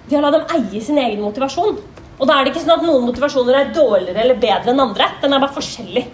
De 0.09 0.17
har 0.17 0.25
la 0.25 0.31
dem 0.33 0.45
eie 0.57 0.81
sin 0.81 0.97
egen 1.01 1.21
motivasjon. 1.25 1.79
Og 2.19 2.27
da 2.27 2.35
er 2.35 2.45
det 2.45 2.53
ikke 2.53 2.63
sånn 2.63 2.75
at 2.75 2.85
noen 2.85 3.07
motivasjoner 3.07 3.57
er 3.57 3.71
dårligere 3.73 4.23
eller 4.23 4.39
bedre 4.41 4.73
enn 4.73 4.83
andre. 4.83 5.07
Den 5.21 5.33
er 5.33 5.41
bare 5.41 5.55
forskjellig. 5.55 6.05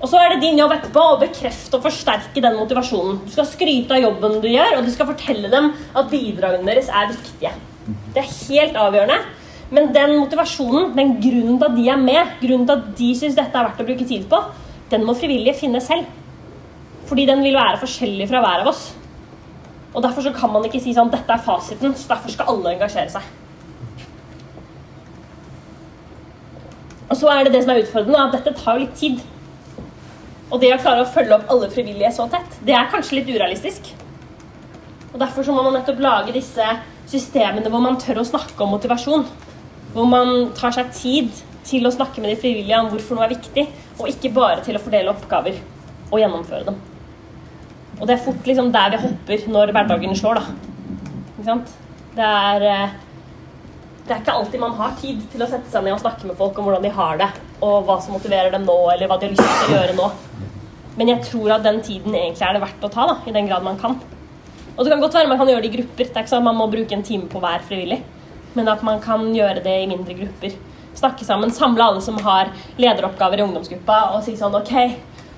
Og 0.00 0.08
så 0.08 0.16
er 0.16 0.32
det 0.32 0.44
din 0.44 0.56
jobb 0.56 0.72
etterpå 0.78 1.02
å 1.04 1.18
bekrefte 1.20 1.76
og 1.76 1.84
forsterke 1.84 2.40
den 2.40 2.56
motivasjonen. 2.56 3.18
Du 3.26 3.34
skal 3.34 3.48
skryte 3.50 3.98
av 3.98 4.00
jobben 4.00 4.38
du 4.40 4.48
gjør, 4.48 4.78
og 4.78 4.86
du 4.86 4.92
skal 4.94 5.10
fortelle 5.10 5.50
dem 5.52 5.74
at 5.76 6.08
bidragene 6.12 6.64
deres 6.70 6.88
er 6.88 7.12
viktige. 7.12 7.52
Det 8.14 8.22
er 8.22 8.32
helt 8.38 8.80
avgjørende. 8.80 9.18
Men 9.70 9.92
den 9.94 10.16
motivasjonen, 10.16 10.94
den 10.96 11.12
grunnen 11.20 11.60
til 11.60 11.68
at 11.68 11.76
de 11.76 11.84
er 11.92 12.00
med, 12.00 12.32
grunnen 12.40 12.64
til 12.66 12.78
at 12.78 12.88
de 12.98 13.10
syns 13.18 13.36
dette 13.36 13.52
er 13.52 13.68
verdt 13.68 13.84
å 13.84 13.88
bruke 13.90 14.08
tid 14.08 14.24
på, 14.30 14.40
den 14.90 15.04
må 15.06 15.14
frivillige 15.14 15.58
finne 15.62 15.80
selv. 15.84 16.08
Fordi 17.10 17.26
den 17.26 17.42
vil 17.42 17.56
være 17.58 17.80
forskjellig 17.82 18.28
fra 18.30 18.42
hver 18.42 18.64
av 18.64 18.70
oss. 18.70 18.88
Og 19.94 20.02
Derfor 20.02 20.22
så 20.22 20.32
kan 20.34 20.52
man 20.52 20.64
ikke 20.66 20.80
si 20.82 20.94
sånn 20.94 21.10
dette 21.10 21.34
er 21.34 21.42
fasiten, 21.42 21.94
så 21.98 22.12
derfor 22.12 22.30
skal 22.30 22.52
alle 22.52 22.76
engasjere 22.76 23.10
seg. 23.10 23.24
Og 27.10 27.18
så 27.18 27.30
er 27.32 27.42
det 27.44 27.56
det 27.56 27.64
som 27.64 27.72
er 27.74 27.82
utfordrende, 27.82 28.22
at 28.22 28.36
dette 28.36 28.54
tar 28.54 28.78
jo 28.78 28.84
litt 28.84 28.94
tid. 28.98 29.24
Og 30.50 30.60
det 30.62 30.70
å 30.74 30.78
klare 30.82 31.02
å 31.02 31.10
følge 31.10 31.34
opp 31.34 31.50
alle 31.50 31.70
frivillige 31.72 32.12
så 32.14 32.28
tett, 32.30 32.54
det 32.66 32.76
er 32.76 32.90
kanskje 32.92 33.18
litt 33.18 33.32
urealistisk. 33.34 33.90
Og 35.10 35.18
Derfor 35.18 35.42
så 35.42 35.54
må 35.54 35.64
man 35.66 35.74
nettopp 35.74 35.98
lage 36.02 36.34
disse 36.36 36.66
systemene 37.10 37.70
hvor 37.70 37.82
man 37.82 37.98
tør 37.98 38.22
å 38.22 38.26
snakke 38.26 38.62
om 38.62 38.70
motivasjon. 38.76 39.26
Hvor 39.90 40.06
man 40.06 40.52
tar 40.54 40.74
seg 40.76 40.92
tid 40.94 41.42
til 41.66 41.86
å 41.86 41.92
snakke 41.94 42.22
med 42.22 42.32
de 42.32 42.38
frivillige 42.40 42.78
om 42.80 42.88
hvorfor 42.92 43.18
noe 43.18 43.26
er 43.26 43.34
viktig, 43.34 43.66
og 43.98 44.08
ikke 44.10 44.32
bare 44.36 44.64
til 44.64 44.78
å 44.78 44.82
fordele 44.82 45.12
oppgaver 45.12 45.60
og 46.10 46.18
gjennomføre 46.20 46.66
dem. 46.70 46.80
Og 48.00 48.08
det 48.08 48.16
er 48.16 48.24
fort 48.24 48.48
liksom 48.48 48.72
der 48.72 48.94
vi 48.94 49.02
hopper 49.04 49.46
når 49.52 49.72
hverdagen 49.76 50.16
slår, 50.16 50.40
da. 50.40 50.98
Ikke 51.34 51.46
sant? 51.46 51.72
Det 52.16 52.26
er, 52.26 52.66
eh, 52.70 52.94
det 54.06 54.14
er 54.14 54.22
ikke 54.22 54.36
alltid 54.40 54.62
man 54.62 54.78
har 54.78 54.96
tid 55.00 55.20
til 55.32 55.44
å 55.44 55.48
sette 55.50 55.70
seg 55.70 55.84
ned 55.84 55.94
og 55.94 56.02
snakke 56.02 56.30
med 56.30 56.38
folk 56.38 56.58
om 56.58 56.66
hvordan 56.68 56.86
de 56.86 56.94
har 56.96 57.20
det, 57.20 57.28
og 57.60 57.84
hva 57.86 58.00
som 58.00 58.16
motiverer 58.16 58.50
dem 58.54 58.64
nå, 58.64 58.78
eller 58.94 59.10
hva 59.10 59.20
de 59.20 59.28
har 59.28 59.36
lyst 59.36 59.60
til 59.60 59.74
å 59.74 59.76
gjøre 59.78 59.98
nå. 59.98 60.08
Men 60.96 61.12
jeg 61.12 61.22
tror 61.28 61.54
at 61.54 61.66
den 61.66 61.82
tiden 61.84 62.16
egentlig 62.16 62.46
er 62.46 62.56
det 62.56 62.64
verdt 62.64 62.88
å 62.88 62.90
ta, 62.92 63.06
da, 63.12 63.20
i 63.28 63.36
den 63.36 63.46
grad 63.48 63.64
man 63.64 63.78
kan. 63.80 64.00
Og 64.76 64.86
det 64.86 64.94
kan 64.94 65.02
godt 65.02 65.14
være 65.18 65.28
man 65.28 65.38
kan 65.40 65.48
gjøre 65.50 65.62
det 65.64 65.70
i 65.70 65.76
grupper. 65.76 66.08
Det 66.08 66.16
er 66.16 66.24
ikke 66.24 66.32
sånn 66.32 66.40
at 66.40 66.48
Man 66.48 66.56
må 66.56 66.66
bruke 66.72 66.96
en 66.96 67.04
time 67.04 67.28
på 67.28 67.40
hver 67.42 67.62
frivillig. 67.68 68.00
Men 68.56 68.68
at 68.72 68.82
man 68.86 69.00
kan 69.02 69.26
gjøre 69.34 69.62
det 69.64 69.74
i 69.82 69.88
mindre 69.90 70.16
grupper. 70.16 70.54
Snakke 70.94 71.24
sammen, 71.24 71.52
samle 71.54 71.84
alle 71.84 72.02
som 72.02 72.18
har 72.24 72.50
lederoppgaver 72.80 73.40
i 73.40 73.44
ungdomsgruppa, 73.46 74.00
og 74.14 74.24
si 74.26 74.34
sånn 74.36 74.56
OK, 74.58 74.74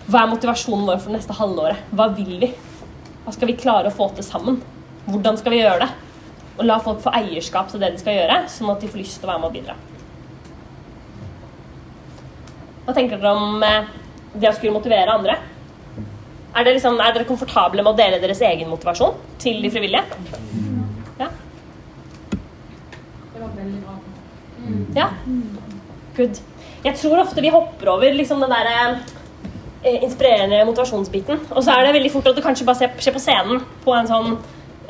hva 0.08 0.24
er 0.24 0.30
motivasjonen 0.32 0.86
vår 0.88 0.98
for 0.98 1.12
det 1.12 1.20
neste 1.20 1.36
halvåret? 1.38 1.82
Hva 1.92 2.08
vil 2.16 2.38
vi? 2.40 2.48
Hva 3.22 3.34
skal 3.36 3.52
vi 3.52 3.58
klare 3.60 3.92
å 3.92 3.94
få 3.94 4.08
til 4.16 4.26
sammen? 4.26 4.58
Hvordan 5.06 5.38
skal 5.38 5.54
vi 5.54 5.60
gjøre 5.60 5.84
det? 5.84 5.90
Og 6.58 6.66
la 6.66 6.78
folk 6.82 7.00
få 7.04 7.12
eierskap 7.16 7.70
til 7.70 7.82
det 7.82 7.92
de 7.94 8.00
skal 8.02 8.16
gjøre, 8.16 8.42
sånn 8.50 8.72
at 8.72 8.82
de 8.82 8.90
får 8.90 9.02
lyst 9.02 9.20
til 9.20 9.28
å 9.28 9.32
være 9.32 9.42
med 9.42 9.50
og 9.50 9.56
bidra. 9.56 9.78
Hva 12.82 12.94
tenker 12.96 13.20
dere 13.22 13.34
om 13.38 13.62
eh, 13.62 13.90
det 14.34 14.50
å 14.50 14.54
skulle 14.56 14.74
motivere 14.74 15.14
andre? 15.14 15.38
Er, 16.52 16.66
liksom, 16.68 16.98
er 17.00 17.14
dere 17.14 17.28
komfortable 17.28 17.80
med 17.84 17.94
å 17.94 17.96
dele 17.96 18.18
deres 18.20 18.42
egen 18.44 18.68
motivasjon 18.72 19.14
til 19.40 19.62
de 19.62 19.70
frivillige? 19.72 20.02
Ja? 21.22 21.30
Det 22.32 23.38
var 23.38 23.54
veldig 23.54 23.84
bra. 23.86 24.01
Ja? 24.96 25.10
Good. 26.16 26.40
Jeg 26.84 26.98
tror 26.98 27.22
ofte 27.22 27.42
vi 27.44 27.52
hopper 27.54 27.92
over 27.94 28.14
liksom 28.14 28.42
den 28.42 28.52
derre 28.52 28.76
eh, 29.84 30.02
inspirerende 30.02 30.64
motivasjonsbiten. 30.68 31.40
Og 31.50 31.64
så 31.64 31.74
er 31.74 31.86
det 31.86 31.96
veldig 31.98 32.12
fort 32.12 32.30
at 32.30 32.38
du 32.38 32.42
kanskje 32.44 32.66
bare 32.68 32.80
ser, 32.82 32.94
ser 32.98 33.14
på 33.14 33.22
scenen 33.22 33.62
på 33.84 33.94
en 33.96 34.10
sånn 34.10 34.32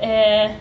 eh, 0.00 0.54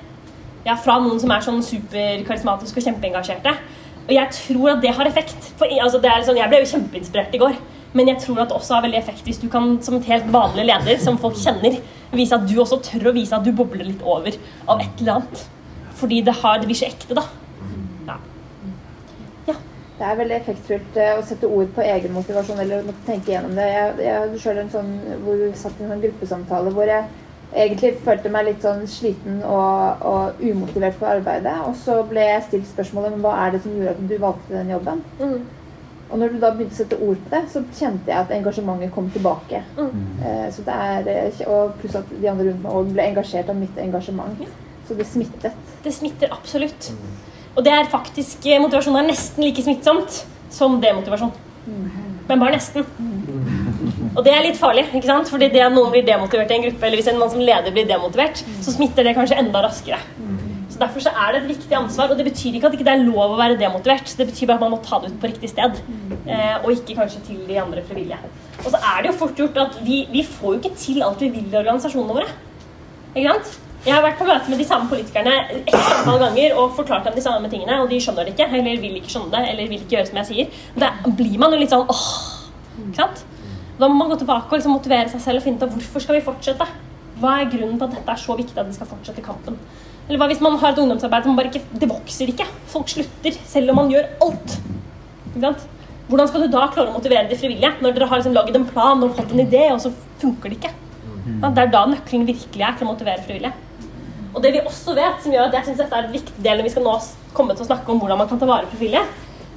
Ja, 0.62 0.76
fra 0.78 1.00
noen 1.02 1.18
som 1.18 1.32
er 1.34 1.42
sånn 1.42 1.64
superkarismatiske 1.66 2.78
og 2.78 2.86
kjempeengasjerte. 2.86 3.56
Og 4.04 4.12
jeg 4.14 4.34
tror 4.36 4.76
at 4.76 4.82
det 4.84 4.92
har 4.94 5.08
effekt. 5.10 5.48
For, 5.58 5.66
altså, 5.82 5.98
det 6.04 6.12
er 6.12 6.26
sånn, 6.28 6.38
jeg 6.38 6.52
ble 6.52 6.60
jo 6.62 6.72
kjempeinspirert 6.76 7.34
i 7.34 7.42
går. 7.42 7.56
Men 7.98 8.12
jeg 8.12 8.22
tror 8.24 8.44
at 8.44 8.52
det 8.52 8.56
også 8.56 8.78
har 8.78 8.86
veldig 8.86 9.00
effekt 9.02 9.26
hvis 9.28 9.42
du 9.42 9.48
kan 9.52 9.74
som 9.84 9.98
et 9.98 10.08
helt 10.08 10.30
vanlig 10.32 10.68
leder, 10.70 11.00
som 11.02 11.18
folk 11.20 11.40
kjenner, 11.40 11.80
vise 12.14 12.38
at 12.38 12.46
du 12.48 12.54
også 12.62 12.80
tør 12.86 13.10
å 13.10 13.16
vise 13.16 13.36
at 13.36 13.44
du 13.48 13.52
bobler 13.56 13.88
litt 13.88 14.04
over 14.06 14.38
av 14.70 14.84
et 14.84 15.02
eller 15.02 15.18
annet. 15.18 15.44
Fordi 16.00 16.22
det, 16.28 16.38
har, 16.44 16.62
det 16.62 16.70
blir 16.70 16.80
så 16.80 16.88
ekte, 16.88 17.18
da. 17.18 17.26
Det 20.02 20.08
er 20.10 20.18
veldig 20.18 20.34
effektfullt 20.40 20.96
eh, 20.98 21.12
å 21.14 21.26
sette 21.30 21.46
ord 21.46 21.68
på 21.76 21.84
egen 21.86 22.16
motivasjon 22.16 22.62
eller 22.64 22.88
å 22.90 22.94
tenke 23.06 23.36
gjennom 23.36 23.54
det. 23.54 23.68
Jeg, 23.70 23.92
jeg 24.02 24.16
hadde 24.18 24.40
selv 24.42 24.64
en 24.64 24.72
sånn 24.74 24.96
hvor 25.22 25.38
vi 25.38 25.50
satt 25.60 25.78
i 25.78 25.86
en 25.86 25.92
sånn 25.94 26.02
gruppesamtale 26.02 26.74
hvor 26.74 26.90
jeg 26.90 27.06
egentlig 27.52 27.92
følte 28.02 28.32
meg 28.34 28.48
litt 28.48 28.66
sånn 28.66 28.82
sliten 28.90 29.44
og, 29.46 30.02
og 30.08 30.42
umotivert 30.42 30.98
for 30.98 31.12
arbeidet. 31.12 31.54
Og 31.68 31.78
så 31.78 32.00
ble 32.10 32.26
jeg 32.26 32.48
stilt 32.48 32.70
spørsmålet 32.72 33.14
om 33.14 33.26
hva 33.28 33.36
er 33.44 33.54
det 33.54 33.62
som 33.62 33.78
gjorde 33.78 33.94
at 33.94 34.04
du 34.10 34.16
valgte 34.26 34.56
den 34.56 34.74
jobben. 34.74 35.04
Mm. 35.22 35.42
Og 36.12 36.20
når 36.20 36.34
du 36.34 36.42
da 36.42 36.52
begynte 36.56 36.76
å 36.76 36.82
sette 36.82 37.00
ord 37.00 37.20
på 37.22 37.32
det, 37.36 37.42
så 37.54 37.62
kjente 37.78 38.12
jeg 38.12 38.20
at 38.20 38.34
engasjementet 38.36 38.96
kom 38.96 39.08
tilbake. 39.14 39.62
Mm. 39.78 40.02
Eh, 40.26 40.48
så 40.52 40.66
det 40.66 40.80
er, 40.90 41.12
eh, 41.14 41.44
og 41.46 41.78
pluss 41.80 42.02
at 42.02 42.10
de 42.18 42.32
andre 42.32 42.50
rundt 42.50 42.66
meg 42.66 42.96
ble 42.96 43.06
engasjert 43.14 43.52
av 43.54 43.60
mitt 43.60 43.78
engasjement. 43.80 44.42
Så 44.88 44.98
det 44.98 45.08
smittet. 45.08 45.70
Det 45.86 45.94
smitter 45.96 46.34
absolutt. 46.34 46.90
Og 47.56 47.64
det 47.66 47.74
er 47.76 47.90
faktisk 47.92 48.46
eh, 48.48 48.62
motivasjon 48.64 49.00
er 49.00 49.10
nesten 49.10 49.44
like 49.44 49.64
smittsomt 49.64 50.22
som 50.52 50.80
demotivasjon. 50.84 51.34
Men 52.30 52.40
bare 52.40 52.56
nesten. 52.56 52.86
Og 54.16 54.24
det 54.26 54.34
er 54.34 54.44
litt 54.46 54.60
farlig, 54.60 54.86
ikke 54.92 55.08
sant? 55.08 55.30
Fordi 55.32 55.50
det 55.52 55.64
at 55.64 55.74
noen 55.74 55.92
blir 55.94 56.06
demotivert 56.08 56.52
i 56.52 56.58
en 56.58 56.66
gruppe, 56.66 56.86
eller 56.88 57.00
hvis 57.00 57.10
en 57.12 57.20
mann 57.20 57.32
som 57.32 57.44
leder 57.44 57.74
blir 57.76 57.88
demotivert, 57.90 58.44
så 58.64 58.74
smitter 58.76 59.08
det 59.08 59.16
kanskje 59.18 59.40
enda 59.40 59.64
raskere. 59.66 60.00
Så 60.72 60.80
Derfor 60.80 61.04
så 61.04 61.12
er 61.12 61.34
det 61.34 61.42
et 61.42 61.50
viktig 61.52 61.76
ansvar, 61.78 62.12
og 62.12 62.20
det 62.20 62.28
betyr 62.30 62.56
ikke 62.56 62.70
at 62.70 62.76
det 62.76 62.82
ikke 62.82 62.94
er 62.94 63.04
lov 63.04 63.36
å 63.36 63.40
være 63.40 63.60
demotivert. 63.60 64.14
Det 64.18 64.28
betyr 64.30 64.50
bare 64.50 64.60
at 64.60 64.66
man 64.66 64.76
må 64.76 64.80
ta 64.86 65.02
det 65.04 65.12
ut 65.12 65.20
på 65.22 65.32
riktig 65.32 65.52
sted, 65.52 65.82
eh, 66.26 66.56
og 66.62 66.72
ikke 66.76 66.98
kanskje 67.00 67.24
til 67.28 67.42
de 67.48 67.60
andre 67.62 67.84
frivillige. 67.88 68.20
Og 68.62 68.70
så 68.72 68.80
er 68.80 69.02
det 69.02 69.12
jo 69.12 69.18
fort 69.20 69.40
gjort 69.40 69.60
at 69.66 69.82
vi, 69.84 70.06
vi 70.12 70.24
får 70.28 70.56
jo 70.56 70.62
ikke 70.62 70.78
til 70.80 71.04
alt 71.06 71.24
vi 71.24 71.32
vil 71.34 71.52
i 71.52 71.60
organisasjonene 71.60 72.18
våre. 72.20 72.32
Ikke 73.16 73.28
sant? 73.28 73.60
Jeg 73.82 73.96
har 73.96 74.04
vært 74.06 74.20
på 74.20 74.28
møte 74.28 74.52
med 74.52 74.60
de 74.62 74.66
samme 74.70 74.86
politikerne 74.92 75.32
et 75.50 75.72
antall 75.74 76.20
ganger 76.22 76.52
og 76.62 76.76
forklart 76.78 77.08
dem 77.08 77.16
de 77.18 77.24
samme 77.26 77.50
tingene, 77.50 77.80
og 77.82 77.90
de 77.90 77.98
skjønner 78.04 78.28
det 78.28 78.36
ikke, 78.36 78.46
eller 78.60 78.82
vil 78.84 79.00
ikke 79.00 79.10
skjønne 79.10 79.32
det, 79.34 79.42
eller 79.50 79.70
vil 79.72 79.80
ikke 79.82 79.96
gjøre 79.96 80.10
som 80.12 80.20
jeg 80.20 80.28
sier. 80.28 80.60
Da 80.78 80.92
blir 81.08 81.40
man 81.42 81.56
jo 81.56 81.62
litt 81.64 81.74
sånn 81.74 81.90
åh, 81.90 82.04
ikke 82.84 83.00
sant? 83.00 83.24
Da 83.80 83.90
må 83.90 83.98
man 83.98 84.12
gå 84.12 84.20
tilbake 84.22 84.52
og 84.52 84.60
liksom 84.60 84.76
motivere 84.78 85.10
seg 85.10 85.24
selv 85.24 85.42
og 85.42 85.48
finne 85.48 85.58
ut 85.58 85.66
av 85.66 85.74
hvorfor 85.74 86.04
skal 86.04 86.20
vi 86.20 86.26
fortsette. 86.28 86.68
Hva 87.22 87.32
er 87.40 87.50
grunnen 87.50 87.80
til 87.80 87.88
at 87.88 87.96
dette 87.96 88.14
er 88.14 88.22
så 88.22 88.36
viktig 88.38 88.62
at 88.62 88.70
vi 88.70 88.76
skal 88.78 88.90
fortsette 88.92 89.24
kampen? 89.26 89.58
Eller 90.06 90.22
hva 90.22 90.28
hvis 90.30 90.44
man 90.46 90.60
har 90.62 90.76
et 90.76 90.84
ungdomsarbeid 90.84 91.26
som 91.26 91.38
bare 91.38 91.50
ikke 91.50 91.82
Det 91.82 91.90
vokser 91.90 92.30
ikke. 92.30 92.46
Folk 92.70 92.94
slutter 92.94 93.42
selv 93.50 93.74
om 93.74 93.82
man 93.82 93.90
gjør 93.94 94.12
alt. 94.28 94.56
Ikke 95.32 95.44
sant? 95.48 95.66
Hvordan 96.12 96.30
skal 96.30 96.46
du 96.46 96.54
da 96.54 96.68
klare 96.70 96.92
å 96.92 96.96
motivere 97.00 97.30
de 97.30 97.40
frivillige 97.40 97.74
når 97.82 97.98
dere 97.98 98.12
har 98.14 98.22
liksom 98.22 98.38
laget 98.38 98.62
en 98.62 98.70
plan 98.70 99.02
og 99.02 99.18
fått 99.18 99.34
en 99.34 99.42
idé, 99.42 99.66
og 99.74 99.82
så 99.82 99.94
funker 100.22 100.54
det 100.54 100.60
ikke? 100.60 100.74
Ja, 101.42 101.50
det 101.50 101.66
er 101.66 101.74
da 101.74 101.84
nøkkelen 101.90 102.30
virkelig 102.30 102.66
er 102.68 102.78
til 102.78 102.86
å 102.86 102.92
motivere 102.92 103.26
frivillige. 103.26 103.54
Og 104.32 104.40
det 104.44 104.54
vi 104.56 104.64
også 104.64 104.96
vet, 104.96 105.20
som 105.24 105.34
gjør 105.34 105.50
at 105.50 105.58
jeg 105.58 105.68
synes 105.68 105.82
dette 105.82 105.98
er 105.98 106.08
et 106.08 106.16
viktig 106.16 106.44
del 106.46 106.60
når 106.60 106.68
vi 106.68 106.74
skal 106.74 106.86
nå 106.88 106.96
komme 107.36 107.56
til 107.56 107.66
å 107.66 107.70
snakke 107.72 107.92
om 107.92 108.00
hvordan 108.00 108.22
man 108.22 108.30
kan 108.30 108.40
ta 108.40 108.48
vare 108.48 108.70
på 108.70 108.80
frivillige, 108.80 109.04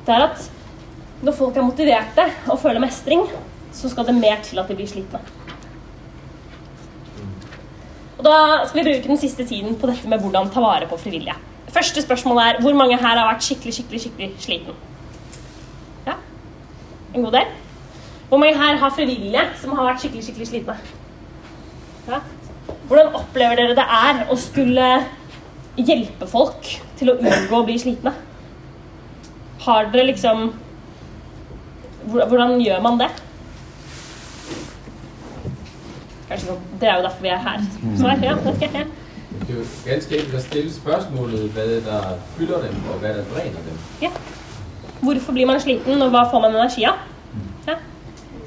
det 0.04 0.14
er 0.14 0.26
at 0.26 0.48
når 1.24 1.36
folk 1.38 1.56
er 1.56 1.66
motiverte 1.66 2.26
og 2.50 2.60
føler 2.60 2.82
mestring, 2.82 3.22
så 3.74 3.90
skal 3.90 4.06
det 4.08 4.16
mer 4.18 4.42
til 4.44 4.60
at 4.60 4.68
de 4.70 4.76
blir 4.78 4.90
slitne. 4.90 5.22
Og 8.18 8.24
Da 8.26 8.36
skal 8.68 8.80
vi 8.80 8.86
bruke 8.90 9.08
den 9.08 9.20
siste 9.20 9.46
tiden 9.46 9.78
på 9.78 9.90
dette 9.90 10.08
med 10.08 10.22
hvordan 10.22 10.50
ta 10.50 10.62
vare 10.64 10.88
på 10.90 10.98
frivillige. 11.00 11.36
Første 11.74 12.02
spørsmål 12.02 12.38
er 12.42 12.60
hvor 12.62 12.76
mange 12.78 12.96
her 12.96 13.18
har 13.18 13.26
vært 13.32 13.46
skikkelig, 13.46 13.74
skikkelig, 13.78 14.00
skikkelig 14.04 14.30
sliten? 14.38 14.76
Ja? 16.06 16.14
En 17.14 17.26
god 17.26 17.32
del? 17.38 17.50
Hvor 18.28 18.38
mange 18.38 18.58
her 18.58 18.78
har 18.80 18.94
frivillige 18.94 19.42
som 19.60 19.74
har 19.76 19.90
vært 19.90 20.04
skikkelig, 20.04 20.24
skikkelig 20.28 20.48
slitne? 20.52 20.76
Ja? 22.08 22.20
Hvordan 22.88 23.14
opplever 23.16 23.56
dere 23.56 23.76
det 23.78 23.84
er 23.96 24.24
å 24.30 24.36
skulle 24.38 24.88
hjelpe 25.80 26.26
folk 26.30 26.68
til 26.98 27.10
å 27.12 27.16
unngå 27.18 27.60
å 27.60 27.66
bli 27.66 27.78
slitne? 27.80 28.12
Har 29.64 29.88
dere 29.92 30.10
liksom 30.12 30.50
Hvordan 32.04 32.58
gjør 32.60 32.82
man 32.84 32.98
det? 33.00 33.08
Kanskje 36.28 36.50
sånn, 36.50 36.60
Det 36.80 36.88
er 36.90 36.98
jo 36.98 37.06
derfor 37.06 37.24
vi 37.24 37.32
er 37.32 37.40
her. 37.46 37.64
Svar? 37.96 38.20
Ja, 38.24 38.34
vet 38.44 38.66
ikke. 38.66 38.84
Det 39.34 39.48
er 39.48 39.56
jo 39.56 39.64
ganske 39.86 40.18
enkelt 40.18 40.36
å 40.36 40.42
stille 40.44 40.72
spørsmålet 40.74 41.56
hva 41.56 41.64
der 41.88 42.12
fyller 42.36 42.66
dem, 42.66 42.76
og 42.90 43.00
hva 43.00 43.14
der 43.16 43.24
dreier 43.32 43.56
dem. 43.56 43.80
ja. 44.04 44.12
Hvorfor 45.04 45.36
blir 45.36 45.48
man 45.48 45.60
sliten, 45.60 46.00
og 46.00 46.12
hva 46.14 46.22
får 46.30 46.40
man 46.40 46.54
energi 46.54 46.84
av? 46.88 47.00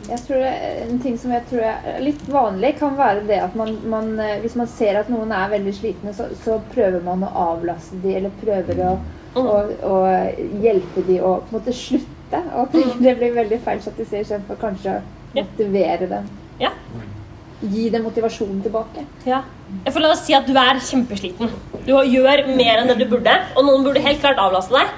Jeg 0.07 0.23
tror 0.23 0.39
det 0.39 0.51
En 0.87 0.99
ting 1.03 1.17
som 1.19 1.33
jeg 1.35 1.43
tror 1.49 1.63
er 1.67 1.99
litt 2.03 2.21
vanlig, 2.31 2.73
kan 2.79 2.95
være 2.97 3.25
det 3.27 3.39
at 3.43 3.55
man, 3.59 3.73
man 3.91 4.13
eh, 4.23 4.37
Hvis 4.43 4.55
man 4.59 4.69
ser 4.71 4.99
at 5.01 5.11
noen 5.11 5.33
er 5.35 5.51
veldig 5.51 5.73
slitne, 5.75 6.13
så, 6.15 6.29
så 6.43 6.59
prøver 6.73 7.03
man 7.05 7.25
å 7.27 7.33
avlaste 7.51 7.99
de, 8.03 8.15
eller 8.19 8.33
prøver 8.41 8.81
å, 8.87 8.93
å, 9.41 9.57
å 9.91 9.97
hjelpe 10.63 11.03
de 11.07 11.19
å 11.21 11.37
på 11.43 11.51
en 11.51 11.59
måte 11.59 11.75
slutte. 11.75 12.41
Og 12.55 12.63
at 12.65 12.97
det 13.03 13.17
blir 13.19 13.35
veldig 13.35 13.59
feil 13.63 13.83
satt 13.83 13.99
i 13.99 14.07
istedenfor 14.07 14.59
kanskje 14.63 14.97
å 14.97 15.03
motivere 15.37 16.09
dem. 16.11 16.31
ja. 16.63 16.73
Gi 17.57 17.87
dem 17.89 18.03
motivasjonen 18.05 18.59
tilbake. 18.61 19.01
Ja. 19.25 19.39
Får 19.89 20.03
la 20.03 20.11
oss 20.13 20.19
si 20.27 20.35
at 20.37 20.45
du 20.45 20.53
er 20.61 20.77
kjempesliten. 20.77 21.49
Du 21.87 21.95
gjør 22.05 22.43
mer 22.53 22.83
enn 22.83 22.91
det 22.91 22.99
du 22.99 23.07
burde, 23.09 23.33
og 23.57 23.65
noen 23.65 23.85
burde 23.87 24.03
helt 24.05 24.21
klart 24.21 24.37
avlaste 24.43 24.77
deg. 24.77 24.91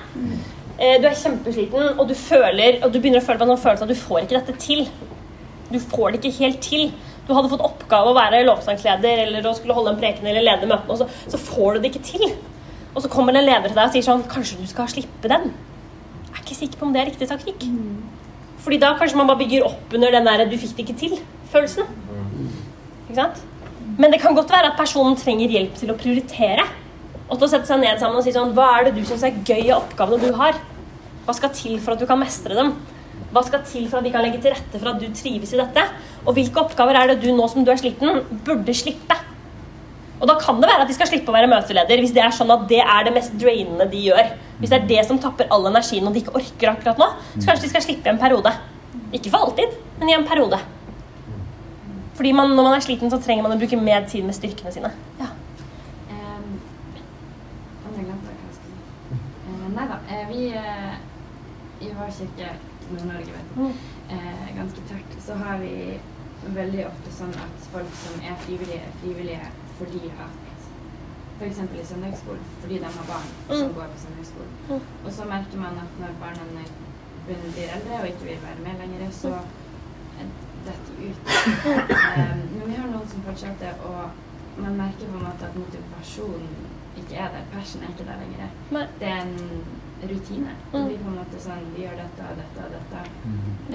Eh, 0.79 0.97
Du 1.01 1.07
er 1.07 1.15
kjempesliten, 1.15 1.99
og 1.99 2.07
du 2.07 2.15
føler 2.15 2.79
Og 2.83 2.91
du 2.93 2.99
begynner 2.99 3.19
å 3.19 3.25
føle 3.25 3.39
på 3.39 3.43
en 3.47 3.53
sånn 3.53 3.63
følelse 3.65 3.83
at 3.83 3.89
du 3.89 3.99
får 3.99 4.19
ikke 4.23 4.39
dette 4.39 4.59
til. 4.63 4.85
Du 5.69 5.79
får 5.79 6.11
det 6.11 6.23
ikke 6.23 6.37
helt 6.39 6.61
til. 6.65 6.91
Du 7.27 7.33
hadde 7.35 7.49
fått 7.51 7.61
oppgave 7.61 8.09
å 8.09 8.15
være 8.17 8.45
lovsangsleder 8.47 9.25
eller 9.27 9.45
å 9.45 9.53
skulle 9.53 9.75
holde 9.77 9.91
en 9.93 9.99
preken 9.99 10.25
eller 10.25 10.41
lede 10.41 10.65
møtene, 10.65 10.89
og 10.89 10.97
så, 10.97 11.05
så 11.29 11.37
får 11.37 11.75
du 11.75 11.83
det 11.83 11.91
ikke 11.91 12.07
til. 12.07 12.31
Og 12.95 13.03
så 13.03 13.11
kommer 13.11 13.35
det 13.35 13.43
en 13.43 13.49
leder 13.51 13.69
til 13.69 13.77
deg 13.77 13.85
og 13.85 13.93
sier 13.93 14.07
sånn 14.07 14.23
Kanskje 14.31 14.57
du 14.57 14.65
skal 14.65 14.89
slippe 14.89 15.29
den? 15.29 15.51
Jeg 15.51 16.39
er 16.39 16.41
ikke 16.41 16.57
sikker 16.57 16.79
på 16.79 16.87
om 16.87 16.95
det 16.95 17.03
er 17.03 17.11
riktig 17.11 17.27
taktikk. 17.29 17.67
Fordi 18.63 18.79
da 18.81 18.95
kanskje 18.97 19.19
man 19.19 19.29
bare 19.29 19.43
bygger 19.43 19.67
opp 19.67 19.93
under 19.93 20.11
den 20.11 20.25
der 20.25 20.45
'du 20.45 20.57
fikk 20.57 20.75
det 20.77 20.87
ikke 20.87 20.99
til'-følelsen. 21.03 21.85
Ikke 23.09 23.15
sant? 23.15 23.43
Men 23.97 24.11
det 24.11 24.21
kan 24.21 24.35
godt 24.35 24.49
være 24.49 24.71
at 24.71 24.77
personen 24.79 25.15
trenger 25.15 25.49
hjelp 25.49 25.75
til 25.75 25.91
å 25.91 25.97
prioritere. 25.97 26.65
Og 27.29 27.37
til 27.37 27.45
å 27.45 27.51
sette 27.51 27.69
seg 27.69 27.81
ned 27.81 28.01
sammen 28.01 28.19
og 28.19 28.25
si 28.25 28.33
sånn 28.33 28.55
Hva 28.57 28.67
er 28.77 28.87
det 28.87 28.95
du 28.97 29.03
syns 29.07 29.25
er 29.27 29.37
gøy 29.45 29.69
av 29.69 29.83
oppgavene 29.83 30.29
du 30.29 30.37
har? 30.39 30.57
Hva 31.25 31.35
skal 31.37 31.53
til 31.53 31.77
for 31.77 31.93
at 31.93 32.01
du 32.01 32.07
kan 32.09 32.19
mestre 32.19 32.57
dem? 32.57 32.73
Hva 33.29 33.43
skal 33.45 33.61
til 33.69 33.85
for 33.89 33.99
at 33.99 34.07
vi 34.07 34.13
kan 34.13 34.23
legge 34.25 34.41
til 34.41 34.55
rette 34.55 34.79
for 34.79 34.89
at 34.91 35.01
du 35.01 35.09
trives 35.13 35.53
i 35.53 35.59
dette? 35.59 35.83
Og 36.25 36.33
hvilke 36.37 36.63
oppgaver 36.63 36.97
er 36.97 37.11
det 37.11 37.19
du 37.21 37.29
nå 37.35 37.45
som 37.51 37.65
du 37.65 37.69
er 37.69 37.77
sliten, 37.81 38.23
burde 38.47 38.73
slippe? 38.73 39.17
Og 40.19 40.27
da 40.27 40.35
kan 40.39 40.57
det 40.59 40.67
være 40.67 40.83
at 40.83 40.89
de 40.89 40.95
skal 40.97 41.07
slippe 41.07 41.31
å 41.31 41.35
være 41.35 41.47
møteleder 41.51 42.01
hvis 42.03 42.11
det 42.15 42.23
er 42.25 42.33
sånn 42.35 42.51
at 42.51 42.65
det 42.71 42.81
er 42.81 43.05
det 43.07 43.13
mest 43.15 43.37
drainende 43.39 43.87
de 43.91 44.01
gjør. 44.09 44.33
Hvis 44.59 44.73
det 44.73 44.81
er 44.81 44.89
det 44.89 45.05
som 45.07 45.21
tapper 45.21 45.47
all 45.53 45.69
energien 45.69 46.07
og 46.09 46.15
de 46.15 46.23
ikke 46.23 46.35
orker 46.35 46.73
akkurat 46.73 46.99
nå, 46.99 47.07
så 47.37 47.45
kanskje 47.45 47.67
de 47.67 47.71
skal 47.71 47.85
slippe 47.85 48.09
i 48.09 48.11
en 48.11 48.19
periode. 48.19 48.51
Ikke 49.15 49.31
for 49.31 49.47
alltid, 49.47 49.77
men 50.01 50.11
i 50.11 50.17
en 50.17 50.27
periode. 50.27 50.59
Fordi 52.19 52.33
man, 52.35 52.51
når 52.51 52.65
man 52.67 52.75
er 52.75 52.83
sliten, 52.83 53.07
så 53.11 53.21
trenger 53.23 53.45
man 53.45 53.55
å 53.55 53.59
bruke 53.61 53.79
mer 53.79 54.03
tid 54.11 54.25
med 54.27 54.35
styrkene 54.35 54.73
sine. 54.75 54.89
Ja. 55.21 55.29
Um, 56.11 56.57
jeg 57.95 58.03
glemte 58.09 58.25
hva 58.27 58.33
jeg 58.33 58.57
skulle 58.57 58.75
si. 58.75 59.19
Eh, 59.47 59.58
nei 59.75 59.87
da. 59.87 59.97
eh, 60.09 60.25
vi 60.29 60.41
eh, 60.53 60.93
i 61.87 61.91
vår 61.95 62.11
kirke, 62.17 62.49
Nord-Norge, 62.91 63.31
vet 63.35 63.55
du, 63.55 63.65
eh, 64.15 64.47
ganske 64.57 64.81
tørt, 64.89 65.17
så 65.25 65.35
har 65.43 65.57
vi 65.61 65.99
veldig 66.55 66.85
ofte 66.87 67.11
sånn 67.11 67.33
at 67.45 67.65
folk 67.73 67.91
som 68.03 68.21
er 68.23 68.35
frivillige, 68.45 68.81
er 68.89 68.95
frivillige 69.01 69.49
fordi 69.79 70.11
at 70.19 70.45
F.eks. 71.39 71.59
i 71.79 71.83
søndagsskolen, 71.87 72.41
fordi 72.61 72.79
de 72.79 72.83
har 72.85 73.05
barn 73.07 73.27
som 73.47 73.67
Mm. 73.69 73.73
går 73.75 73.87
på 73.93 73.99
søndagsskolen. 74.05 74.53
Mm. 74.69 74.81
Og 75.05 75.11
så 75.17 75.25
merker 75.25 75.57
man 75.61 75.77
at 75.83 75.93
når 76.01 76.15
barna 76.19 76.63
blir 77.27 77.69
eldre 77.75 77.99
og 78.01 78.07
ikke 78.07 78.25
vil 78.27 78.41
være 78.47 78.59
med 78.65 78.81
lenger, 78.81 79.11
så 79.11 79.31
detter 80.65 80.91
de 80.97 81.09
ut. 81.09 81.21
Men 82.17 82.67
vi 82.67 82.75
har 82.75 82.87
noen 82.91 83.07
som 83.07 83.23
fortsetter, 83.23 83.73
og 83.87 84.09
man 84.65 84.75
merker 84.77 85.05
på 85.11 85.17
en 85.19 85.25
måte 85.29 85.45
at 85.49 85.55
motivasjonen 85.55 86.47
ikke 86.99 87.15
er 87.23 87.29
der. 87.35 87.43
Passion 87.53 87.83
er 87.83 87.89
ikke 87.93 88.05
der 88.09 88.17
lenger. 88.23 88.49
Nei. 88.75 88.85
Det 88.99 89.07
er 89.07 89.21
en 89.21 89.35
rutine. 90.11 90.51
Det 90.71 90.79
Mm. 90.79 90.85
blir 90.87 90.97
på 91.03 91.09
en 91.11 91.17
måte 91.21 91.37
sånn 91.45 91.65
Vi 91.75 91.81
gjør 91.83 91.95
dette 92.03 92.21
og 92.29 92.35
dette 92.41 92.59
og 92.65 92.71
dette. 92.77 92.99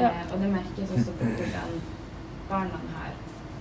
Ja. 0.01 0.09
Eh, 0.11 0.33
og 0.33 0.37
det 0.41 0.49
merkes 0.59 0.91
også 0.97 1.13
på 1.19 1.25
hvordan 1.25 1.71
barna 2.51 2.79
har 2.97 3.11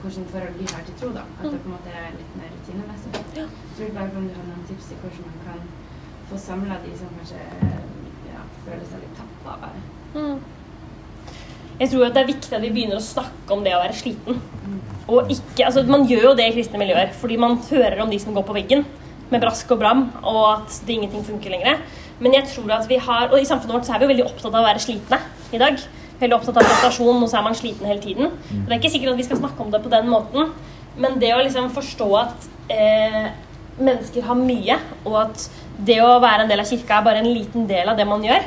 Hvordan 0.04 0.26
forhold 0.34 0.56
de 0.60 0.66
har 0.74 0.82
til 0.84 0.96
tro, 1.00 1.10
da. 1.16 1.22
At 1.40 1.44
det 1.52 1.60
på 1.64 1.68
en 1.70 1.76
måte 1.78 1.90
er 1.96 2.12
litt 2.20 2.34
mer 2.36 2.50
rutinemessig. 2.56 3.12
Ja. 3.40 3.46
Så 3.76 3.84
jeg 3.84 3.94
bare 3.96 4.10
på 4.12 4.18
om 4.20 4.28
du 4.28 4.34
har 4.40 4.48
noen 4.50 4.66
tips 4.68 4.86
til 4.90 4.98
hvordan 5.02 5.24
man 5.30 5.38
kan 5.48 5.60
få 6.30 6.36
samla 6.48 6.76
de 6.86 6.92
som 7.00 7.08
kanskje 7.18 7.40
ja, 8.34 8.42
føler 8.66 8.84
seg 8.90 9.00
litt 9.06 9.16
tappa 9.20 9.54
bare. 9.64 9.80
Mm. 10.16 10.40
Jeg 11.80 11.90
tror 11.90 12.06
at 12.08 12.16
det 12.16 12.22
er 12.24 12.30
viktig 12.30 12.54
at 12.54 12.64
vi 12.64 12.72
begynner 12.74 13.00
å 13.00 13.04
snakke 13.04 13.56
om 13.56 13.64
det 13.66 13.74
å 13.76 13.82
være 13.82 13.98
sliten. 13.98 14.42
Og 15.10 15.32
ikke, 15.34 15.66
altså 15.68 15.84
Man 15.90 16.06
gjør 16.08 16.30
jo 16.30 16.36
det 16.38 16.46
i 16.50 16.54
kristne 16.56 16.80
miljøer, 16.82 17.12
fordi 17.20 17.38
man 17.42 17.58
hører 17.70 18.04
om 18.04 18.12
de 18.12 18.20
som 18.22 18.36
går 18.36 18.46
på 18.48 18.56
veggen 18.56 18.86
med 19.34 19.42
brask 19.42 19.72
og 19.74 19.82
bram, 19.82 20.06
og 20.22 20.44
at 20.52 20.80
det 20.86 20.98
ingenting 20.98 21.24
funker 21.26 21.54
lenger. 21.56 21.82
Men 22.22 22.36
jeg 22.38 22.48
tror 22.52 22.72
at 22.76 22.88
vi 22.90 23.00
har, 23.02 23.32
og 23.32 23.40
i 23.42 23.48
samfunnet 23.50 23.76
vårt 23.76 23.88
så 23.88 23.96
er 23.96 24.02
vi 24.02 24.08
jo 24.08 24.14
veldig 24.14 24.28
opptatt 24.28 24.54
av 24.54 24.62
å 24.62 24.68
være 24.68 24.84
slitne 24.84 25.20
i 25.52 25.62
dag. 25.62 25.80
Veldig 26.22 26.38
opptatt 26.38 26.60
av 26.62 26.68
prestasjon, 26.68 27.24
og 27.24 27.32
så 27.32 27.40
er 27.40 27.48
man 27.48 27.58
sliten 27.58 27.90
hele 27.90 28.04
tiden. 28.04 28.30
Og 28.30 28.68
Det 28.68 28.76
er 28.76 28.80
ikke 28.80 28.94
sikkert 28.94 29.16
at 29.16 29.24
vi 29.24 29.28
skal 29.28 29.42
snakke 29.42 29.66
om 29.66 29.74
det 29.74 29.82
på 29.84 29.92
den 29.92 30.12
måten, 30.12 30.54
men 31.02 31.18
det 31.20 31.34
å 31.34 31.42
liksom 31.42 31.72
forstå 31.74 32.10
at 32.20 32.48
eh, 32.72 33.32
mennesker 33.80 34.28
har 34.28 34.38
mye, 34.38 34.78
og 35.04 35.18
at 35.24 35.48
det 35.88 35.98
å 36.06 36.20
være 36.22 36.46
en 36.46 36.52
del 36.52 36.62
av 36.62 36.70
kirka 36.70 37.00
er 37.00 37.08
bare 37.08 37.24
en 37.24 37.34
liten 37.34 37.66
del 37.68 37.90
av 37.90 37.98
det 37.98 38.06
man 38.08 38.24
gjør. 38.24 38.46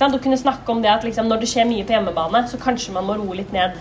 Å 0.00 0.18
kunne 0.22 0.38
snakke 0.40 0.72
om 0.72 0.80
det 0.80 0.88
at 0.88 1.02
liksom, 1.04 1.28
når 1.28 1.42
det 1.42 1.48
skjer 1.50 1.66
mye 1.68 1.84
på 1.84 1.92
hjemmebane, 1.92 2.46
så 2.48 2.60
kanskje 2.60 2.94
man 2.94 3.04
må 3.04 3.18
roe 3.18 3.36
litt 3.36 3.52
ned. 3.52 3.76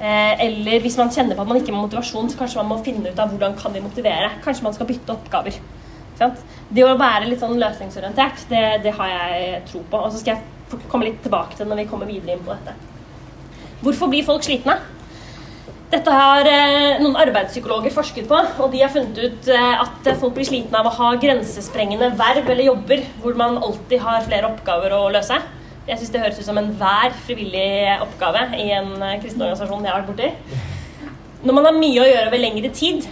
Eh, 0.00 0.32
eller 0.46 0.80
hvis 0.82 0.96
man 0.98 1.12
kjenner 1.12 1.36
på 1.36 1.44
at 1.44 1.50
man 1.50 1.60
ikke 1.60 1.74
har 1.74 1.82
motivasjon, 1.82 2.30
så 2.32 2.38
kanskje 2.40 2.62
man 2.62 2.70
må 2.72 2.78
finne 2.86 3.12
ut 3.12 3.20
av 3.20 3.30
hvordan 3.34 3.58
kan 3.60 3.74
vi 3.76 3.84
motivere. 3.84 4.32
Kanskje 4.46 4.64
man 4.64 4.76
skal 4.76 4.88
bytte 4.88 5.12
oppgaver. 5.12 5.60
Det 6.72 6.86
å 6.86 6.96
være 6.96 7.28
litt 7.28 7.42
sånn 7.42 7.58
løsningsorientert, 7.60 8.46
det, 8.48 8.62
det 8.86 8.94
har 8.96 9.12
jeg 9.12 9.60
tro 9.68 9.82
på. 9.90 10.00
Og 10.00 10.14
så 10.14 10.22
skal 10.22 10.38
jeg 10.38 10.88
komme 10.88 11.10
litt 11.10 11.20
tilbake 11.24 11.58
til 11.58 11.68
når 11.68 11.82
vi 11.82 11.86
kommer 11.90 12.08
videre 12.08 12.36
inn 12.36 12.44
på 12.46 12.54
dette. 12.54 12.74
Hvorfor 13.82 14.10
blir 14.12 14.24
folk 14.24 14.44
slitne? 14.46 14.78
Dette 15.92 16.08
har 16.08 16.48
eh, 16.48 17.00
noen 17.02 17.18
arbeidspsykologer 17.20 17.92
forsket 17.92 18.24
på, 18.30 18.36
og 18.64 18.70
de 18.72 18.78
har 18.80 18.92
funnet 18.94 19.18
ut 19.20 19.48
eh, 19.52 19.80
at 19.82 20.06
folk 20.22 20.32
blir 20.38 20.46
slitne 20.48 20.78
av 20.80 20.86
å 20.88 20.92
ha 20.96 21.10
grensesprengende 21.20 22.14
verv 22.16 22.46
eller 22.46 22.64
jobber 22.64 23.02
hvor 23.20 23.36
man 23.36 23.58
alltid 23.58 24.00
har 24.00 24.24
flere 24.24 24.48
oppgaver 24.48 24.94
å 24.96 25.10
løse. 25.12 25.36
Jeg 25.84 26.00
syns 26.00 26.14
det 26.14 26.22
høres 26.22 26.38
ut 26.40 26.46
som 26.46 26.60
enhver 26.62 27.12
frivillig 27.26 27.98
oppgave 28.00 28.46
i 28.56 28.70
en 28.72 28.94
eh, 29.02 29.18
kristen 29.20 29.44
organisasjon 29.44 29.84
jeg 29.84 29.92
har 29.92 30.00
vært 30.00 30.14
borti. 30.14 30.62
Når 31.42 31.58
man 31.58 31.68
har 31.68 31.76
mye 31.76 32.00
å 32.00 32.08
gjøre 32.08 32.24
over 32.30 32.40
lengre 32.40 32.72
tid, 32.80 33.10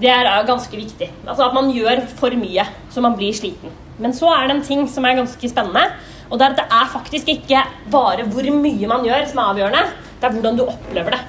det 0.00 0.14
er 0.16 0.32
eh, 0.32 0.40
ganske 0.48 0.80
viktig. 0.80 1.12
Altså 1.26 1.50
at 1.50 1.60
man 1.60 1.68
gjør 1.74 2.06
for 2.16 2.40
mye, 2.40 2.64
så 2.88 3.04
man 3.04 3.20
blir 3.20 3.36
sliten. 3.36 3.76
Men 4.00 4.16
så 4.16 4.32
er 4.32 4.48
det 4.48 4.56
en 4.56 4.66
ting 4.72 4.88
som 4.88 5.04
er 5.04 5.20
ganske 5.20 5.52
spennende, 5.52 5.84
og 6.30 6.40
det 6.40 6.48
er 6.48 6.56
at 6.56 6.64
det 6.64 6.80
er 6.80 6.92
faktisk 6.96 7.28
ikke 7.36 7.68
bare 7.92 8.24
hvor 8.32 8.52
mye 8.56 8.88
man 8.88 9.04
gjør 9.04 9.28
som 9.28 9.44
er 9.44 9.52
avgjørende, 9.52 10.05
det 10.20 10.28
er 10.28 10.36
hvordan 10.36 10.58
du 10.58 10.66
opplever 10.66 11.16
det. 11.16 11.24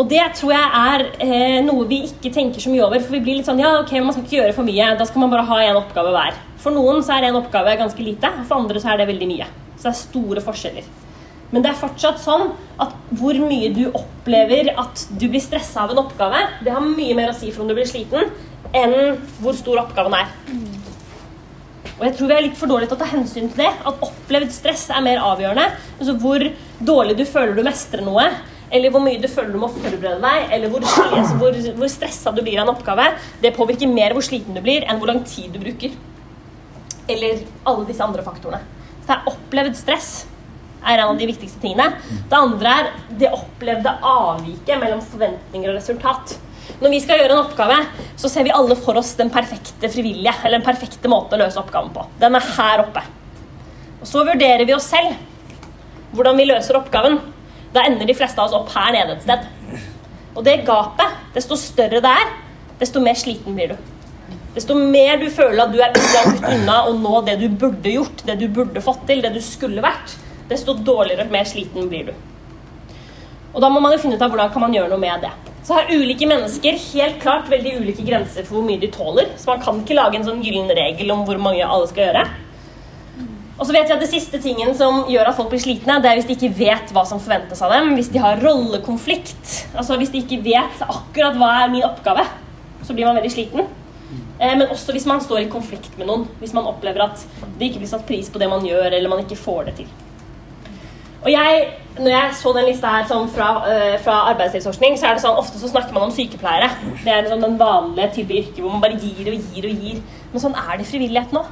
Og 0.00 0.06
det 0.08 0.22
tror 0.38 0.54
jeg 0.54 0.68
er 0.80 1.02
eh, 1.20 1.58
noe 1.66 1.84
vi 1.88 2.00
ikke 2.06 2.32
tenker 2.32 2.62
så 2.62 2.72
mye 2.72 2.86
over. 2.86 3.02
For 3.04 3.16
vi 3.16 3.22
blir 3.24 3.38
litt 3.38 3.48
sånn 3.48 3.60
ja, 3.60 3.74
ok, 3.82 3.92
man 4.00 4.14
skal 4.14 4.24
ikke 4.24 4.38
gjøre 4.38 4.56
for 4.56 4.68
mye. 4.68 4.94
Da 4.96 5.06
skal 5.08 5.24
man 5.24 5.32
bare 5.34 5.44
ha 5.50 5.60
én 5.66 5.80
oppgave 5.80 6.14
hver. 6.14 6.38
For 6.62 6.74
noen 6.74 7.04
så 7.04 7.16
er 7.16 7.28
en 7.28 7.40
oppgave 7.40 7.76
ganske 7.80 8.04
lite, 8.04 8.30
og 8.40 8.48
for 8.48 8.62
andre 8.62 8.80
så 8.80 8.92
er 8.92 9.02
det 9.02 9.10
veldig 9.10 9.28
mye. 9.28 9.48
Så 9.76 9.86
det 9.86 9.92
er 9.92 10.00
store 10.00 10.44
forskjeller. 10.44 10.88
Men 11.50 11.64
det 11.64 11.72
er 11.72 11.80
fortsatt 11.80 12.20
sånn 12.22 12.52
at 12.80 12.94
hvor 13.18 13.36
mye 13.42 13.72
du 13.74 13.88
opplever 13.88 14.70
at 14.78 15.06
du 15.10 15.26
blir 15.26 15.42
stressa 15.42 15.84
av 15.84 15.94
en 15.94 16.04
oppgave, 16.04 16.44
det 16.64 16.72
har 16.72 16.84
mye 16.84 17.16
mer 17.18 17.32
å 17.32 17.36
si 17.36 17.50
for 17.50 17.64
om 17.64 17.70
du 17.70 17.74
blir 17.74 17.88
sliten, 17.90 18.30
enn 18.76 19.18
hvor 19.40 19.56
stor 19.58 19.82
oppgaven 19.82 20.14
er. 20.20 20.30
Og 22.00 22.06
jeg 22.06 22.16
tror 22.16 22.30
vi 22.30 22.36
er 22.38 22.44
litt 22.46 22.56
for 22.56 22.70
dårlige 22.70 22.88
til 22.88 22.96
å 22.96 23.00
ta 23.02 23.10
hensyn 23.10 23.50
til 23.52 23.60
det. 23.60 23.72
At 23.84 24.04
opplevd 24.06 24.54
stress 24.56 24.86
er 24.88 25.04
mer 25.04 25.20
avgjørende. 25.20 25.66
Altså 25.98 26.14
hvor 26.22 26.44
dårlig 26.80 27.18
du 27.18 27.26
føler 27.28 27.52
du 27.58 27.60
mestrer 27.66 28.00
noe, 28.06 28.24
eller 28.72 28.94
hvor 28.94 29.04
mye 29.04 29.20
du 29.20 29.28
føler 29.28 29.52
du 29.52 29.60
må 29.60 29.68
forberede 29.74 30.22
deg, 30.22 30.46
eller 30.56 30.72
hvor, 30.72 30.86
altså 30.86 31.36
hvor, 31.36 31.58
hvor 31.76 31.92
stressa 31.92 32.32
du 32.32 32.40
blir 32.46 32.56
av 32.56 32.64
en 32.64 32.72
oppgave, 32.72 33.10
det 33.42 33.52
påvirker 33.56 33.90
mer 33.90 34.14
hvor 34.16 34.24
sliten 34.24 34.56
du 34.56 34.62
blir, 34.64 34.86
enn 34.88 35.02
hvor 35.02 35.10
lang 35.10 35.20
tid 35.28 35.52
du 35.52 35.60
bruker. 35.60 35.92
Eller 37.10 37.44
alle 37.68 37.88
disse 37.90 38.04
andre 38.06 38.24
faktorene. 38.24 38.62
Så 39.02 39.10
det 39.10 39.16
er 39.18 39.32
opplevd 39.34 39.76
stress 39.76 40.10
er 40.80 41.02
en 41.02 41.10
av 41.10 41.18
de 41.20 41.28
viktigste 41.28 41.60
tingene. 41.60 41.90
Det 42.30 42.38
andre 42.38 42.76
er 42.78 42.92
det 43.20 43.32
opplevde 43.36 43.92
avviket 44.06 44.80
mellom 44.80 45.02
forventninger 45.04 45.72
og 45.72 45.76
resultat. 45.76 46.38
Når 46.80 46.92
vi 46.92 47.00
skal 47.02 47.20
gjøre 47.20 47.34
en 47.34 47.42
oppgave, 47.42 47.78
så 48.20 48.30
ser 48.30 48.46
vi 48.46 48.52
alle 48.54 48.76
for 48.78 49.00
oss 49.00 49.12
den 49.18 49.32
perfekte 49.32 49.90
frivillige, 49.90 50.34
eller 50.44 50.58
den 50.60 50.66
perfekte 50.66 51.10
måten 51.10 51.36
å 51.36 51.42
løse 51.44 51.60
oppgaven 51.60 51.90
på. 51.94 52.06
Den 52.20 52.38
er 52.38 52.46
her 52.56 52.84
oppe. 52.84 53.02
Og 54.00 54.06
så 54.08 54.24
vurderer 54.24 54.64
vi 54.68 54.76
oss 54.76 54.88
selv. 54.92 55.18
Hvordan 56.14 56.38
vi 56.40 56.48
løser 56.48 56.78
oppgaven. 56.78 57.18
Da 57.74 57.84
ender 57.86 58.08
de 58.08 58.16
fleste 58.18 58.40
av 58.40 58.48
oss 58.48 58.56
opp 58.56 58.72
her 58.74 58.94
nede 58.96 59.16
et 59.16 59.26
sted. 59.26 59.44
Og 60.34 60.44
det 60.46 60.62
gapet, 60.66 61.18
desto 61.34 61.58
større 61.58 62.00
det 62.02 62.14
er, 62.22 62.32
desto 62.80 63.02
mer 63.02 63.18
sliten 63.18 63.56
blir 63.58 63.74
du. 63.74 63.90
Desto 64.54 64.74
mer 64.74 65.20
du 65.20 65.28
føler 65.30 65.62
at 65.62 65.74
du 65.74 65.78
er 65.82 65.94
langt 65.94 66.46
unna 66.48 66.80
å 66.88 66.94
nå 66.96 67.20
det 67.26 67.36
du 67.42 67.46
burde 67.54 67.92
gjort, 67.92 68.24
det 68.26 68.40
du 68.40 68.48
burde 68.50 68.82
fått 68.82 69.04
til, 69.06 69.22
det 69.22 69.30
du 69.36 69.40
skulle 69.44 69.84
vært, 69.84 70.16
desto 70.50 70.74
dårligere 70.74 71.28
og 71.28 71.34
mer 71.34 71.46
sliten 71.46 71.86
blir 71.90 72.10
du. 72.10 72.14
Og 73.52 73.62
da 73.62 73.70
må 73.70 73.82
man 73.82 73.94
jo 73.94 74.00
finne 74.02 74.18
ut 74.18 74.22
av 74.22 74.30
hvordan 74.32 74.50
kan 74.54 74.64
man 74.64 74.74
gjøre 74.74 74.90
noe 74.90 75.02
med 75.02 75.26
det. 75.26 75.30
Så 75.62 75.76
har 75.76 75.90
ulike 75.92 76.26
mennesker 76.28 76.78
helt 76.94 77.18
klart 77.22 77.50
veldig 77.52 77.74
ulike 77.82 78.04
grenser 78.06 78.46
for 78.46 78.58
hvor 78.58 78.68
mye 78.68 78.80
de 78.80 78.88
tåler. 78.94 79.28
Så 79.36 79.50
man 79.50 79.60
kan 79.62 79.82
ikke 79.82 79.98
lage 79.98 80.16
en 80.18 80.24
sånn 80.26 80.40
gyllen 80.44 80.70
regel 80.76 81.12
om 81.12 81.26
hvor 81.28 81.40
mange 81.42 81.66
alle 81.66 81.88
skal 81.90 82.06
gjøre. 82.08 82.24
Og 83.60 83.66
så 83.68 83.74
vet 83.76 83.90
vi 83.90 83.92
at 83.92 84.00
det 84.00 84.08
siste 84.08 84.38
tingen 84.40 84.72
som 84.76 85.02
gjør 85.12 85.28
at 85.28 85.36
folk 85.36 85.50
blir 85.52 85.60
slitne, 85.60 85.98
det 86.00 86.08
er 86.08 86.16
hvis 86.16 86.30
de 86.30 86.36
ikke 86.38 86.54
vet 86.56 86.94
hva 86.96 87.02
som 87.04 87.20
forventes 87.20 87.60
av 87.60 87.74
dem. 87.74 87.90
Hvis 87.98 88.08
de 88.08 88.22
har 88.22 88.40
rollekonflikt. 88.40 89.50
Altså 89.76 89.98
hvis 90.00 90.12
de 90.14 90.22
ikke 90.24 90.40
vet 90.46 90.80
akkurat 90.86 91.36
hva 91.36 91.50
er 91.66 91.74
min 91.74 91.84
oppgave, 91.84 92.24
så 92.80 92.96
blir 92.96 93.10
man 93.10 93.20
veldig 93.20 93.32
sliten. 93.34 93.68
Eh, 94.40 94.56
Men 94.56 94.70
også 94.72 94.96
hvis 94.96 95.04
man 95.06 95.20
står 95.20 95.44
i 95.44 95.50
konflikt 95.52 95.92
med 96.00 96.08
noen. 96.08 96.24
Hvis 96.40 96.56
man 96.56 96.64
opplever 96.72 97.04
at 97.04 97.20
det 97.58 97.68
ikke 97.68 97.84
blir 97.84 97.92
satt 97.92 98.06
pris 98.08 98.32
på 98.32 98.40
det 98.40 98.48
man 98.48 98.64
gjør, 98.64 98.88
eller 98.96 99.12
man 99.12 99.20
ikke 99.26 99.36
får 99.36 99.68
det 99.68 99.76
til. 99.82 99.92
Og 101.20 101.28
jeg, 101.28 101.64
når 101.98 102.12
jeg 102.14 102.36
så 102.38 102.52
den 102.56 102.64
lista 102.70 102.90
her 102.94 103.08
sånn 103.08 103.26
fra, 103.28 103.48
eh, 103.68 103.96
fra 104.00 104.30
arbeidslivsforskning, 104.30 104.94
så 104.96 105.10
er 105.10 105.18
det 105.18 105.24
sånn, 105.24 105.36
ofte 105.36 105.60
så 105.60 105.68
snakker 105.68 105.92
man 105.92 106.06
om 106.08 106.14
sykepleiere. 106.14 106.70
Det 107.02 107.12
er 107.12 107.26
liksom 107.26 107.42
den 107.44 107.58
vanlige 107.60 108.14
type 108.14 108.38
yrke 108.38 108.62
hvor 108.62 108.72
man 108.72 108.80
bare 108.80 108.96
gir 108.96 109.28
og 109.28 109.52
gir 109.52 109.68
og 109.68 109.82
gir. 109.84 110.00
Men 110.32 110.40
sånn 110.40 110.56
er 110.56 110.78
det 110.78 110.86
i 110.86 110.90
frivillighet 110.90 111.34
nå. 111.36 111.44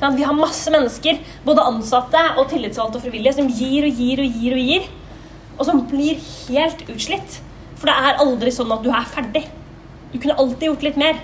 Sånn, 0.00 0.16
Vi 0.16 0.24
har 0.24 0.32
masse 0.32 0.70
mennesker, 0.72 1.18
både 1.44 1.66
ansatte 1.66 2.22
og 2.38 2.48
tillitsvalgte 2.48 2.96
og 2.96 3.04
frivillige, 3.04 3.34
som 3.34 3.48
gir 3.48 3.84
og 3.84 4.00
gir 4.00 4.24
og 4.24 4.40
gir 4.40 4.56
og 4.56 4.64
gir. 4.70 4.88
Og 5.58 5.66
som 5.66 5.84
blir 5.86 6.16
helt 6.48 6.80
utslitt. 6.88 7.40
For 7.76 7.90
det 7.90 7.96
er 7.96 8.22
aldri 8.24 8.52
sånn 8.54 8.72
at 8.72 8.82
du 8.82 8.88
er 8.88 9.04
ferdig. 9.04 9.44
Du 10.12 10.18
kunne 10.18 10.38
alltid 10.38 10.70
gjort 10.70 10.82
litt 10.88 10.96
mer. 10.96 11.20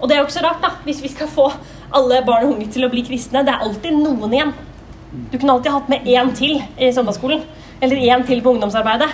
Og 0.00 0.08
det 0.08 0.14
er 0.14 0.20
jo 0.20 0.28
ikke 0.28 0.38
så 0.38 0.46
rart, 0.46 0.62
da, 0.62 0.70
hvis 0.84 1.02
vi 1.02 1.08
skal 1.08 1.28
få 1.28 1.50
alle 1.92 2.22
barn 2.22 2.46
og 2.46 2.54
unge 2.54 2.70
til 2.70 2.86
å 2.86 2.90
bli 2.92 3.02
kristne. 3.02 3.42
Det 3.44 3.52
er 3.52 3.64
alltid 3.66 3.98
noen 3.98 4.32
igjen. 4.32 4.54
Du 5.10 5.38
kunne 5.38 5.56
alltid 5.56 5.74
hatt 5.74 5.90
med 5.90 6.06
én 6.06 6.30
til 6.38 6.60
i 6.78 6.92
søndagsskolen. 6.94 7.42
Eller 7.80 7.96
én 7.96 8.26
til 8.26 8.42
på 8.44 8.54
ungdomsarbeidet. 8.54 9.10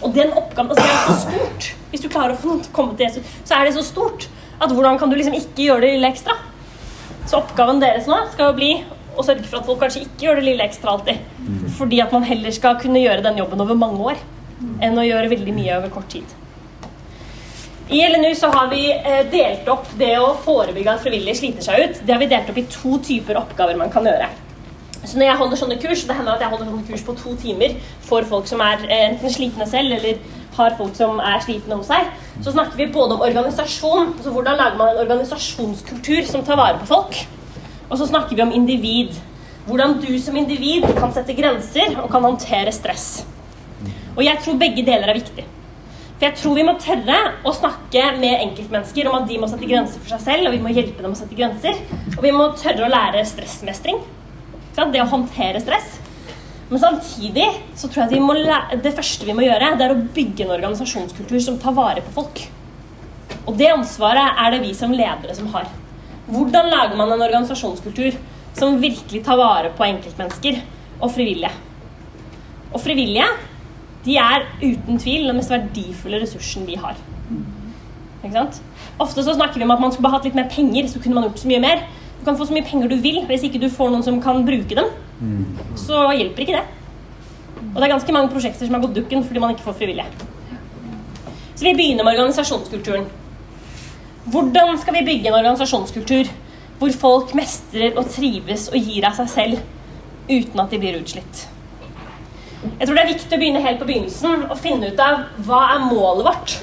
Og 0.00 0.14
den 0.14 0.32
oppgaven 0.36 0.70
altså 0.72 0.86
er 0.86 1.00
så 1.08 1.16
stort. 1.26 1.70
Hvis 1.90 2.04
du 2.04 2.08
klarer 2.08 2.36
å 2.36 2.56
komme 2.72 2.94
til 2.96 3.08
Jesus, 3.08 3.34
så 3.44 3.58
er 3.58 3.66
det 3.66 3.74
så 3.76 3.84
stort 3.84 4.28
at 4.60 4.72
hvordan 4.72 4.98
kan 5.00 5.10
du 5.10 5.16
liksom 5.16 5.36
ikke 5.36 5.66
gjøre 5.66 5.86
det 5.86 5.94
lille 5.96 6.10
ekstra? 6.12 6.36
Så 7.26 7.40
oppgaven 7.40 7.80
deres 7.82 8.08
nå 8.08 8.16
skal 8.32 8.50
jo 8.50 8.58
bli 8.58 8.72
å 9.18 9.24
sørge 9.26 9.44
for 9.48 9.60
at 9.60 9.68
folk 9.68 9.80
kanskje 9.82 10.04
ikke 10.06 10.26
gjør 10.26 10.40
det 10.40 10.46
lille 10.46 10.66
ekstra 10.66 10.94
alltid. 10.94 11.24
Fordi 11.76 12.00
at 12.04 12.12
man 12.14 12.26
heller 12.28 12.54
skal 12.54 12.78
kunne 12.80 13.02
gjøre 13.02 13.24
den 13.26 13.40
jobben 13.42 13.64
over 13.64 13.78
mange 13.78 14.12
år 14.12 14.20
enn 14.84 14.98
å 14.98 15.06
gjøre 15.06 15.32
veldig 15.32 15.56
mye 15.56 15.78
over 15.78 15.92
kort 15.92 16.08
tid. 16.12 16.36
I 17.90 18.04
LNU 18.06 18.34
så 18.38 18.52
har 18.54 18.68
vi 18.70 18.84
eh, 18.92 19.24
delt 19.32 19.66
opp 19.72 19.88
det 19.98 20.12
å 20.22 20.36
forebygge 20.44 20.92
at 20.92 21.02
frivillige 21.02 21.40
sliter 21.40 21.64
seg 21.64 21.80
ut. 21.82 22.02
Det 22.06 22.14
har 22.14 22.20
vi 22.22 22.28
delt 22.30 22.52
opp 22.52 22.60
i 22.60 22.68
to 22.70 23.00
typer 23.02 23.40
oppgaver 23.40 23.80
man 23.80 23.90
kan 23.90 24.06
gjøre. 24.06 24.28
Så 25.04 25.16
når 25.16 25.30
jeg 25.30 25.38
holder 25.40 25.60
sånne 25.60 25.78
kurs, 25.80 26.04
det 26.04 26.16
hender 26.16 26.36
at 26.36 26.44
jeg 26.44 26.52
holder 26.52 26.68
sånne 26.68 26.86
kurs 26.90 27.04
på 27.06 27.14
to 27.16 27.32
timer 27.40 27.76
for 28.04 28.26
folk 28.28 28.48
som 28.50 28.60
er 28.64 28.84
eh, 28.84 29.06
enten 29.08 29.32
slitne 29.32 29.66
selv 29.68 29.96
eller 29.96 30.20
har 30.58 30.76
folk 30.76 30.96
som 30.98 31.20
er 31.24 31.40
slitne 31.44 31.78
hos 31.78 31.88
seg, 31.88 32.10
så 32.44 32.52
snakker 32.52 32.76
vi 32.76 32.90
både 32.92 33.16
om 33.16 33.24
organisasjon, 33.24 34.14
altså 34.18 34.32
hvordan 34.34 34.58
lager 34.60 34.76
man 34.80 34.92
en 34.92 35.02
organisasjonskultur 35.04 36.26
som 36.28 36.44
tar 36.44 36.60
vare 36.60 36.80
på 36.82 36.90
folk, 36.90 37.20
og 37.88 37.98
så 37.98 38.08
snakker 38.10 38.36
vi 38.36 38.44
om 38.44 38.52
individ. 38.54 39.16
Hvordan 39.66 39.98
du 40.02 40.10
som 40.18 40.36
individ 40.36 40.86
kan 40.98 41.12
sette 41.14 41.36
grenser 41.36 41.96
og 42.00 42.10
kan 42.10 42.24
håndtere 42.24 42.72
stress. 42.74 43.24
Og 44.16 44.22
jeg 44.24 44.40
tror 44.42 44.58
begge 44.60 44.84
deler 44.86 45.10
er 45.10 45.18
viktig. 45.18 45.44
For 46.20 46.26
jeg 46.26 46.36
tror 46.36 46.56
vi 46.58 46.64
må 46.66 46.74
tørre 46.80 47.18
å 47.48 47.52
snakke 47.56 48.02
med 48.20 48.42
enkeltmennesker 48.44 49.08
om 49.08 49.20
at 49.20 49.28
de 49.28 49.38
må 49.40 49.48
sette 49.48 49.68
grenser 49.68 50.02
for 50.02 50.12
seg 50.12 50.24
selv, 50.26 50.48
og 50.48 50.56
vi 50.56 50.62
må 50.64 50.72
hjelpe 50.74 51.00
dem 51.00 51.14
å 51.14 51.18
sette 51.18 51.38
grenser. 51.38 51.78
Og 52.16 52.24
vi 52.24 52.32
må 52.36 52.50
tørre 52.60 52.84
å 52.84 52.90
lære 52.92 53.22
stressmestring. 53.28 54.02
Det 54.80 55.02
å 55.02 55.10
håndtere 55.10 55.60
stress. 55.60 55.98
Men 56.70 56.80
samtidig 56.80 57.46
så 57.76 57.88
tror 57.90 58.06
jeg 58.06 58.22
lære, 58.22 58.78
det 58.80 58.94
første 58.94 59.26
vi 59.26 59.34
må 59.34 59.42
gjøre, 59.42 59.74
det 59.76 59.86
er 59.86 59.92
å 59.92 60.02
bygge 60.14 60.46
en 60.46 60.54
organisasjonskultur 60.54 61.40
som 61.42 61.58
tar 61.60 61.74
vare 61.76 62.04
på 62.06 62.14
folk. 62.14 62.44
Og 63.44 63.56
det 63.58 63.72
ansvaret 63.72 64.38
er 64.38 64.54
det 64.54 64.62
vi 64.62 64.72
som 64.78 64.94
ledere 64.94 65.34
som 65.34 65.50
har. 65.54 65.66
Hvordan 66.30 66.70
lager 66.70 66.96
man 66.98 67.10
en 67.10 67.26
organisasjonskultur 67.26 68.16
som 68.56 68.78
virkelig 68.82 69.24
tar 69.26 69.38
vare 69.40 69.72
på 69.74 69.86
enkeltmennesker 69.88 70.60
og 71.00 71.10
frivillige? 71.10 71.50
Og 72.70 72.78
frivillige 72.84 73.26
de 74.04 74.16
er 74.22 74.46
uten 74.62 75.00
tvil 75.00 75.26
den 75.28 75.40
mest 75.40 75.52
verdifulle 75.52 76.22
ressursen 76.22 76.68
vi 76.68 76.78
har. 76.80 76.94
Ikke 78.20 78.36
sant? 78.36 78.60
Ofte 79.00 79.24
så 79.24 79.34
snakker 79.34 79.58
vi 79.58 79.66
om 79.66 79.74
at 79.74 79.82
man 79.82 79.92
skulle 79.92 80.06
bare 80.06 80.20
hatt 80.20 80.28
litt 80.28 80.38
mer 80.38 80.48
penger, 80.52 80.86
så 80.88 81.02
kunne 81.02 81.18
man 81.18 81.26
gjort 81.26 81.42
så 81.42 81.50
mye 81.50 81.62
mer. 81.64 81.82
Du 82.20 82.24
kan 82.26 82.36
få 82.36 82.46
så 82.46 82.52
mye 82.52 82.66
penger 82.68 82.90
du 82.90 82.98
vil, 83.00 83.22
hvis 83.26 83.46
ikke 83.48 83.60
du 83.62 83.70
får 83.72 83.90
noen 83.90 84.04
som 84.04 84.20
kan 84.22 84.42
bruke 84.44 84.76
dem. 84.76 84.90
Så 85.76 86.02
hjelper 86.16 86.44
ikke 86.44 86.58
det. 86.58 86.66
Og 87.60 87.78
det 87.78 87.86
er 87.86 87.94
ganske 87.94 88.12
mange 88.12 88.32
prosjekter 88.32 88.66
som 88.66 88.76
har 88.76 88.82
gått 88.84 88.96
dukken 88.98 89.24
fordi 89.24 89.40
man 89.40 89.54
ikke 89.54 89.64
får 89.64 89.78
frivillige. 89.78 90.28
Så 91.54 91.64
vi 91.64 91.74
begynner 91.76 92.04
med 92.04 92.16
organisasjonskulturen. 92.16 93.08
Hvordan 94.32 94.78
skal 94.80 94.94
vi 94.98 95.04
bygge 95.04 95.28
en 95.28 95.38
organisasjonskultur 95.40 96.28
hvor 96.80 96.92
folk 96.96 97.34
mestrer 97.36 97.96
og 98.00 98.08
trives 98.12 98.68
og 98.72 98.80
gir 98.80 99.04
av 99.04 99.16
seg 99.18 99.28
selv 99.28 99.58
uten 100.30 100.60
at 100.60 100.70
de 100.72 100.80
blir 100.80 101.00
utslitt? 101.00 101.46
Jeg 102.64 102.86
tror 102.86 102.96
det 102.96 103.02
er 103.02 103.12
viktig 103.14 103.36
å 103.36 103.40
begynne 103.40 103.64
helt 103.64 103.80
på 103.80 103.88
begynnelsen 103.88 104.46
og 104.46 104.58
finne 104.60 104.92
ut 104.92 105.00
av 105.00 105.22
hva 105.44 105.60
er 105.74 105.86
målet 105.88 106.26
vårt? 106.28 106.56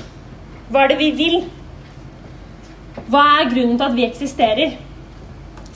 Hva 0.70 0.84
er 0.84 0.93
det 0.93 0.99
vi 1.01 1.12
vil? 1.18 1.38
Hva 3.08 3.24
er 3.39 3.49
grunnen 3.53 3.78
til 3.78 3.88
at 3.88 3.97
vi 3.97 4.05
eksisterer? 4.05 4.78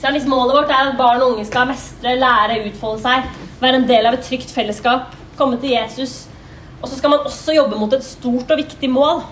Så 0.02 0.10
hvis 0.10 0.24
målet 0.26 0.56
vårt 0.56 0.70
er 0.74 0.88
at 0.90 0.96
barn 0.98 1.20
og 1.22 1.36
unge 1.36 1.44
skal 1.46 1.68
mestre, 1.70 2.16
lære, 2.18 2.58
utfolde 2.66 3.04
seg, 3.04 3.26
være 3.62 3.78
en 3.78 3.86
del 3.86 4.08
av 4.08 4.16
et 4.16 4.24
trygt 4.26 4.50
fellesskap, 4.50 5.12
komme 5.38 5.60
til 5.62 5.76
Jesus, 5.76 6.24
og 6.80 6.88
så 6.90 6.98
skal 6.98 7.12
man 7.12 7.28
også 7.28 7.54
jobbe 7.54 7.78
mot 7.78 7.92
et 7.94 8.02
stort 8.02 8.50
og 8.50 8.58
viktig 8.58 8.90
mål, 8.90 9.22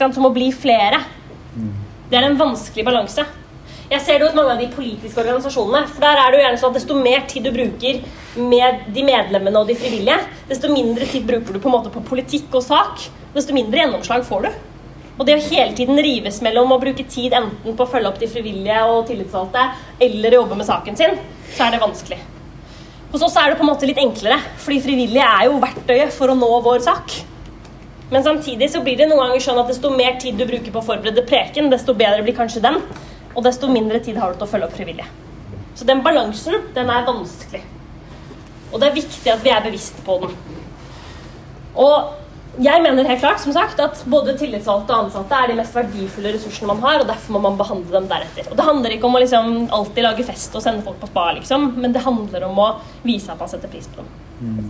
som 0.00 0.24
å 0.24 0.32
bli 0.32 0.48
flere. 0.48 1.02
Det 2.08 2.16
er 2.16 2.24
en 2.24 2.40
vanskelig 2.40 2.86
balanse. 2.88 3.26
Jeg 3.90 4.00
ser 4.00 4.16
det 4.16 4.30
hos 4.30 4.36
mange 4.38 4.54
av 4.54 4.62
de 4.64 4.70
politiske 4.72 5.20
organisasjonene. 5.20 5.90
for 5.92 6.00
der 6.00 6.16
er 6.22 6.30
det 6.32 6.38
jo 6.38 6.44
gjerne 6.46 6.60
sånn 6.62 6.72
at 6.72 6.78
Desto 6.80 6.96
mer 6.96 7.26
tid 7.28 7.44
du 7.44 7.52
bruker 7.52 8.00
med 8.40 8.86
de 8.96 9.04
medlemmene 9.04 9.60
og 9.60 9.68
de 9.68 9.76
frivillige, 9.76 10.22
desto 10.48 10.72
mindre 10.72 11.04
tid 11.04 11.28
bruker 11.28 11.52
du 11.52 11.60
på 11.60 11.68
en 11.68 11.76
måte 11.76 11.92
på 11.92 12.00
politikk 12.00 12.48
og 12.54 12.64
sak, 12.64 13.10
desto 13.36 13.52
mindre 13.52 13.84
gjennomslag 13.84 14.24
får 14.24 14.48
du. 14.48 14.56
Og 15.14 15.26
det 15.28 15.36
å 15.38 15.42
hele 15.46 15.74
tiden 15.78 15.98
rives 16.02 16.40
mellom 16.42 16.72
å 16.74 16.80
bruke 16.82 17.04
tid 17.06 17.36
enten 17.38 17.76
på 17.76 17.84
å 17.84 17.90
følge 17.90 18.10
opp 18.10 18.18
de 18.18 18.28
frivillige 18.30 18.80
og 18.90 19.04
tillitsvalgte, 19.06 19.66
eller 20.02 20.38
jobbe 20.40 20.58
med 20.58 20.66
saken 20.66 20.98
sin, 20.98 21.14
så 21.54 21.66
er 21.66 21.74
det 21.74 21.82
vanskelig. 21.84 22.18
Hos 23.12 23.22
oss 23.22 23.36
er 23.38 23.52
det 23.52 23.60
på 23.60 23.62
en 23.62 23.70
måte 23.70 23.86
litt 23.86 24.00
enklere, 24.02 24.40
fordi 24.58 24.80
frivillige 24.82 25.28
er 25.36 25.46
jo 25.46 25.60
verktøyet 25.62 26.10
for 26.16 26.32
å 26.32 26.34
nå 26.38 26.48
vår 26.64 26.82
sak. 26.82 27.14
Men 28.10 28.26
samtidig 28.26 28.72
så 28.72 28.82
blir 28.82 28.98
det 28.98 29.06
noen 29.06 29.28
ganger 29.28 29.44
sånn 29.44 29.60
at 29.62 29.70
desto 29.70 29.92
mer 29.94 30.18
tid 30.22 30.34
du 30.38 30.48
bruker 30.48 30.74
på 30.74 30.82
å 30.82 30.88
forberede 30.88 31.22
preken, 31.28 31.70
desto 31.70 31.94
bedre 31.94 32.26
blir 32.26 32.34
kanskje 32.34 32.64
den, 32.64 32.80
og 33.34 33.46
desto 33.46 33.70
mindre 33.70 34.02
tid 34.02 34.18
har 34.18 34.34
du 34.34 34.40
til 34.40 34.48
å 34.48 34.50
følge 34.50 34.66
opp 34.66 34.74
frivillige. 34.74 35.06
Så 35.78 35.86
den 35.86 36.02
balansen, 36.02 36.58
den 36.74 36.90
er 36.90 37.06
vanskelig. 37.06 37.62
Og 38.72 38.82
det 38.82 38.90
er 38.90 38.98
viktig 38.98 39.30
at 39.30 39.46
vi 39.46 39.54
er 39.54 39.62
bevisst 39.62 40.02
på 40.06 40.18
den. 40.24 40.34
Og 41.78 42.23
jeg 42.62 42.82
mener 42.84 43.08
helt 43.08 43.22
klart 43.22 43.40
som 43.42 43.54
sagt, 43.54 43.80
at 43.82 44.02
både 44.10 44.36
tillitsvalgte 44.38 44.94
og 44.94 45.06
ansatte 45.06 45.38
er 45.38 45.50
de 45.50 45.56
mest 45.58 45.74
verdifulle 45.74 46.34
ressursene 46.36 46.70
man 46.70 46.82
har, 46.84 47.00
og 47.02 47.08
derfor 47.08 47.34
må 47.34 47.40
man 47.48 47.58
behandle 47.58 47.96
dem 47.96 48.08
deretter. 48.10 48.46
Og 48.50 48.56
Det 48.56 48.66
handler 48.68 48.94
ikke 48.94 49.08
om 49.08 49.16
å 49.18 49.22
liksom 49.22 49.48
alltid 49.74 50.06
lage 50.06 50.26
fest 50.28 50.54
og 50.54 50.62
sende 50.62 50.84
folk 50.86 51.00
på 51.02 51.10
spa, 51.10 51.30
liksom, 51.38 51.72
men 51.80 51.94
det 51.94 52.04
handler 52.04 52.46
om 52.46 52.60
å 52.62 52.68
vise 53.02 53.32
at 53.32 53.40
man 53.40 53.50
setter 53.50 53.72
pris 53.72 53.88
på 53.90 54.02
dem. 54.02 54.12
Mm. 54.40 54.68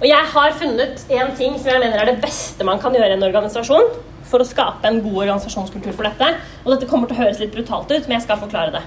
Og 0.00 0.06
jeg 0.08 0.30
har 0.32 0.56
funnet 0.56 1.02
en 1.12 1.34
ting 1.36 1.58
som 1.58 1.68
jeg 1.74 1.82
mener 1.82 2.00
er 2.00 2.08
det 2.08 2.22
beste 2.22 2.64
man 2.64 2.80
kan 2.80 2.94
gjøre 2.96 3.12
i 3.12 3.18
en 3.18 3.26
organisasjon 3.26 3.90
for 4.30 4.40
å 4.40 4.48
skape 4.48 4.88
en 4.88 5.02
god 5.04 5.18
organisasjonskultur 5.26 5.92
for 5.92 6.08
dette. 6.08 6.30
Og 6.64 6.72
dette 6.72 6.88
kommer 6.88 7.10
til 7.10 7.18
å 7.18 7.24
høres 7.26 7.42
litt 7.42 7.52
brutalt 7.52 7.90
ut, 7.90 8.06
men 8.06 8.16
jeg 8.16 8.24
skal 8.24 8.40
forklare 8.40 8.72
det. 8.78 8.82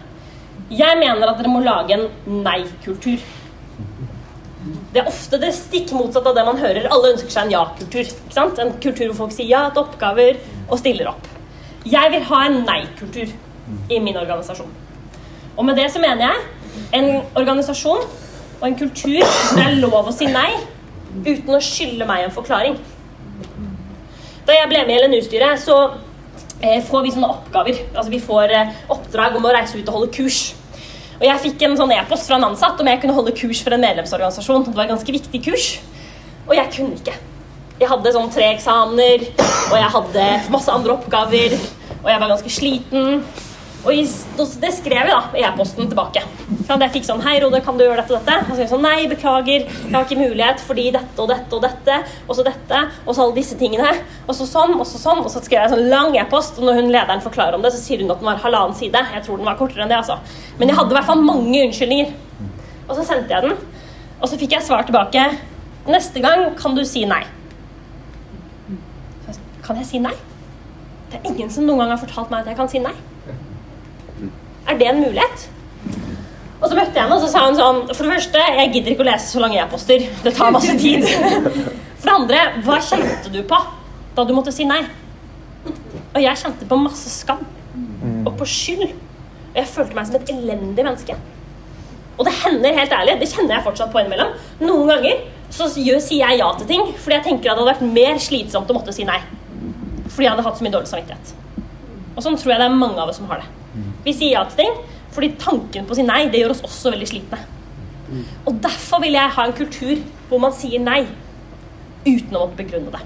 Jeg 0.74 0.98
mener 0.98 1.30
at 1.30 1.38
dere 1.38 1.52
må 1.54 1.62
lage 1.62 1.94
en 1.94 2.08
nei-kultur. 2.46 3.22
Det 4.94 5.02
er 5.02 5.10
ofte 5.10 5.40
det 5.42 5.50
stikk 5.58 5.92
motsatte 5.98 6.30
av 6.30 6.38
det 6.38 6.44
man 6.46 6.60
hører. 6.62 6.86
Alle 6.94 7.16
ønsker 7.16 7.34
seg 7.34 7.48
en 7.48 7.54
ja-kultur. 7.56 8.04
ikke 8.06 8.36
sant? 8.36 8.60
En 8.62 8.76
kultur 8.84 9.08
hvor 9.10 9.24
folk 9.24 9.34
sier 9.34 9.50
ja 9.50 9.64
til 9.74 9.82
oppgaver 9.82 10.38
og 10.68 10.78
stiller 10.78 11.10
opp. 11.10 11.30
Jeg 11.90 12.12
vil 12.14 12.28
ha 12.30 12.42
en 12.46 12.60
nei-kultur 12.68 13.32
i 13.90 14.00
min 14.00 14.20
organisasjon. 14.20 14.70
Og 15.58 15.66
med 15.66 15.82
det 15.82 15.90
så 15.92 16.02
mener 16.02 16.28
jeg 16.28 16.94
en 17.00 17.10
organisasjon 17.36 18.06
og 18.62 18.68
en 18.68 18.78
kultur 18.78 19.18
hvor 19.26 19.58
det 19.58 19.66
er 19.66 19.82
lov 19.82 20.08
å 20.10 20.14
si 20.14 20.30
nei 20.30 20.52
uten 21.26 21.54
å 21.54 21.62
skylde 21.62 22.08
meg 22.10 22.28
en 22.28 22.36
forklaring. 22.36 22.78
Da 24.46 24.56
jeg 24.58 24.70
ble 24.70 24.82
med 24.88 24.94
i 24.96 25.04
LNU-styret, 25.08 25.62
så 25.62 25.78
eh, 26.62 26.82
får 26.86 27.06
vi 27.06 27.14
sånne 27.16 27.30
oppgaver. 27.34 27.82
Altså 27.94 28.12
Vi 28.12 28.22
får 28.24 28.54
eh, 28.54 28.74
oppdrag 28.94 29.38
om 29.40 29.46
å 29.48 29.54
reise 29.56 29.80
ut 29.80 29.88
og 29.88 29.98
holde 30.00 30.14
kurs. 30.16 30.52
Og 31.20 31.26
Jeg 31.28 31.42
fikk 31.44 31.62
en 31.68 31.78
sånn 31.78 31.94
e-post 31.96 32.28
fra 32.28 32.40
en 32.40 32.50
ansatt 32.50 32.80
om 32.82 32.90
jeg 32.90 33.02
kunne 33.04 33.16
holde 33.16 33.36
kurs 33.38 33.62
for 33.64 33.76
en 33.76 33.84
medlemsorganisasjon. 33.84 34.66
Det 34.68 34.76
var 34.76 34.88
et 34.88 34.96
ganske 34.96 35.16
viktig 35.16 35.44
kurs. 35.46 35.68
Og 36.48 36.56
jeg 36.58 36.72
kunne 36.76 36.98
ikke. 37.00 37.16
Jeg 37.80 37.90
hadde 37.90 38.14
sånn 38.16 38.30
tre 38.34 38.50
eksamener, 38.54 39.24
og 39.72 39.78
jeg 39.80 39.94
hadde 39.96 40.28
masse 40.54 40.72
andre 40.72 40.96
oppgaver. 40.98 41.56
Og 42.04 42.10
jeg 42.12 42.22
var 42.22 42.32
ganske 42.34 42.52
sliten. 42.52 43.24
Og 43.84 43.92
det 44.64 44.70
skrev 44.72 45.10
jeg 45.10 45.12
da 45.12 45.18
i 45.36 45.42
e-posten 45.44 45.90
tilbake. 45.92 46.22
Jeg 46.70 46.92
fikk 46.94 47.04
sånn 47.04 47.24
Hei, 47.26 47.34
Rode, 47.44 47.60
kan 47.66 47.76
du 47.76 47.84
gjøre 47.84 48.00
dette 48.00 48.16
og 48.16 48.22
dette? 48.24 48.46
Og 48.48 48.54
så 48.56 48.62
jeg 48.64 48.70
sånn 48.72 48.86
Nei, 48.86 49.10
beklager, 49.12 49.66
jeg 49.68 49.92
har 49.92 50.06
ikke 50.08 50.22
mulighet 50.22 50.64
fordi 50.64 50.86
dette 50.96 51.20
og 51.20 51.28
dette 51.28 51.58
og 51.58 51.66
dette. 51.66 51.98
Og 52.24 52.38
så 52.38 52.46
dette, 52.48 52.80
og 53.04 53.12
så 53.12 53.26
alle 53.26 53.36
disse 53.36 53.58
tingene. 53.60 53.92
Og 54.24 54.38
så 54.40 54.48
sånn, 54.48 54.78
og 54.78 54.88
så 54.88 55.02
sånn. 55.02 55.20
Og 55.20 55.28
så 55.34 55.44
skrev 55.44 55.66
jeg 55.66 55.68
en 55.68 55.76
sånn 55.76 55.92
lang 55.92 56.16
e-post, 56.22 56.62
og 56.62 56.70
når 56.70 56.80
hun 56.80 56.90
lederen 56.96 57.26
forklarer 57.28 57.60
om 57.60 57.66
det, 57.66 57.74
så 57.76 57.84
sier 57.84 58.06
hun 58.06 58.16
at 58.16 58.24
den 58.24 58.32
var 58.32 58.42
halvannen 58.46 58.80
side. 58.80 59.04
Jeg 59.18 59.28
tror 59.28 59.44
den 59.44 59.52
var 59.52 59.60
kortere 59.60 59.84
enn 59.84 59.92
det, 59.92 60.00
altså. 60.00 60.20
Men 60.62 60.72
jeg 60.72 60.80
hadde 60.80 60.96
i 60.96 61.02
hvert 61.02 61.12
fall 61.12 61.28
mange 61.28 61.68
unnskyldninger. 61.68 62.18
Og 62.88 62.96
så 62.96 63.08
sendte 63.12 63.36
jeg 63.36 63.50
den, 63.50 63.56
og 64.22 64.28
så 64.32 64.40
fikk 64.40 64.56
jeg 64.56 64.64
svar 64.64 64.88
tilbake. 64.88 65.28
Neste 65.92 66.24
gang 66.24 66.54
kan 66.56 66.80
du 66.80 66.86
si 66.88 67.04
nei. 67.10 67.26
Kan 69.64 69.80
jeg 69.80 69.92
si 69.92 70.00
nei? 70.04 70.16
Det 71.12 71.20
er 71.20 71.34
ingen 71.34 71.52
som 71.52 71.68
noen 71.68 71.84
gang 71.84 71.98
har 71.98 72.00
fortalt 72.00 72.32
meg 72.32 72.46
at 72.46 72.54
jeg 72.54 72.64
kan 72.64 72.72
si 72.72 72.80
nei. 72.84 72.96
Er 74.74 74.80
det 74.80 74.88
en 74.90 75.04
mulighet? 75.04 75.44
Og 76.64 76.70
så 76.72 76.78
møtte 76.78 76.96
jeg 76.96 77.04
henne, 77.04 77.16
og 77.18 77.22
så 77.22 77.30
sa 77.30 77.44
hun 77.46 77.58
sånn 77.60 77.82
For 77.92 78.08
det 78.08 78.16
første, 78.16 78.44
jeg 78.58 78.72
gidder 78.74 78.94
ikke 78.96 79.04
å 79.04 79.10
lese 79.10 79.28
så 79.30 79.42
lange 79.44 79.60
e-poster. 79.62 80.06
Det 80.24 80.34
tar 80.34 80.54
masse 80.56 80.74
tid. 80.82 81.06
For 81.06 82.10
det 82.10 82.16
andre, 82.16 82.40
hva 82.66 82.80
kjente 82.82 83.30
du 83.34 83.42
på 83.48 83.60
da 84.18 84.26
du 84.26 84.34
måtte 84.34 84.54
si 84.54 84.66
nei? 84.70 84.80
Og 86.14 86.20
jeg 86.22 86.42
kjente 86.42 86.66
på 86.70 86.80
masse 86.80 87.12
skam. 87.12 87.44
Og 88.24 88.34
på 88.40 88.48
skyld. 88.50 88.88
Og 89.52 89.60
jeg 89.62 89.70
følte 89.70 89.98
meg 89.98 90.10
som 90.10 90.18
et 90.18 90.34
elendig 90.34 90.86
menneske. 90.88 91.18
Og 92.18 92.26
det 92.28 92.34
hender 92.44 92.78
helt 92.78 92.94
ærlig, 92.94 93.18
det 93.22 93.30
kjenner 93.32 93.58
jeg 93.58 93.66
fortsatt 93.66 93.94
på 93.94 94.02
innimellom. 94.02 94.34
Noen 94.62 94.90
ganger 94.90 95.24
så 95.54 95.68
sier 95.70 96.02
jeg 96.02 96.40
ja 96.40 96.48
til 96.58 96.70
ting 96.70 96.86
fordi 96.98 97.18
jeg 97.20 97.26
tenker 97.28 97.52
at 97.52 97.58
det 97.58 97.62
hadde 97.62 97.72
vært 97.72 97.94
mer 97.94 98.22
slitsomt 98.22 98.70
å 98.70 98.78
måtte 98.78 98.94
si 98.96 99.06
nei. 99.06 99.20
Fordi 100.14 100.28
jeg 100.28 100.34
hadde 100.34 100.46
hatt 100.46 100.58
så 100.58 100.66
mye 100.66 100.74
dårlig 100.74 100.90
samvittighet. 100.90 101.34
Og 102.14 102.22
sånn 102.26 102.38
tror 102.38 102.54
jeg 102.56 102.62
det 102.62 102.70
er 102.70 102.82
mange 102.82 103.02
av 103.02 103.10
oss 103.14 103.22
som 103.22 103.30
har 103.30 103.42
det. 103.42 103.50
Vi 104.04 104.14
sier 104.16 104.38
ja 104.38 104.44
til 104.50 104.64
ting 104.64 104.78
fordi 105.14 105.36
tanken 105.38 105.86
på 105.86 105.94
å 105.94 105.98
si 105.98 106.06
nei 106.06 106.24
det 106.34 106.42
gjør 106.42 106.56
oss 106.56 106.64
også 106.66 106.94
veldig 106.94 107.10
slitne. 107.12 107.42
Og 108.50 108.58
derfor 108.62 109.02
vil 109.04 109.16
jeg 109.18 109.34
ha 109.36 109.46
en 109.48 109.56
kultur 109.58 110.00
hvor 110.30 110.42
man 110.42 110.56
sier 110.56 110.82
nei 110.82 111.04
uten 112.06 112.38
å 112.38 112.48
begrunne 112.58 112.94
det. 112.94 113.04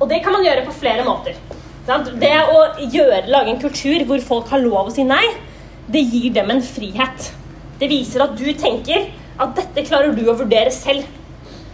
Og 0.00 0.08
det 0.08 0.20
kan 0.24 0.34
man 0.36 0.44
gjøre 0.44 0.64
på 0.66 0.76
flere 0.76 1.04
måter. 1.04 1.36
Det 1.86 2.34
å 2.52 2.58
gjøre, 2.78 3.24
lage 3.32 3.54
en 3.54 3.60
kultur 3.60 4.04
hvor 4.08 4.20
folk 4.24 4.52
har 4.52 4.62
lov 4.62 4.90
å 4.90 4.94
si 4.94 5.04
nei, 5.04 5.24
det 5.90 6.04
gir 6.04 6.30
dem 6.36 6.52
en 6.52 6.62
frihet. 6.62 7.30
Det 7.80 7.88
viser 7.90 8.22
at 8.24 8.36
du 8.38 8.46
tenker 8.54 9.08
at 9.40 9.56
dette 9.56 9.86
klarer 9.88 10.14
du 10.14 10.22
å 10.28 10.36
vurdere 10.38 10.72
selv. 10.74 11.08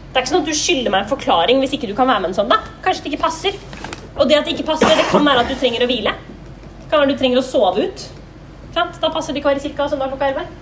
Det 0.07 0.17
er 0.17 0.25
ikke 0.25 0.33
sånn 0.33 0.47
at 0.47 0.49
du 0.49 0.57
skylder 0.57 0.95
meg 0.95 1.05
en 1.05 1.11
forklaring 1.11 1.61
hvis 1.61 1.75
ikke 1.77 1.91
du 1.91 1.97
kan 1.99 2.09
være 2.09 2.25
med 2.25 2.31
en 2.31 2.39
søndag. 2.39 2.71
Kanskje 2.85 3.05
det 3.05 3.13
ikke 3.13 3.27
passer. 3.27 3.59
Og 4.17 4.25
det 4.31 4.39
at 4.39 4.47
det 4.47 4.55
ikke 4.55 4.71
passer, 4.71 4.95
det 4.97 5.11
kan 5.11 5.27
være 5.27 5.43
at 5.43 5.51
du 5.51 5.59
trenger 5.61 5.85
å 5.85 5.91
hvile. 5.91 6.15
Kan 6.91 7.03
være 7.03 7.15
du 7.15 7.19
trenger 7.19 7.43
å 7.43 7.47
sove 7.47 7.89
ut. 7.89 8.07
Da 8.77 9.09
passer 9.09 9.33
det 9.33 9.41
ikke 9.41 9.49
å 9.49 9.55
være 9.55 9.63
i 9.63 9.69
kirka 9.69 9.89
søndag 9.91 10.13
klokka 10.13 10.31
11. 10.35 10.55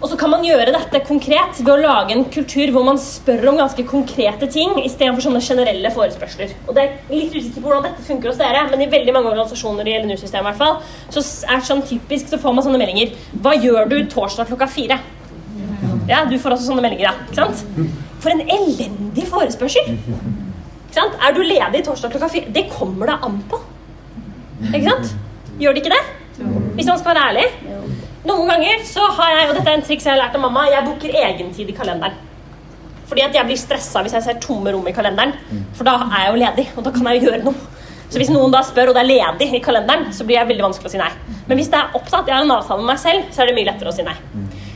Og 0.00 0.08
så 0.08 0.16
kan 0.16 0.30
man 0.32 0.44
gjøre 0.44 0.72
dette 0.72 1.00
konkret 1.04 1.58
ved 1.60 1.70
å 1.74 1.80
lage 1.80 2.14
en 2.14 2.22
kultur 2.32 2.70
hvor 2.72 2.84
man 2.86 2.96
spør 3.00 3.50
om 3.50 3.58
ganske 3.60 3.84
konkrete 3.88 4.46
ting 4.52 4.78
istedenfor 4.80 5.26
sånne 5.26 5.42
generelle 5.44 5.90
forespørsler. 5.92 6.54
Og 6.64 6.76
det 6.76 6.84
er 6.86 6.94
litt 7.12 7.34
usikker 7.34 7.60
på 7.60 7.68
hvordan 7.68 7.84
dette 7.88 8.06
funker 8.06 8.30
hos 8.30 8.38
dere, 8.40 8.62
men 8.70 8.84
i 8.84 8.88
veldig 8.92 9.12
mange 9.16 9.28
organisasjoner 9.32 9.90
i 9.90 9.98
LNU-systemet 10.00 10.48
hvert 10.48 10.60
fall, 10.62 10.78
så 11.12 11.24
er 11.50 11.60
det 11.60 11.68
sånn 11.68 11.84
typisk 11.90 12.30
så 12.32 12.40
får 12.40 12.56
man 12.56 12.64
sånne 12.64 12.80
meldinger. 12.80 13.12
Hva 13.44 13.52
gjør 13.58 13.90
du 13.92 13.98
torsdag 14.14 14.48
klokka 14.48 14.70
fire? 14.72 15.00
Ja, 16.08 16.22
du 16.24 16.38
får 16.40 16.56
også 16.56 16.70
sånne 16.70 16.86
meldinger, 16.86 17.10
ja. 17.10 17.14
Ikke 17.26 17.42
sant? 17.42 18.00
For 18.24 18.32
en 18.32 18.40
elendig 18.46 19.26
forespørsel! 19.28 19.92
Ikke 19.98 20.96
sant? 20.96 21.20
Er 21.20 21.36
du 21.36 21.42
ledig 21.44 21.84
torsdag 21.86 22.16
klokka 22.16 22.30
fire? 22.32 22.54
Det 22.56 22.70
kommer 22.72 23.12
det 23.12 23.20
an 23.28 23.36
på. 23.52 23.60
Ikke 24.68 24.86
sant? 24.86 25.12
Gjør 25.60 25.76
det 25.76 25.82
ikke 25.84 25.94
det? 25.94 26.02
Hvis 26.76 26.88
man 26.88 26.98
skal 27.00 27.14
være 27.14 27.26
ærlig. 27.30 27.46
Noen 28.28 28.50
ganger 28.50 28.82
så 28.84 29.06
har 29.16 29.30
jeg, 29.32 29.48
og 29.48 29.54
dette 29.56 29.70
er 29.72 29.78
en 29.78 29.86
triks 29.86 30.06
jeg 30.06 30.12
har 30.12 30.20
lært 30.20 30.36
av 30.36 30.42
mamma, 30.44 30.66
jeg 30.68 30.84
booker 30.84 31.14
egentid 31.22 31.72
i 31.72 31.76
kalenderen. 31.76 32.18
Fordi 33.10 33.24
at 33.24 33.34
jeg 33.34 33.48
blir 33.48 33.58
stressa 33.58 34.02
hvis 34.04 34.14
jeg 34.14 34.26
ser 34.26 34.40
tomme 34.42 34.70
rom 34.74 34.86
i 34.86 34.94
kalenderen. 34.94 35.32
For 35.74 35.88
da 35.88 35.96
er 36.04 36.26
jeg 36.26 36.32
jo 36.34 36.40
ledig, 36.44 36.66
og 36.76 36.86
da 36.86 36.92
kan 36.94 37.08
jeg 37.08 37.20
jo 37.20 37.30
gjøre 37.30 37.44
noe. 37.48 37.78
Så 38.10 38.18
hvis 38.18 38.30
noen 38.34 38.52
da 38.52 38.60
spør, 38.66 38.90
og 38.90 38.96
det 38.98 39.04
er 39.04 39.10
ledig 39.10 39.48
i 39.54 39.62
kalenderen, 39.62 40.08
så 40.12 40.26
blir 40.26 40.40
jeg 40.40 40.50
veldig 40.50 40.66
vanskelig 40.66 40.90
å 40.90 40.94
si 40.94 41.00
nei. 41.00 41.10
Men 41.48 41.58
hvis 41.58 41.70
det 41.72 41.78
er 41.78 41.96
opptatt, 41.98 42.28
jeg 42.28 42.36
har 42.36 42.46
en 42.46 42.56
avtale 42.56 42.82
med 42.82 42.92
meg 42.92 43.02
selv, 43.02 43.26
så 43.34 43.42
er 43.42 43.50
det 43.50 43.56
mye 43.58 43.68
lettere 43.70 43.90
å 43.90 43.94
si 43.94 44.06
nei. 44.06 44.16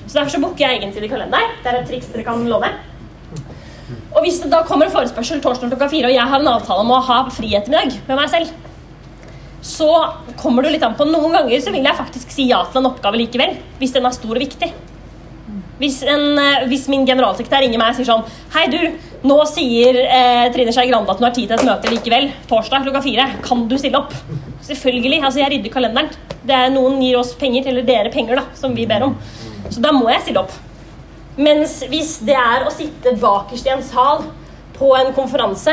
Så 0.06 0.16
derfor 0.16 0.34
så 0.36 0.42
booker 0.42 0.64
jeg 0.64 0.80
egentid 0.80 1.06
i 1.06 1.10
kalenderen. 1.10 1.56
Det 1.62 1.70
er 1.70 1.80
et 1.80 1.88
triks 1.90 2.10
dere 2.14 2.26
kan 2.26 2.44
låne. 2.48 2.70
Og 4.14 4.20
hvis 4.22 4.38
det 4.42 4.52
da 4.52 4.62
kommer 4.66 4.86
en 4.86 4.94
forespørsel 4.94 5.42
torsdag 5.42 5.72
klokka 5.72 5.90
fire, 5.90 6.10
og 6.10 6.14
jeg 6.14 6.30
har 6.30 6.42
en 6.42 6.52
avtale 6.54 6.84
om 6.86 6.92
å 6.94 7.00
ha 7.02 7.18
fri 7.34 7.50
ettermiddag 7.58 7.98
med 8.06 8.20
meg 8.20 8.30
selv, 8.30 8.54
så 9.64 9.90
kommer 10.36 10.62
det 10.62 10.74
litt 10.74 10.82
an 10.84 10.96
på. 10.96 11.06
Noen 11.08 11.32
ganger 11.32 11.62
så 11.64 11.72
vil 11.72 11.86
jeg 11.86 11.96
faktisk 11.96 12.32
si 12.34 12.50
ja 12.50 12.60
til 12.68 12.82
en 12.82 12.90
oppgave 12.90 13.16
likevel, 13.16 13.56
hvis 13.80 13.94
den 13.96 14.04
er 14.04 14.12
stor 14.12 14.36
og 14.36 14.42
viktig. 14.42 14.68
Hvis, 15.80 16.02
en, 16.06 16.36
eh, 16.38 16.66
hvis 16.70 16.84
min 16.92 17.06
generalsekretær 17.08 17.64
ringer 17.64 17.80
meg 17.80 17.90
og 17.90 17.96
sier 17.98 18.06
sånn 18.06 18.20
Hei, 18.54 18.68
du, 18.70 18.78
nå 19.26 19.38
sier 19.50 19.96
eh, 20.04 20.44
Trine 20.54 20.70
Skei 20.70 20.86
Grande 20.86 21.10
at 21.10 21.18
hun 21.18 21.26
har 21.26 21.34
tid 21.34 21.48
til 21.50 21.56
et 21.56 21.66
møte 21.66 21.90
likevel. 21.90 22.28
Torsdag 22.50 22.84
klokka 22.84 23.02
fire. 23.02 23.26
Kan 23.42 23.64
du 23.70 23.74
stille 23.80 23.98
opp? 23.98 24.14
Selvfølgelig. 24.64 25.18
altså 25.24 25.42
Jeg 25.42 25.50
rydder 25.56 25.74
kalenderen. 25.74 26.12
Det 26.44 26.54
er 26.54 26.70
Noen 26.72 27.00
gir 27.02 27.18
oss 27.18 27.32
penger, 27.40 27.66
eller 27.72 27.88
dere 27.88 28.12
penger, 28.14 28.38
da, 28.38 28.46
som 28.60 28.76
vi 28.76 28.86
ber 28.86 29.08
om. 29.08 29.16
Så 29.66 29.82
da 29.82 29.90
må 29.96 30.06
jeg 30.12 30.26
stille 30.28 30.44
opp. 30.44 30.54
Mens 31.40 31.80
hvis 31.90 32.18
det 32.22 32.36
er 32.38 32.68
å 32.68 32.72
sitte 32.72 33.16
bakerst 33.18 33.66
i 33.66 33.74
en 33.74 33.82
sal 33.82 34.28
på 34.74 34.90
en 34.98 35.12
konferanse 35.14 35.72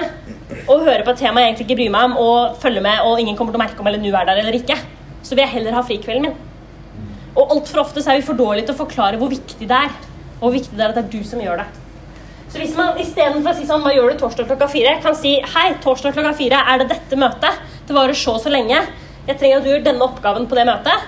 og 0.68 0.86
høre 0.86 1.04
på 1.06 1.14
et 1.14 1.22
tema 1.24 1.42
jeg 1.42 1.52
egentlig 1.52 1.68
ikke 1.68 1.78
bryr 1.80 1.94
meg 1.94 2.08
om, 2.12 2.16
og 2.22 2.62
følge 2.62 2.84
med, 2.86 3.02
og 3.08 3.20
ingen 3.22 3.38
kommer 3.38 3.54
til 3.54 3.62
å 3.62 3.64
merke 3.64 3.82
om 3.82 3.90
eller 3.90 4.02
nu 4.02 4.12
er 4.12 4.28
der 4.28 4.42
eller 4.44 4.58
ikke, 4.58 4.78
så 5.22 5.36
vil 5.36 5.46
jeg 5.46 5.56
heller 5.56 5.78
ha 5.78 5.84
frikvelden 5.86 6.28
min. 6.28 6.40
Og 7.32 7.54
altfor 7.56 7.86
ofte 7.86 8.04
så 8.04 8.12
er 8.12 8.20
vi 8.20 8.28
for 8.28 8.38
dårlige 8.38 8.68
til 8.68 8.76
å 8.76 8.82
forklare 8.82 9.20
hvor 9.20 9.32
viktig 9.32 9.68
det 9.68 9.78
er. 9.78 9.94
Og 10.42 10.50
hvor 10.50 10.58
viktig 10.58 10.76
det 10.76 10.84
er 10.84 10.92
at 10.92 10.98
det 10.98 11.06
er 11.06 11.14
du 11.14 11.28
som 11.28 11.40
gjør 11.40 11.62
det. 11.62 11.68
Så 12.52 12.60
hvis 12.60 12.76
man 12.76 13.00
istedenfor 13.00 13.54
å 13.54 13.56
si 13.56 13.68
sånn 13.70 13.84
Hva 13.86 13.94
gjør 13.96 14.12
du 14.12 14.20
torsdag 14.20 14.50
klokka 14.50 14.68
fire? 14.74 14.98
kan 15.00 15.16
si 15.16 15.38
Hei, 15.54 15.70
torsdag 15.84 16.18
klokka 16.18 16.34
fire 16.36 16.60
er 16.68 16.82
det 16.82 16.90
dette 16.92 17.20
møtet. 17.20 17.62
Det 17.88 17.96
varer 17.96 18.18
så 18.18 18.36
så 18.44 18.52
lenge. 18.52 18.82
Jeg 19.30 19.40
trenger 19.40 19.62
at 19.62 19.64
du 19.64 19.72
gjør 19.72 19.86
denne 19.86 20.04
oppgaven 20.04 20.50
på 20.52 20.60
det 20.60 20.68
møtet. 20.68 21.08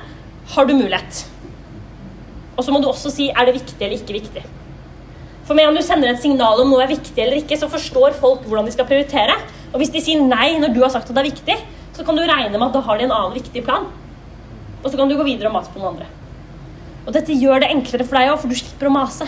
Har 0.56 0.70
du 0.70 0.76
mulighet? 0.78 1.26
Og 2.56 2.64
så 2.64 2.72
må 2.72 2.80
du 2.80 2.88
også 2.88 3.12
si 3.12 3.28
er 3.34 3.50
det 3.50 3.58
viktig 3.58 3.82
eller 3.82 4.00
ikke 4.00 4.16
viktig. 4.22 4.46
For 5.44 5.58
med 5.58 5.68
om 5.68 5.76
du 5.76 5.84
sender 5.84 6.14
et 6.14 6.22
signal 6.24 6.62
om 6.64 6.72
noe 6.72 6.86
er 6.86 6.94
viktig 6.94 7.20
eller 7.20 7.42
ikke, 7.42 7.58
så 7.60 7.68
forstår 7.72 8.16
folk 8.20 8.46
hvordan 8.48 8.68
de 8.68 8.74
skal 8.76 8.88
prioritere. 8.88 9.36
Og 9.74 9.82
hvis 9.82 9.92
de 9.92 10.02
sier 10.04 10.22
nei 10.24 10.54
når 10.62 10.72
du 10.76 10.82
har 10.86 10.94
sagt 10.94 11.10
at 11.10 11.16
det 11.18 11.24
er 11.24 11.32
viktig, 11.32 11.58
så 11.94 12.06
kan 12.08 12.18
du 12.18 12.24
regne 12.24 12.56
med 12.56 12.68
at 12.70 12.78
da 12.78 12.84
har 12.88 13.00
de 13.00 13.08
en 13.08 13.16
annen 13.16 13.36
viktig 13.36 13.64
plan. 13.66 13.90
Og 14.84 14.90
så 14.90 14.98
kan 15.00 15.10
du 15.10 15.18
gå 15.20 15.26
videre 15.28 15.52
og 15.52 15.58
mase 15.58 15.72
på 15.74 15.82
noen 15.82 15.94
andre. 15.94 16.08
Og 17.04 17.12
dette 17.16 17.36
gjør 17.36 17.64
det 17.64 17.72
enklere 17.74 18.08
for 18.08 18.20
deg 18.20 18.32
òg, 18.32 18.40
for 18.40 18.52
du 18.52 18.56
slipper 18.56 18.88
å 18.88 18.94
mase. 18.96 19.28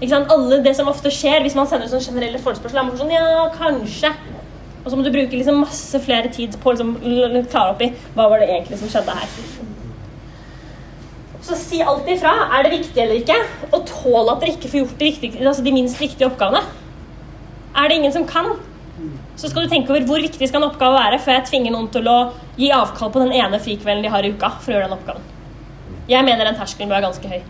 Ikke 0.00 0.10
sant? 0.12 0.32
Alle 0.32 0.58
Det 0.64 0.74
som 0.76 0.90
ofte 0.90 1.12
skjer 1.14 1.46
hvis 1.46 1.56
man 1.56 1.68
sender 1.70 1.88
sånn 1.90 2.04
generelle 2.04 2.42
forespørsler, 2.42 2.82
er 2.82 2.88
man 2.90 2.98
sånn 2.98 3.14
Ja, 3.14 3.46
kanskje. 3.54 4.12
Og 4.82 4.90
så 4.90 4.98
må 4.98 5.06
du 5.06 5.14
bruke 5.14 5.34
liksom 5.34 5.62
masse 5.62 5.98
flere 6.02 6.30
tid 6.30 6.58
på 6.62 6.70
å 6.70 6.76
liksom 6.76 6.92
klare 7.50 7.72
opp 7.72 7.82
i 7.82 7.92
hva 8.14 8.28
var 8.30 8.42
det 8.42 8.50
egentlig 8.50 8.78
som 8.82 8.90
skjedde 8.92 9.16
her. 9.18 9.65
Så 11.46 11.54
si 11.58 11.78
alltid 11.82 12.16
ifra. 12.16 12.32
Er 12.56 12.66
det 12.66 12.72
viktig 12.74 13.02
eller 13.02 13.20
ikke? 13.20 13.36
Og 13.70 13.84
tål 13.86 14.32
at 14.32 14.40
dere 14.42 14.56
ikke 14.56 14.70
får 14.72 14.80
gjort 14.82 14.96
de, 14.98 15.10
viktige, 15.12 15.44
altså 15.46 15.62
de 15.62 15.74
minst 15.74 16.00
viktige 16.00 16.26
oppgavene. 16.26 16.64
Er 17.76 17.88
det 17.88 18.00
ingen 18.00 18.14
som 18.14 18.24
kan, 18.26 18.56
så 19.36 19.50
skal 19.50 19.66
du 19.66 19.70
tenke 19.70 19.92
over 19.92 20.06
hvor 20.08 20.22
viktig 20.24 20.48
skal 20.48 20.62
en 20.62 20.70
oppgave 20.70 20.96
være 20.96 21.20
før 21.22 21.36
jeg 21.36 21.48
tvinger 21.50 21.74
noen 21.74 21.90
til 21.92 22.08
å 22.08 22.16
gi 22.56 22.70
avkall 22.72 23.12
på 23.12 23.22
den 23.22 23.34
ene 23.36 23.60
frikvelden 23.62 24.06
de 24.06 24.12
har 24.12 24.24
i 24.24 24.32
uka 24.32 24.54
for 24.56 24.72
å 24.72 24.78
gjøre 24.78 24.88
den 24.88 24.96
oppgaven. 24.96 25.26
Jeg 26.08 26.24
mener 26.24 26.48
den 26.48 26.58
terskelen 26.58 26.88
bør 26.88 27.00
være 27.00 27.10
ganske 27.10 27.32
høy 27.34 27.42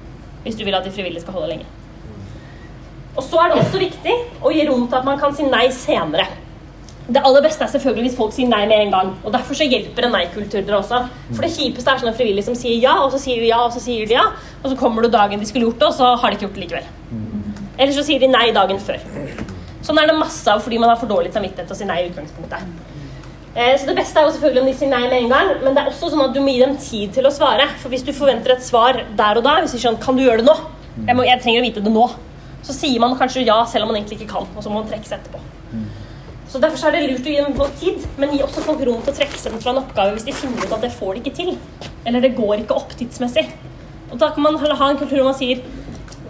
hvis 0.47 0.59
du 0.59 0.63
vil 0.63 0.77
at 0.79 0.85
de 0.87 0.93
frivillige 0.95 1.25
skal 1.25 1.35
holde 1.35 1.49
lenge. 1.51 1.65
Og 3.17 3.25
så 3.25 3.41
er 3.43 3.51
det 3.51 3.63
også 3.63 3.81
viktig 3.81 4.13
å 4.45 4.53
gi 4.55 4.67
rom 4.69 4.85
til 4.87 4.99
at 4.99 5.07
man 5.09 5.19
kan 5.19 5.33
si 5.35 5.47
nei 5.49 5.65
senere. 5.75 6.29
Det 7.07 7.23
aller 7.23 7.45
beste 7.45 7.63
er 7.63 7.71
selvfølgelig 7.71 8.09
hvis 8.09 8.17
folk 8.19 8.33
sier 8.35 8.49
nei 8.51 8.65
med 8.67 8.81
en 8.83 8.93
gang. 8.95 9.11
og 9.23 9.33
Derfor 9.35 9.55
så 9.55 9.67
hjelper 9.69 10.09
en 10.09 10.15
nei-kultur 10.17 10.59
dere 10.59 10.81
også. 10.81 11.05
For 11.31 11.45
det 11.47 11.53
kjipeste 11.55 11.93
er 11.93 12.03
sånne 12.03 12.17
frivillige 12.19 12.49
som 12.49 12.57
sier 12.59 12.81
ja, 12.83 12.97
og 13.05 13.13
så 13.15 13.21
sier 13.23 13.45
de 13.45 13.53
ja, 13.53 13.61
og 13.63 13.75
så 13.75 13.83
sier 13.85 14.09
de 14.11 14.17
ja. 14.17 14.25
Og 14.63 14.73
så 14.73 14.79
kommer 14.81 15.07
du 15.07 15.13
dagen 15.13 15.39
de 15.39 15.47
skulle 15.47 15.69
gjort 15.69 15.79
det, 15.85 15.93
og 15.93 15.95
så 16.01 16.11
har 16.19 16.33
de 16.33 16.39
ikke 16.39 16.49
gjort 16.49 16.59
det 16.59 16.65
likevel. 16.65 16.91
Eller 17.79 17.95
så 17.95 18.03
sier 18.09 18.23
de 18.23 18.33
nei 18.33 18.49
dagen 18.57 18.83
før. 18.83 18.99
Sånn 19.87 20.01
er 20.03 20.11
det 20.11 20.19
masse 20.19 20.51
av 20.51 20.65
fordi 20.65 20.81
man 20.83 20.91
har 20.91 20.99
for 20.99 21.11
dårlig 21.11 21.31
samvittighet 21.35 21.69
til 21.71 21.77
å 21.77 21.79
si 21.79 21.87
nei 21.87 22.01
i 22.03 22.09
utgangspunktet. 22.11 22.95
Eh, 23.57 23.75
så 23.79 23.87
det 23.89 23.95
beste 23.97 24.19
er 24.21 24.27
jo 24.27 24.33
selvfølgelig 24.35 24.65
om 24.65 24.71
de 24.73 24.77
sier 24.77 24.91
nei 24.91 25.05
med 25.07 25.19
en 25.23 25.31
gang, 25.31 25.53
men 25.63 25.77
det 25.77 25.85
er 25.85 25.93
også 25.93 26.11
sånn 26.13 26.25
at 26.27 26.35
du 26.35 26.43
må 26.43 26.53
gi 26.53 26.65
dem 26.65 26.75
tid 26.83 27.15
til 27.15 27.29
å 27.29 27.33
svare. 27.33 27.69
For 27.81 27.93
hvis 27.93 28.05
du 28.05 28.11
forventer 28.17 28.57
et 28.57 28.67
svar 28.67 28.99
der 29.17 29.39
og 29.39 29.47
da, 29.47 29.61
hvis 29.63 29.77
de 29.77 29.85
sånn 29.85 30.01
kan 30.03 30.19
du 30.19 30.25
gjøre 30.27 30.43
det 30.43 30.51
nå, 30.51 30.57
jeg, 31.07 31.15
må, 31.17 31.25
jeg 31.29 31.41
trenger 31.45 31.63
å 31.63 31.69
vite 31.69 31.85
det 31.85 31.93
nå, 31.95 32.07
så 32.67 32.75
sier 32.75 33.01
man 33.01 33.15
kanskje 33.17 33.47
ja 33.47 33.61
selv 33.71 33.87
om 33.87 33.93
man 33.93 34.01
egentlig 34.01 34.19
ikke 34.19 34.33
kan, 34.35 34.51
og 34.57 34.65
så 34.65 34.73
må 34.73 34.81
man 34.83 34.91
trekke 34.91 35.07
seg 35.07 35.21
etterpå. 35.21 35.56
Så 36.49 36.61
Derfor 36.63 36.89
er 36.89 36.95
det 36.95 37.07
lurt 37.11 37.27
å 37.27 37.33
gi 37.33 37.41
dem 37.43 37.57
god 37.59 37.73
tid, 37.81 38.05
men 38.19 38.33
gi 38.33 38.43
også 38.45 38.63
folk 38.65 38.85
rom 38.87 39.01
til 39.03 39.13
å 39.13 39.17
trekke 39.17 39.39
seg 39.41 39.57
fra 39.63 39.73
en 39.73 39.81
oppgave 39.83 40.15
hvis 40.15 40.29
de 40.29 40.35
finner 40.37 40.63
ut 40.63 40.77
at 40.77 40.85
det 40.87 40.93
får 40.95 41.17
de 41.17 41.23
ikke 41.25 41.37
til. 41.41 41.57
Eller 42.07 42.23
det 42.23 42.37
går 42.39 42.63
ikke 42.63 42.77
opp 42.79 42.95
tidsmessig. 42.97 43.49
Og 44.13 44.19
Da 44.23 44.31
kan 44.31 44.43
man 44.47 44.57
ha 44.57 44.91
en 44.91 45.01
kultur 45.01 45.19
hvor 45.19 45.31
man 45.33 45.39
sier 45.39 45.65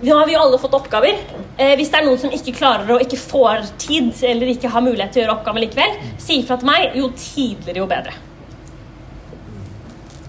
nå 0.03 0.13
har 0.19 0.27
vi 0.29 0.35
jo 0.35 0.41
alle 0.43 0.59
fått 0.61 0.75
oppgaver. 0.77 1.17
Eh, 1.57 1.73
hvis 1.79 1.89
det 1.89 2.01
er 2.01 2.05
noen 2.05 2.19
som 2.21 2.33
ikke 2.33 2.53
klarer 2.59 2.91
og 2.97 3.01
ikke 3.05 3.17
får 3.17 3.63
tid, 3.81 4.11
eller 4.29 4.51
ikke 4.53 4.69
har 4.69 4.85
mulighet 4.85 5.15
til 5.15 5.23
å 5.23 5.25
gjøre 5.25 5.37
oppgaven 5.39 5.63
likevel, 5.65 5.95
si 6.21 6.43
ifra 6.43 6.59
til 6.61 6.69
meg. 6.69 6.91
Jo 7.01 7.09
tidligere, 7.17 7.81
jo 7.81 7.87
bedre. 7.89 8.13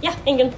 Ja, 0.04 0.14
Ingunn? 0.30 0.54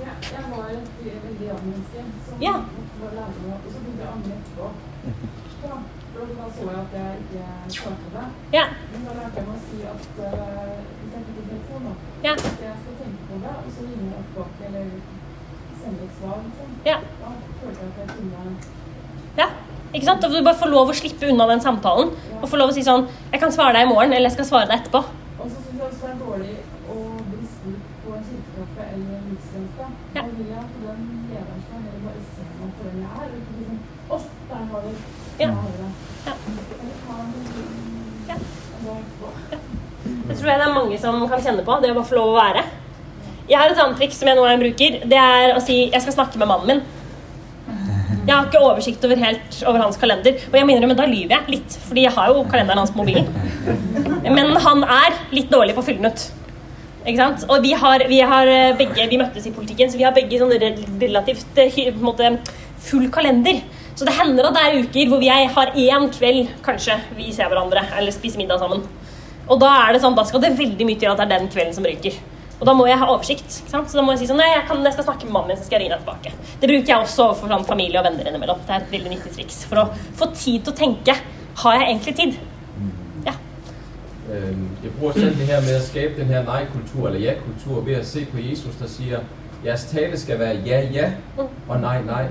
Ja, 0.00 0.16
jeg 0.24 0.44
var 0.50 0.66
et 0.74 0.90
veldig 1.04 1.46
ja-menneske 1.46 2.02
som 2.26 2.42
Ja. 2.42 2.56
var 3.00 3.14
lærer, 3.14 3.38
og 3.54 3.70
så 3.70 3.78
begynte 3.84 4.02
jeg 4.02 4.08
å 4.08 4.14
angre 4.16 4.34
etterpå. 4.40 4.66
Ja, 5.62 5.78
for 6.14 6.26
da 6.40 6.49
så 6.60 6.66
jeg 6.70 6.80
at 6.84 6.92
jeg 7.00 7.10
ikke 7.24 7.44
svarte 7.76 8.10
det. 8.16 8.26
Ja. 8.56 8.64
Men 8.92 9.06
da 9.08 9.14
lærte 9.20 9.40
jeg 9.40 9.46
meg 9.48 9.56
å 9.56 9.62
si 9.68 9.78
at 9.92 10.20
uh, 10.20 10.74
hvis 11.00 11.14
jeg 11.16 11.22
fikk 11.26 11.38
en 11.40 11.48
telefon, 11.50 11.88
da, 11.88 11.94
Ja. 12.26 12.34
at 12.36 12.60
jeg 12.66 12.76
skal 12.82 12.94
tenke 13.00 13.22
på 13.30 13.40
det, 13.44 13.54
og 13.64 13.70
så 13.76 13.86
ringer 13.88 14.12
jeg 14.16 14.24
tilbake 14.28 14.68
eller 14.68 14.86
sender 15.80 16.04
et 16.06 16.14
svar. 16.20 16.38
Liksom. 16.44 16.68
Ja. 16.90 16.98
Da 17.22 17.32
følte 17.60 17.80
jeg 17.80 17.90
at 17.90 17.98
jeg 18.04 18.08
kunne 18.16 18.78
ja. 19.38 19.46
Ikke 19.94 20.06
sant? 20.06 20.22
Du 20.22 20.42
bare 20.46 20.58
får 20.58 20.70
lov 20.70 20.90
å 20.90 20.94
slippe 20.94 21.28
unna 21.32 21.46
den 21.50 21.62
samtalen. 21.64 22.12
Og 22.40 22.46
får 22.50 22.60
lov 22.60 22.70
å 22.70 22.74
si 22.76 22.82
sånn 22.86 23.06
Jeg 23.32 23.40
kan 23.42 23.52
svare 23.54 23.74
deg 23.74 23.86
i 23.86 23.90
morgen, 23.90 24.12
eller 24.12 24.28
jeg 24.30 24.36
skal 24.38 24.46
svare 24.50 24.68
deg 24.70 24.82
etterpå. 24.84 25.00
Og 25.40 25.46
så 25.50 25.56
syns 25.64 25.78
jeg 25.80 25.86
også 25.86 26.02
det 26.04 26.12
er 26.12 26.20
dårlig 26.20 26.54
å 26.92 26.98
bli 27.30 27.40
spurt 27.54 27.88
på 28.04 28.14
en 28.18 28.24
kirkekaffe 28.28 28.86
eller 28.94 29.16
en 29.18 29.26
gudstjeneste. 29.30 29.88
Ja. 30.14 30.22
Da 30.22 30.28
vil 30.36 30.52
jeg 30.52 30.59
er, 33.10 33.26
det. 34.84 34.94
En 35.40 35.50
en 40.30 40.36
tror 40.40 40.50
jeg 40.50 40.60
det 40.60 40.66
er 40.66 40.74
mange 40.74 40.98
som 41.00 41.18
kan 41.28 41.42
kjenne 41.42 41.64
på. 41.66 41.76
Det 41.82 41.90
å 41.92 41.98
bare 41.98 42.08
få 42.08 42.18
lov 42.18 42.32
å 42.32 42.38
være. 42.38 42.62
Jeg 43.50 43.58
har 43.58 43.72
et 43.72 43.82
annet 43.82 43.98
triks 43.98 44.20
som 44.20 44.30
jeg 44.30 44.38
nå 44.38 44.46
bruker. 44.62 44.90
Det 45.10 45.20
er 45.20 45.54
å 45.56 45.62
si 45.64 45.82
jeg 45.90 46.02
skal 46.04 46.16
snakke 46.16 46.40
med 46.40 46.50
mannen 46.50 46.70
min. 46.70 46.82
Jeg 48.20 48.34
har 48.36 48.46
ikke 48.46 48.62
oversikt 48.62 49.04
over 49.06 49.18
helt 49.18 49.62
over 49.66 49.82
hans 49.82 49.98
kalender. 49.98 50.36
Og 50.50 50.58
jeg 50.58 50.68
mener, 50.68 50.86
men 50.86 50.98
da 50.98 51.06
lyver 51.08 51.34
jeg 51.34 51.56
litt, 51.56 51.78
fordi 51.88 52.04
jeg 52.04 52.14
har 52.14 52.30
jo 52.30 52.44
kalenderen 52.50 52.82
hans 52.82 52.92
på 52.94 53.02
mobilen. 53.02 53.26
Men 54.28 54.52
han 54.66 54.84
er 54.84 55.16
litt 55.34 55.50
dårlig 55.50 55.74
på 55.74 55.82
å 55.82 55.88
fylle 55.88 56.04
den 56.04 56.12
ut. 56.14 56.26
Ikke 57.10 57.20
sant? 57.24 57.44
Og 57.50 57.62
vi 57.64 57.72
har, 57.74 58.04
vi 58.10 58.20
har 58.32 58.46
eh, 58.50 58.72
begge 58.78 59.06
Vi 59.10 59.18
møttes 59.20 59.46
i 59.48 59.52
politikken, 59.54 59.90
så 59.90 59.98
vi 59.98 60.06
har 60.06 60.14
begge 60.16 60.38
sånn 60.40 60.52
relativt 61.02 61.58
eh, 61.58 61.70
på 61.90 61.98
en 61.98 62.06
måte, 62.06 62.32
full 62.86 63.08
kalender. 63.12 63.60
Så 63.98 64.06
det 64.08 64.14
hender 64.16 64.46
at 64.48 64.56
det 64.56 64.62
er 64.64 64.78
uker 64.84 65.10
hvor 65.10 65.22
er- 65.26 65.50
har 65.52 65.72
én 65.76 66.06
kveld 66.14 66.48
kanskje 66.64 66.94
vi 67.18 67.32
ser 67.36 67.50
hverandre 67.50 67.82
eller 67.98 68.14
spiser 68.14 68.40
middag 68.40 68.62
sammen. 68.62 68.84
Og 69.50 69.58
da 69.60 69.70
er 69.88 69.92
det 69.96 70.00
sånn, 70.04 70.14
da 70.16 70.22
skal 70.24 70.40
det 70.44 70.54
veldig 70.56 70.86
mye 70.86 70.98
til 71.00 71.10
at 71.10 71.18
det 71.18 71.26
er 71.26 71.38
den 71.38 71.48
kvelden 71.50 71.74
som 71.74 71.84
ryker. 71.84 72.14
Og 72.60 72.66
da 72.68 72.74
må 72.76 72.86
jeg 72.86 72.98
ha 73.00 73.06
oversikt. 73.08 73.50
Så 73.66 73.80
da 73.96 74.02
må 74.04 74.12
jeg 74.14 74.20
si 74.22 74.26
sånn, 74.28 74.38
nei, 74.38 74.46
jeg, 74.52 74.64
kan, 74.68 74.80
jeg 74.84 74.92
skal 74.94 75.06
snakke 75.08 75.24
med 75.26 75.32
mannen 75.34 75.48
min, 75.54 75.58
så 75.58 75.64
skal 75.66 75.78
jeg 75.80 75.86
ringe 75.88 75.96
deg 75.96 76.04
tilbake. 76.04 76.32
Det 76.60 76.68
bruker 76.70 76.92
jeg 76.92 77.02
også 77.06 77.24
overfor 77.26 77.48
sånn, 77.54 77.64
familie 77.68 77.98
og 78.00 78.06
venner 78.06 78.28
innimellom. 78.30 78.60
Det 78.68 78.74
er 78.76 78.84
et 78.84 78.92
veldig 78.94 79.12
nyttig 79.14 79.32
triks 79.36 79.62
for 79.70 79.80
å 79.82 79.86
få 80.20 80.28
tid 80.36 80.64
til 80.68 80.74
å 80.74 80.76
tenke. 80.76 81.16
Har 81.64 81.78
jeg 81.80 81.88
egentlig 81.88 82.14
tid? 82.20 82.36
Jeg 84.82 84.90
bruger 84.98 85.12
selv 85.12 85.36
det 85.38 85.46
her 85.46 85.60
med 85.60 85.74
at 85.74 85.82
skabe 85.82 86.20
den 86.20 86.26
her 86.26 86.44
nej-kultur, 86.44 87.06
eller 87.06 87.20
ja-kultur, 87.20 87.80
ved 87.80 87.94
at 87.94 88.06
se 88.06 88.24
på 88.24 88.36
Jesus, 88.50 88.74
der 88.80 88.86
siger, 88.86 89.18
jeres 89.64 89.84
tale 89.84 90.18
skal 90.18 90.38
være 90.38 90.56
ja, 90.66 90.88
ja, 90.92 91.10
og 91.68 91.80
nej, 91.80 92.02
nej. 92.02 92.26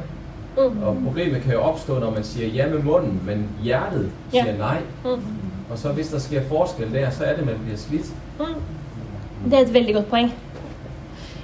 Og 0.58 0.98
problemet 1.04 1.42
kan 1.42 1.54
jo 1.54 1.60
opstå, 1.60 2.00
når 2.00 2.12
man 2.12 2.24
siger 2.24 2.48
ja 2.48 2.68
med 2.68 2.80
munden, 2.80 3.22
men 3.26 3.50
hjertet 3.64 4.12
siger 4.32 4.58
nej. 4.58 4.78
Mm. 5.04 5.22
Og 5.72 5.78
så 5.78 5.90
hvis 5.90 6.08
der 6.08 6.20
sker 6.20 6.42
forskel 6.48 6.94
der, 6.94 7.10
så 7.10 7.24
er 7.24 7.36
det, 7.36 7.46
man 7.46 7.56
bliver 7.64 7.78
slidt. 7.78 8.06
Det 9.46 9.54
er 9.54 9.62
et 9.62 9.74
veldig 9.74 9.96
godt 9.96 10.10
poeng. 10.10 10.34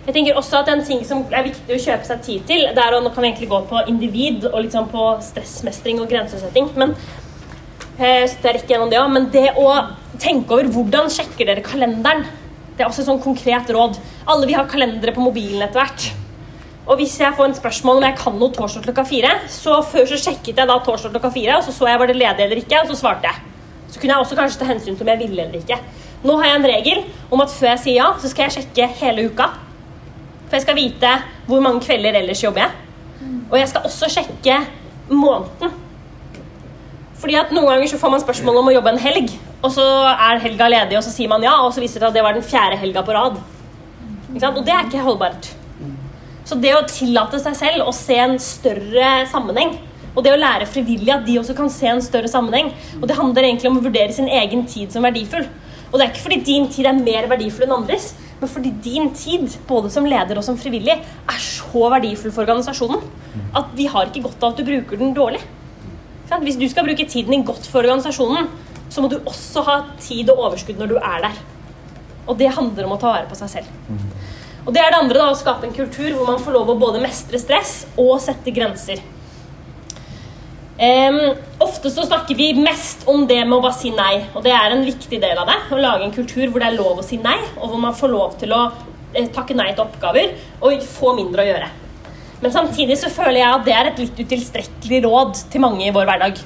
Jeg 0.06 0.14
tenker 0.14 0.36
også 0.36 0.58
at 0.60 0.78
En 0.78 0.86
ting 0.86 1.06
som 1.06 1.26
er 1.32 1.43
viktig 1.43 1.76
å 1.76 1.82
kjøpe 1.82 2.06
seg 2.06 2.22
tid 2.22 2.41
til, 2.47 2.68
det 2.78 2.82
er 2.82 2.93
å, 2.93 3.01
nå 3.01 3.10
kan 3.10 3.24
vi 3.24 3.32
egentlig 3.32 3.49
gå 3.49 3.62
på 3.70 3.80
individ 3.89 4.45
og 4.51 4.68
sånn 4.72 4.89
på 4.91 5.06
stressmestring 5.22 6.01
og 6.01 6.10
grensesetting. 6.10 6.70
men 6.76 6.93
eh, 7.99 8.28
så 8.30 8.36
det 8.41 8.49
er 8.49 8.60
ikke 8.60 8.74
gjennom 8.76 8.89
det 8.89 8.99
også, 8.99 9.14
men 9.14 9.30
det 9.34 9.47
å 9.58 9.70
tenke 10.22 10.53
over 10.53 10.70
hvordan 10.74 11.09
sjekker 11.13 11.47
dere 11.49 11.63
kalenderen, 11.66 12.26
det 12.76 12.84
er 12.84 12.89
også 12.89 13.05
et 13.05 13.09
sånn 13.09 13.24
konkret 13.24 13.70
råd. 13.72 13.97
Alle 14.28 14.47
vi 14.49 14.55
har 14.57 14.68
kalendere 14.68 15.13
på 15.16 15.24
mobilen 15.24 15.63
etter 15.63 15.80
hvert. 15.80 16.07
Og 16.86 16.99
hvis 16.99 17.16
jeg 17.18 17.34
får 17.34 17.47
en 17.49 17.57
spørsmål 17.57 18.01
om 18.01 18.05
jeg 18.05 18.18
kan 18.20 18.36
noe 18.38 18.53
torsdag 18.53 18.84
klokka 18.86 19.05
fire, 19.09 19.32
så 19.49 19.80
før 19.89 20.05
så 20.09 20.20
sjekket 20.22 20.59
jeg 20.59 20.70
da 20.70 20.76
torsdag 20.86 21.16
klokka 21.16 21.32
fire, 21.34 21.55
og 21.57 21.66
så 21.66 21.74
så 21.74 21.88
jeg 21.89 22.01
var 22.01 22.11
det 22.11 22.18
ledig 22.20 22.45
eller 22.45 22.61
ikke, 22.61 22.82
og 22.84 22.91
så 22.91 22.97
svarte 22.99 23.30
jeg. 23.32 23.53
Så 23.89 24.01
kunne 24.01 24.13
jeg 24.13 24.26
også 24.26 24.38
kanskje 24.38 24.59
ta 24.59 24.68
hensyn 24.70 24.97
til 24.97 25.07
om 25.07 25.13
jeg 25.13 25.22
ville 25.24 25.45
eller 25.47 25.63
ikke. 25.63 25.80
Nå 26.26 26.36
har 26.41 26.49
jeg 26.49 26.59
en 26.59 26.68
regel 26.70 27.01
om 27.32 27.41
at 27.41 27.53
før 27.53 27.72
jeg 27.72 27.82
sier 27.86 27.99
ja, 28.01 28.09
så 28.22 28.30
skal 28.30 28.47
jeg 28.47 28.57
sjekke 28.57 28.89
hele 28.99 29.30
uka. 29.32 29.49
For 30.45 30.57
jeg 30.57 30.66
skal 30.66 30.78
vite 30.78 31.13
hvor 31.47 31.63
mange 31.63 31.82
kvelder 31.86 32.20
ellers 32.20 32.43
jobber 32.43 32.66
jeg. 32.66 32.76
Og 33.49 33.57
jeg 33.59 33.72
skal 33.72 33.88
også 33.88 34.11
sjekke 34.11 34.59
måneden. 35.09 35.74
Fordi 37.22 37.38
at 37.39 37.53
Noen 37.55 37.72
ganger 37.72 37.89
så 37.89 37.97
får 38.01 38.13
man 38.13 38.22
spørsmål 38.22 38.61
om 38.61 38.70
å 38.70 38.76
jobbe 38.76 38.93
en 38.93 39.01
helg, 39.01 39.32
og 39.66 39.74
så 39.74 39.86
er 40.13 40.41
helga 40.43 40.70
ledig, 40.70 40.97
og 40.99 41.03
så 41.05 41.11
sier 41.13 41.32
man 41.32 41.43
ja, 41.43 41.55
og 41.66 41.74
så 41.74 41.82
viser 41.82 41.99
det 41.99 42.05
seg 42.05 42.11
at 42.11 42.18
det 42.18 42.26
var 42.26 42.38
den 42.38 42.45
fjerde 42.45 42.80
helga 42.82 43.01
på 43.05 43.16
rad. 43.16 43.39
Og 44.36 44.61
det 44.66 44.74
er 44.74 44.86
ikke 44.86 45.05
holdbart. 45.05 45.49
Så 46.45 46.57
det 46.61 46.76
å 46.78 46.86
tillate 46.86 47.39
seg 47.41 47.55
selv 47.57 47.88
å 47.89 47.93
se 47.95 48.18
en 48.22 48.36
større 48.41 49.26
sammenheng, 49.32 49.74
og 50.16 50.24
det 50.24 50.32
å 50.36 50.39
lære 50.39 50.68
frivillig 50.70 51.11
at 51.11 51.26
de 51.28 51.39
også 51.41 51.55
kan 51.57 51.72
se 51.74 51.89
en 51.89 52.03
større 52.03 52.30
sammenheng, 52.32 52.70
og 53.01 53.07
det 53.09 53.18
handler 53.18 53.47
egentlig 53.47 53.72
om 53.72 53.80
å 53.80 53.84
vurdere 53.84 54.13
sin 54.16 54.30
egen 54.32 54.63
tid 54.70 54.93
som 54.93 55.03
verdifull. 55.03 55.47
Og 55.89 55.97
det 55.97 56.05
er 56.05 56.13
ikke 56.13 56.26
fordi 56.28 56.38
din 56.45 56.70
tid 56.72 56.88
er 56.89 56.97
mer 56.99 57.28
verdifull 57.32 57.66
enn 57.66 57.76
andres, 57.80 58.13
men 58.39 58.51
fordi 58.51 58.72
din 58.84 59.09
tid, 59.16 59.49
både 59.68 59.89
som 59.91 60.07
leder 60.07 60.38
og 60.38 60.45
som 60.45 60.59
frivillig, 60.59 60.99
er 61.01 61.41
så 61.41 61.89
verdifull 61.95 62.34
for 62.36 62.43
organisasjonen 62.43 63.03
at 63.55 63.74
de 63.76 63.88
har 63.91 64.07
ikke 64.07 64.26
godt 64.28 64.43
av 64.43 64.53
at 64.53 64.59
du 64.59 64.68
bruker 64.68 64.99
den 64.99 65.16
dårlig. 65.16 65.41
Hvis 66.43 66.57
du 66.59 66.66
skal 66.70 66.88
bruke 66.88 67.05
tiden 67.07 67.34
din 67.34 67.45
godt 67.47 67.68
for 67.72 67.84
organisasjonen, 67.84 68.47
så 68.89 69.01
må 69.03 69.09
du 69.11 69.17
også 69.21 69.63
ha 69.67 69.79
tid 70.01 70.29
og 70.33 70.47
overskudd 70.49 70.79
når 70.79 70.93
du 70.93 70.97
er 70.99 71.27
der. 71.27 71.41
Og 72.25 72.38
det 72.39 72.53
handler 72.55 72.88
om 72.88 72.95
å 72.95 73.01
ta 73.01 73.11
vare 73.11 73.29
på 73.29 73.38
seg 73.38 73.51
selv. 73.57 73.73
Og 74.65 74.73
det 74.73 74.81
er 74.81 74.93
det 74.93 75.01
andre, 75.01 75.19
da, 75.19 75.29
å 75.29 75.38
skape 75.38 75.67
en 75.67 75.75
kultur 75.75 76.15
hvor 76.15 76.29
man 76.29 76.41
får 76.41 76.55
lov 76.55 76.71
å 76.73 76.79
både 76.81 77.03
mestre 77.03 77.38
stress 77.41 77.83
og 78.01 78.17
sette 78.23 78.53
grenser. 78.53 79.03
Um, 80.75 81.38
ofte 81.63 81.88
så 81.93 82.03
snakker 82.03 82.36
vi 82.36 82.49
mest 82.59 83.05
om 83.07 83.21
det 83.29 83.38
med 83.45 83.55
å 83.55 83.61
bare 83.63 83.77
si 83.77 83.93
nei, 83.95 84.25
og 84.36 84.43
det 84.43 84.51
er 84.51 84.73
en 84.73 84.83
viktig 84.83 85.21
del 85.21 85.38
av 85.39 85.47
det. 85.47 85.55
Å 85.71 85.79
lage 85.79 86.07
en 86.07 86.15
kultur 86.15 86.49
hvor 86.49 86.59
det 86.59 86.71
er 86.71 86.79
lov 86.79 86.99
å 86.99 87.05
si 87.05 87.21
nei, 87.21 87.38
og 87.55 87.69
hvor 87.69 87.79
man 87.79 87.95
får 87.95 88.11
lov 88.11 88.36
til 88.41 88.51
å 88.57 88.65
eh, 89.13 89.29
takke 89.31 89.55
nei 89.55 89.69
til 89.71 89.86
oppgaver 89.86 90.33
og 90.65 90.83
få 90.89 91.13
mindre 91.15 91.45
å 91.45 91.49
gjøre. 91.51 91.69
Men 92.41 92.51
samtidig 92.51 92.97
så 92.99 93.13
føler 93.13 93.39
jeg 93.39 93.53
at 93.53 93.63
det 93.69 93.77
er 93.77 93.91
et 93.91 94.01
litt 94.03 94.19
utilstrekkelig 94.25 95.05
råd 95.05 95.45
til 95.53 95.63
mange 95.63 95.86
i 95.86 95.93
vår 95.95 96.09
hverdag. 96.09 96.41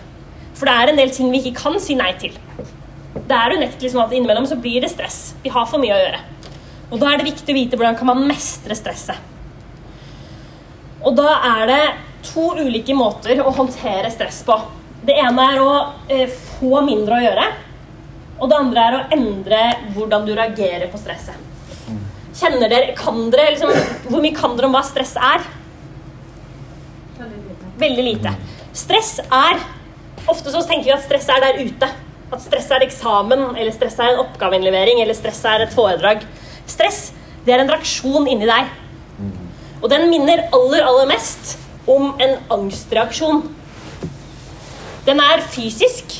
For 0.60 0.68
det 0.68 0.76
er 0.76 0.92
en 0.92 1.00
del 1.00 1.14
ting 1.16 1.32
vi 1.32 1.40
ikke 1.40 1.62
kan 1.62 1.80
si 1.80 1.96
nei 1.96 2.12
til. 2.20 2.36
Det 3.16 3.36
er 3.38 3.56
unektelig 3.56 3.94
sånn 3.94 4.04
at 4.04 4.14
innimellom 4.14 4.48
så 4.50 4.58
blir 4.60 4.84
det 4.84 4.92
stress. 4.92 5.34
Vi 5.44 5.52
har 5.54 5.68
for 5.70 5.80
mye 5.82 5.96
å 5.96 6.02
gjøre. 6.02 6.20
Og 6.90 7.00
da 7.00 7.12
er 7.12 7.22
det 7.22 7.30
viktig 7.30 7.54
å 7.54 7.58
vite 7.58 7.80
hvordan 7.80 7.98
kan 8.00 8.10
man 8.10 8.26
mestre 8.28 8.76
stresset. 8.76 9.28
Og 11.06 11.16
da 11.16 11.38
er 11.54 11.70
det 11.70 11.84
to 12.28 12.50
ulike 12.60 12.96
måter 12.98 13.40
å 13.40 13.54
håndtere 13.56 14.12
stress 14.12 14.42
på. 14.44 14.58
Det 15.06 15.16
ene 15.22 15.46
er 15.54 15.62
å 15.64 15.74
eh, 16.12 16.28
få 16.60 16.82
mindre 16.84 17.16
å 17.16 17.24
gjøre. 17.24 17.46
Og 18.40 18.52
det 18.52 18.58
andre 18.58 18.84
er 18.84 18.98
å 18.98 19.06
endre 19.16 19.62
hvordan 19.96 20.28
du 20.28 20.34
reagerer 20.34 20.92
på 20.92 21.00
stresset. 21.00 21.48
Kjenner 22.40 22.72
dere, 22.72 22.94
kan 22.96 23.18
dere 23.34 23.56
liksom, 23.56 23.72
Hvor 24.08 24.22
mye 24.24 24.36
kan 24.36 24.54
dere 24.56 24.68
om 24.70 24.76
hva 24.76 24.84
stress 24.86 25.16
er? 25.20 25.44
Veldig 27.80 28.06
lite. 28.06 28.36
Stress 28.76 29.18
er 29.24 29.60
Ofte 30.30 30.54
så 30.54 30.62
tenker 30.68 30.92
vi 30.92 30.96
at 30.96 31.06
stress 31.06 31.30
er 31.34 31.42
der 31.44 31.62
ute. 31.64 31.90
At 32.30 32.44
stress 32.44 32.70
er 32.72 32.86
eksamen, 32.86 33.56
eller 33.56 33.74
stress 33.74 33.98
er 33.98 34.14
en 34.14 34.24
oppgaveinnlevering, 34.24 35.02
eller 35.02 35.18
stress 35.18 35.42
er 35.50 35.66
et 35.66 35.74
foredrag. 35.74 36.26
Stress 36.70 37.10
det 37.46 37.56
er 37.56 37.64
en 37.64 37.72
reaksjon 37.72 38.28
inni 38.30 38.46
deg. 38.50 38.70
Og 39.80 39.88
den 39.90 40.10
minner 40.12 40.44
aller, 40.54 40.84
aller 40.86 41.08
mest 41.10 41.56
om 41.90 42.12
en 42.22 42.36
angstreaksjon. 42.54 43.46
Den 45.08 45.22
er 45.24 45.46
fysisk, 45.50 46.20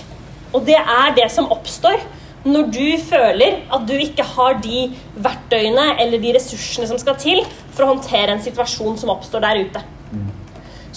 og 0.56 0.64
det 0.66 0.80
er 0.80 1.14
det 1.18 1.28
som 1.34 1.52
oppstår 1.54 2.00
når 2.48 2.70
du 2.72 2.86
føler 3.04 3.60
at 3.68 3.84
du 3.86 3.94
ikke 4.00 4.24
har 4.24 4.56
de 4.64 4.86
verktøyene 5.20 5.92
eller 6.00 6.22
de 6.24 6.32
ressursene 6.38 6.88
som 6.88 6.98
skal 7.02 7.18
til 7.20 7.44
for 7.76 7.84
å 7.84 7.92
håndtere 7.92 8.32
en 8.32 8.42
situasjon 8.42 8.96
som 9.02 9.12
oppstår 9.12 9.44
der 9.44 9.60
ute. 9.68 9.84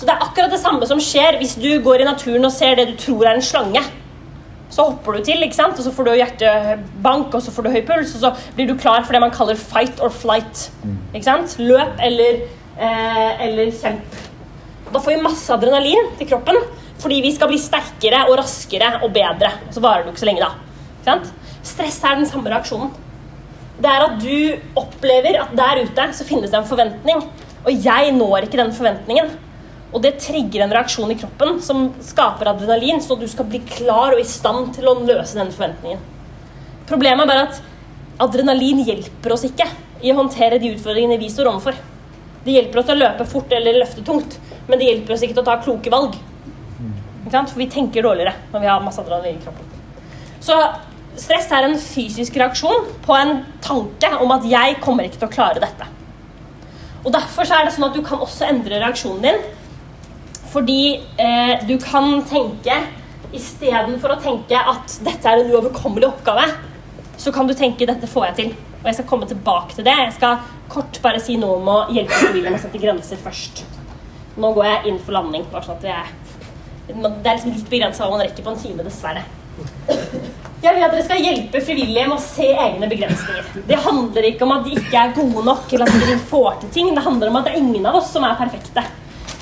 Så 0.03 0.09
det 0.09 0.16
er 0.16 0.22
akkurat 0.24 0.50
det 0.50 0.59
samme 0.59 0.86
som 0.90 0.98
skjer 0.98 1.36
hvis 1.38 1.53
du 1.62 1.68
går 1.78 2.03
i 2.03 2.07
naturen 2.09 2.42
og 2.42 2.50
ser 2.50 2.72
det 2.74 2.88
du 2.88 2.96
tror 2.98 3.28
er 3.30 3.36
en 3.38 3.44
slange. 3.46 3.78
Så 4.72 4.82
hopper 4.88 5.14
du 5.14 5.20
til, 5.28 5.44
ikke 5.46 5.55
sant? 5.55 5.78
og 5.78 5.84
så 5.84 5.92
får 5.94 6.09
du 6.09 6.11
hjertebank 6.16 7.36
og 7.38 7.44
så 7.44 7.53
får 7.55 7.68
du 7.68 7.70
høy 7.70 7.84
puls, 7.86 8.16
og 8.16 8.24
så 8.24 8.30
blir 8.57 8.66
du 8.66 8.72
klar 8.74 9.05
for 9.07 9.14
det 9.14 9.20
man 9.22 9.30
kaller 9.30 9.61
fight 9.61 10.03
or 10.03 10.11
flight. 10.11 10.64
Ikke 11.12 11.22
sant? 11.28 11.55
Løp 11.62 12.03
eller, 12.03 12.40
eh, 12.74 13.44
eller 13.46 13.70
kjemp. 13.76 14.16
Da 14.88 14.98
får 15.05 15.12
vi 15.12 15.20
masse 15.22 15.55
adrenalin 15.55 16.11
til 16.18 16.32
kroppen 16.32 16.59
fordi 17.03 17.20
vi 17.22 17.30
skal 17.34 17.53
bli 17.53 17.61
sterkere 17.62 18.24
og 18.26 18.36
raskere 18.42 18.90
og 19.05 19.14
bedre. 19.14 19.53
Så 19.70 19.84
varer 19.86 20.03
det 20.03 20.16
ikke 20.16 20.24
så 20.24 20.30
lenge, 20.32 20.42
da. 20.42 20.50
Ikke 20.96 21.12
sant? 21.12 21.30
Stress 21.62 22.03
er 22.03 22.18
den 22.18 22.26
samme 22.26 22.50
reaksjonen. 22.50 22.90
Det 23.78 23.94
er 23.94 24.09
at 24.09 24.18
du 24.18 24.82
opplever 24.82 25.38
at 25.46 25.55
der 25.62 25.84
ute 25.86 26.11
så 26.11 26.26
finnes 26.26 26.50
det 26.50 26.59
en 26.59 26.66
forventning, 26.68 27.22
og 27.62 27.86
jeg 27.86 28.11
når 28.18 28.48
ikke 28.50 28.59
den 28.64 28.74
forventningen. 28.74 29.30
Og 29.93 30.01
det 30.01 30.16
trigger 30.24 30.64
en 30.64 30.72
reaksjon 30.72 31.12
i 31.12 31.18
kroppen 31.20 31.59
som 31.64 31.90
skaper 32.05 32.49
adrenalin, 32.55 33.03
så 33.05 33.16
du 33.20 33.26
skal 33.28 33.49
bli 33.49 33.61
klar 33.68 34.14
og 34.14 34.22
i 34.22 34.28
stand 34.28 34.72
til 34.76 34.88
å 34.88 34.97
løse 35.03 35.36
den 35.36 35.53
forventningen. 35.53 36.01
Problemet 36.88 37.24
er 37.24 37.30
bare 37.30 37.47
at 37.51 37.61
adrenalin 38.24 38.80
hjelper 38.86 39.34
oss 39.36 39.45
ikke 39.49 39.68
i 40.03 40.12
å 40.12 40.18
håndtere 40.18 40.61
de 40.62 40.72
utfordringene 40.72 41.20
vi 41.20 41.30
står 41.32 41.51
overfor. 41.53 41.76
Det 42.43 42.57
hjelper 42.57 42.80
oss 42.80 42.90
å 42.90 42.99
løpe 42.99 43.28
fort 43.28 43.53
eller 43.55 43.82
løfte 43.82 44.05
tungt, 44.07 44.38
men 44.66 44.80
det 44.80 44.88
hjelper 44.88 45.14
oss 45.14 45.26
ikke 45.26 45.36
til 45.36 45.45
å 45.45 45.51
ta 45.51 45.61
kloke 45.62 45.93
valg. 45.93 46.16
For 47.32 47.57
vi 47.61 47.68
tenker 47.70 48.05
dårligere 48.05 48.34
når 48.53 48.64
vi 48.64 48.68
har 48.68 48.82
masse 48.84 49.01
adrenalin 49.01 49.38
i 49.38 49.45
kroppen. 49.45 49.68
Så 50.43 50.57
stress 51.20 51.51
er 51.55 51.68
en 51.68 51.78
fysisk 51.78 52.36
reaksjon 52.40 52.88
på 53.05 53.16
en 53.16 53.43
tanke 53.62 54.11
om 54.24 54.32
at 54.34 54.47
jeg 54.49 54.80
kommer 54.82 55.07
ikke 55.07 55.20
til 55.20 55.28
å 55.28 55.34
klare 55.36 55.62
dette. 55.62 55.88
Og 57.03 57.12
Derfor 57.14 57.47
er 57.47 57.66
det 57.66 57.74
sånn 57.74 57.88
at 57.88 57.97
du 57.97 58.03
kan 58.07 58.22
også 58.22 58.47
endre 58.49 58.80
reaksjonen 58.82 59.24
din. 59.26 59.40
Fordi 60.53 60.82
eh, 61.20 61.55
du 61.68 61.78
kan 61.82 62.20
tenke 62.28 62.82
Istedenfor 63.32 64.12
å 64.12 64.18
tenke 64.20 64.59
at 64.61 64.98
dette 65.00 65.24
er 65.24 65.40
en 65.40 65.55
uoverkommelig 65.55 66.05
oppgave, 66.05 66.42
så 67.16 67.32
kan 67.32 67.48
du 67.48 67.55
tenke 67.57 67.86
dette 67.88 68.11
får 68.11 68.26
jeg 68.26 68.36
til. 68.36 68.50
Og 68.82 68.90
jeg 68.90 68.98
skal 68.98 69.07
komme 69.09 69.28
tilbake 69.30 69.72
til 69.78 69.86
det. 69.86 69.94
Jeg 70.03 70.12
skal 70.18 70.42
kort 70.68 70.98
bare 71.00 71.22
si 71.22 71.38
noe 71.40 71.57
om 71.57 71.70
å 71.72 71.78
hjelpe 71.96 72.18
familien 72.18 72.53
med 72.53 72.61
å 72.61 72.64
sette 72.66 72.82
grenser 72.82 73.22
først. 73.24 73.64
Nå 74.36 74.53
går 74.53 74.68
jeg 74.68 74.92
inn 74.92 75.00
for 75.00 75.16
landing. 75.16 75.48
bare 75.48 75.64
sånn 75.64 75.80
at 75.80 75.88
jeg 75.88 76.12
det 76.92 77.28
er 77.30 77.36
liksom 77.38 77.55
litt 77.55 77.70
begrensa 77.70 78.05
hva 78.05 78.16
man 78.16 78.24
rekker 78.26 78.44
på 78.44 78.53
en 78.53 78.59
time, 78.59 78.84
dessverre. 78.84 79.22
Jeg 80.62 80.74
vil 80.76 80.84
at 80.84 80.92
dere 80.94 81.05
skal 81.05 81.22
hjelpe 81.22 81.61
frivillige 81.64 82.09
med 82.09 82.16
å 82.16 82.22
se 82.22 82.48
egne 82.50 82.88
begrensninger. 82.90 83.62
Det 83.68 83.78
handler 83.86 84.28
ikke 84.28 84.46
om 84.46 84.55
at 84.57 84.66
de 84.66 84.74
ikke 84.78 84.98
er 84.98 85.14
gode 85.16 85.44
nok, 85.46 85.72
eller 85.72 85.88
at 85.88 86.11
de 86.11 86.16
får 86.30 86.59
til 86.62 86.72
ting. 86.74 86.90
Det 86.96 87.05
handler 87.07 87.30
om 87.30 87.38
at 87.40 87.48
det 87.48 87.55
er 87.55 87.62
ingen 87.62 87.86
av 87.88 87.98
oss 88.03 88.11
som 88.14 88.26
er 88.26 88.36
perfekte. 88.38 88.84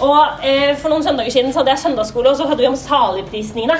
Og 0.00 0.44
eh, 0.46 0.72
For 0.80 0.92
noen 0.92 1.04
søndager 1.04 1.34
siden 1.34 1.52
så 1.52 1.60
hadde 1.60 1.74
jeg 1.74 1.84
søndagsskole, 1.84 2.32
og 2.32 2.38
så 2.38 2.48
hadde 2.48 2.64
vi 2.64 2.70
om 2.70 2.78
saligprisningene. 2.78 3.76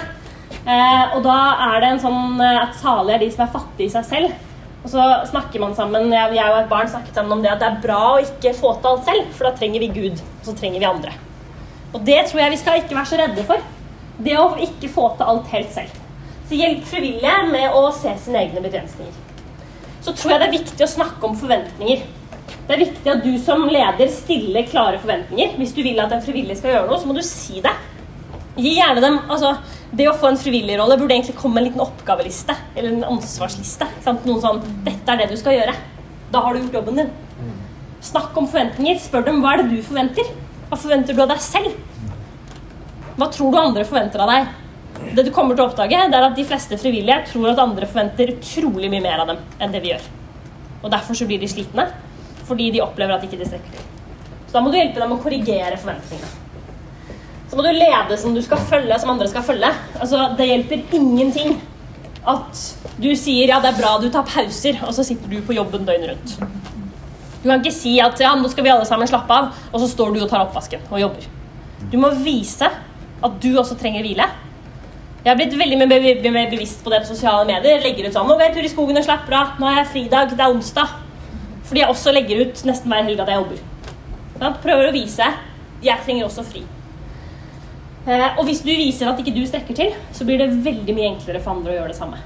Eh, 0.61 1.17
og 1.17 1.25
da 1.25 1.39
er 1.71 1.81
det 1.81 1.91
en 1.95 2.03
sånn 2.03 2.43
eh, 2.45 2.61
at 2.61 2.77
salige 2.81 3.17
er 3.17 3.25
de 3.25 3.31
som 3.33 3.47
er 3.47 3.55
fattige 3.55 3.89
i 3.89 3.95
seg 3.95 4.09
selv. 4.09 4.37
Og 4.81 4.93
så 4.93 5.07
snakker 5.29 5.61
man 5.61 5.75
sammen, 5.77 6.09
jeg, 6.13 6.37
jeg 6.39 6.53
og 6.53 6.59
et 6.63 6.71
barn 6.71 6.89
snakket 6.89 7.17
sammen 7.17 7.37
om 7.37 7.43
det 7.45 7.53
at 7.53 7.61
det 7.61 7.69
er 7.69 7.83
bra 7.83 8.01
å 8.15 8.21
ikke 8.23 8.55
få 8.57 8.75
til 8.79 8.93
alt 8.93 9.09
selv, 9.09 9.27
for 9.37 9.49
da 9.49 9.57
trenger 9.57 9.85
vi 9.85 9.91
Gud, 9.97 10.23
og 10.39 10.47
så 10.49 10.55
trenger 10.57 10.81
vi 10.81 10.89
andre. 10.89 11.17
Og 11.91 12.05
det 12.07 12.21
tror 12.31 12.45
jeg 12.45 12.55
vi 12.55 12.61
skal 12.61 12.81
ikke 12.81 12.97
være 12.97 13.11
så 13.11 13.19
redde 13.21 13.45
for. 13.49 13.65
Det 14.21 14.37
å 14.41 14.47
ikke 14.63 14.93
få 14.93 15.11
til 15.17 15.33
alt 15.33 15.51
helt 15.53 15.75
selv. 15.75 15.99
Så 16.49 16.59
hjelp 16.59 16.87
frivillige 16.89 17.35
med 17.51 17.77
å 17.77 17.83
se 17.95 18.13
sine 18.25 18.41
egne 18.45 18.63
begrensninger. 18.65 19.17
Så 20.01 20.15
tror 20.17 20.33
jeg 20.33 20.41
det 20.41 20.49
er 20.49 20.57
viktig 20.57 20.87
å 20.87 20.93
snakke 20.95 21.29
om 21.29 21.37
forventninger. 21.39 22.07
Det 22.71 22.77
er 22.77 22.85
viktig 22.85 23.11
at 23.11 23.25
du 23.27 23.33
som 23.43 23.65
leder 23.67 24.07
stiller 24.15 24.63
klare 24.71 24.99
forventninger. 25.03 25.57
Hvis 25.59 25.73
du 25.75 25.81
vil 25.83 25.99
at 25.99 26.13
en 26.15 26.21
frivillig 26.23 26.55
skal 26.61 26.71
gjøre 26.71 26.87
noe, 26.87 26.99
så 27.03 27.09
må 27.09 27.17
du 27.17 27.25
si 27.27 27.59
det. 27.65 27.73
Gi 28.55 28.77
gjerne 28.77 29.03
dem, 29.03 29.17
altså 29.27 29.57
Det 29.91 30.05
å 30.07 30.13
få 30.15 30.29
en 30.29 30.37
frivillig 30.39 30.77
rolle 30.79 30.95
burde 31.01 31.17
egentlig 31.17 31.35
komme 31.35 31.57
med 31.57 31.65
en 31.65 31.67
liten 31.67 31.83
oppgaveliste 31.83 32.55
eller 32.77 32.93
en 32.93 33.09
ansvarsliste. 33.17 33.89
Sant? 34.05 34.23
Noen 34.23 34.39
sånn 34.45 34.61
'Dette 34.87 35.11
er 35.11 35.19
det 35.19 35.33
du 35.33 35.37
skal 35.41 35.57
gjøre'. 35.57 35.75
Da 36.31 36.43
har 36.45 36.55
du 36.55 36.61
gjort 36.61 36.77
jobben 36.79 37.01
din. 37.01 37.11
Snakk 38.01 38.39
om 38.39 38.47
forventninger. 38.47 39.01
Spør 39.03 39.25
dem 39.27 39.41
hva 39.43 39.55
er 39.55 39.63
det 39.65 39.71
du 39.73 39.83
forventer. 39.83 40.31
Hva 40.69 40.79
forventer 40.79 41.17
du 41.17 41.23
av 41.23 41.33
deg 41.33 41.41
selv? 41.43 41.75
Hva 43.19 43.27
tror 43.35 43.51
du 43.51 43.59
andre 43.59 43.85
forventer 43.85 44.23
av 44.23 44.31
deg? 44.31 44.47
Det 45.17 45.25
du 45.27 45.33
kommer 45.33 45.57
til 45.57 45.65
å 45.65 45.73
oppdage, 45.73 46.07
det 46.07 46.15
er 46.15 46.29
at 46.29 46.37
de 46.37 46.45
fleste 46.47 46.79
frivillige 46.79 47.33
tror 47.33 47.51
at 47.51 47.59
andre 47.59 47.91
forventer 47.91 48.31
utrolig 48.31 48.93
mye 48.95 49.03
mer 49.03 49.19
av 49.19 49.27
dem 49.27 49.43
enn 49.59 49.73
det 49.73 49.83
vi 49.83 49.91
gjør. 49.91 50.07
Og 50.85 50.91
derfor 50.91 51.19
så 51.19 51.27
blir 51.27 51.41
de 51.41 51.51
slitne, 51.51 51.89
fordi 52.51 52.69
de 52.75 52.85
opplever 52.85 53.17
at 53.17 53.25
ikke 53.27 53.39
de 53.41 53.49
strekker. 53.49 53.89
Så 54.51 54.57
da 54.57 54.63
må 54.65 54.73
du 54.73 54.79
hjelpe 54.81 54.99
dem 54.99 55.15
å 55.15 55.21
korrigere 55.23 55.79
forventningene. 55.79 56.37
Så 57.51 57.59
må 57.59 57.65
du 57.67 57.73
lede 57.75 58.17
som 58.19 58.35
du 58.35 58.41
skal 58.43 58.63
følge, 58.71 58.99
som 59.03 59.11
andre 59.11 59.27
skal 59.31 59.43
følge. 59.47 59.71
Altså, 59.99 60.29
det 60.39 60.47
hjelper 60.47 60.95
ingenting 60.95 61.57
at 62.31 62.61
du 63.01 63.09
sier 63.19 63.51
ja, 63.51 63.59
det 63.63 63.73
er 63.73 63.81
bra 63.81 63.97
du 63.99 64.07
tar 64.13 64.27
pauser, 64.29 64.79
og 64.87 64.95
så 64.95 65.07
sitter 65.07 65.31
du 65.33 65.41
på 65.47 65.57
jobben 65.57 65.87
døgnet 65.89 66.13
rundt. 66.13 66.37
Du 67.41 67.49
kan 67.49 67.63
ikke 67.63 67.73
si 67.75 67.95
at 68.03 68.21
ja, 68.21 68.35
nå 68.37 68.51
skal 68.53 68.67
vi 68.67 68.73
alle 68.75 68.87
sammen 68.87 69.09
slappe 69.09 69.35
av, 69.35 69.51
og 69.73 69.83
så 69.83 69.89
står 69.91 70.15
du 70.15 70.21
og 70.21 70.29
tar 70.31 70.45
oppvasken 70.45 70.85
og 70.91 71.01
jobber. 71.01 71.27
Du 71.91 71.97
må 71.99 72.13
vise 72.21 72.69
at 72.69 73.43
du 73.43 73.51
også 73.59 73.79
trenger 73.81 74.05
hvile. 74.05 74.27
Jeg 75.25 75.31
har 75.31 75.37
blitt 75.37 75.57
veldig 75.59 75.79
mer 75.81 76.51
bevisst 76.53 76.85
på 76.85 76.93
det 76.93 77.03
på 77.03 77.11
sosiale 77.11 77.45
medier. 77.49 77.83
Legger 77.85 78.09
ut 78.09 78.15
sånn 78.15 78.29
'Nå 78.29 78.37
går 78.37 78.47
jeg 78.47 78.55
tur 78.55 78.69
i 78.69 78.73
skogen 78.73 78.97
og 78.97 79.05
slapper 79.05 79.35
av. 79.37 79.49
Nå 79.61 79.67
er 79.69 79.83
jeg 79.83 79.93
fridag. 79.93 80.31
Det 80.37 80.41
er 80.41 80.55
onsdag.' 80.55 81.10
Fordi 81.71 81.85
jeg 81.85 81.93
også 81.93 82.11
legger 82.11 82.41
ut 82.43 82.61
nesten 82.67 82.91
hver 82.91 83.05
helg 83.07 83.21
at 83.23 83.29
jeg 83.31 83.39
jobber. 83.39 83.59
Sant? 84.41 84.57
Prøver 84.65 84.89
å 84.89 84.95
vise 84.97 85.27
'Jeg 85.81 86.03
trenger 86.05 86.27
også 86.27 86.43
fri'. 86.45 86.65
Eh, 88.07 88.39
og 88.39 88.45
hvis 88.45 88.61
du 88.61 88.73
viser 88.75 89.09
at 89.09 89.19
ikke 89.21 89.35
du 89.37 89.47
strekker 89.47 89.75
til, 89.75 89.95
så 90.13 90.25
blir 90.25 90.39
det 90.39 90.65
veldig 90.65 90.95
mye 90.97 91.13
enklere 91.15 91.41
for 91.41 91.53
andre 91.53 91.73
å 91.73 91.77
gjøre 91.77 91.93
det 91.93 91.97
samme. 91.97 92.19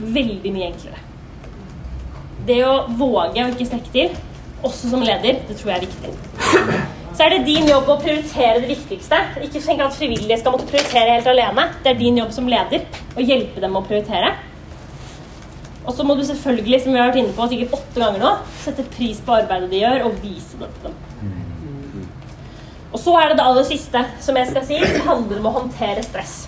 Veldig 0.00 0.52
mye 0.54 0.70
enklere. 0.70 0.98
Det 2.46 2.64
å 2.64 2.88
våge 2.88 3.44
å 3.44 3.52
ikke 3.52 3.66
strekke 3.68 3.92
til, 3.92 4.16
også 4.64 4.90
som 4.90 5.04
leder, 5.04 5.42
det 5.46 5.58
tror 5.58 5.74
jeg 5.74 5.76
er 5.76 5.86
viktig. 5.86 6.10
Så 7.12 7.26
er 7.26 7.34
det 7.34 7.44
din 7.44 7.68
jobb 7.68 7.88
å 7.90 7.98
prioritere 8.00 8.62
det 8.62 8.70
viktigste. 8.70 9.18
Ikke 9.44 9.60
tenk 9.60 9.82
at 9.84 9.92
frivillige 9.92 10.38
skal 10.40 10.54
måtte 10.54 10.70
prioritere 10.70 11.18
helt 11.18 11.26
alene. 11.28 11.66
Det 11.84 11.92
er 11.92 11.98
din 11.98 12.16
jobb 12.16 12.32
som 12.32 12.48
leder 12.48 12.86
å 13.18 13.20
hjelpe 13.20 13.60
dem 13.60 13.76
å 13.76 13.82
prioritere. 13.84 14.32
Og 15.86 15.94
så 15.96 16.04
må 16.04 16.14
du 16.14 16.24
selvfølgelig, 16.26 16.82
som 16.84 16.92
vi 16.92 17.00
har 17.00 17.08
vært 17.08 17.22
inne 17.22 17.34
på 17.36 17.48
sikkert 17.48 17.78
åtte 17.78 18.02
ganger 18.02 18.20
nå, 18.22 18.32
sette 18.60 18.84
pris 18.92 19.20
på 19.24 19.36
arbeidet 19.38 19.70
de 19.72 19.80
gjør, 19.80 20.06
og 20.08 20.20
vise 20.22 20.60
det 20.60 20.68
til 20.76 20.90
dem. 20.90 20.98
Og 22.90 22.98
så 22.98 23.14
er 23.20 23.30
det 23.30 23.38
det 23.38 23.46
aller 23.46 23.66
siste 23.68 24.00
som 24.20 24.36
jeg 24.36 24.50
skal 24.50 24.64
si, 24.66 24.80
som 24.82 25.12
handler 25.12 25.40
om 25.40 25.48
å 25.48 25.58
håndtere 25.60 26.02
stress. 26.04 26.40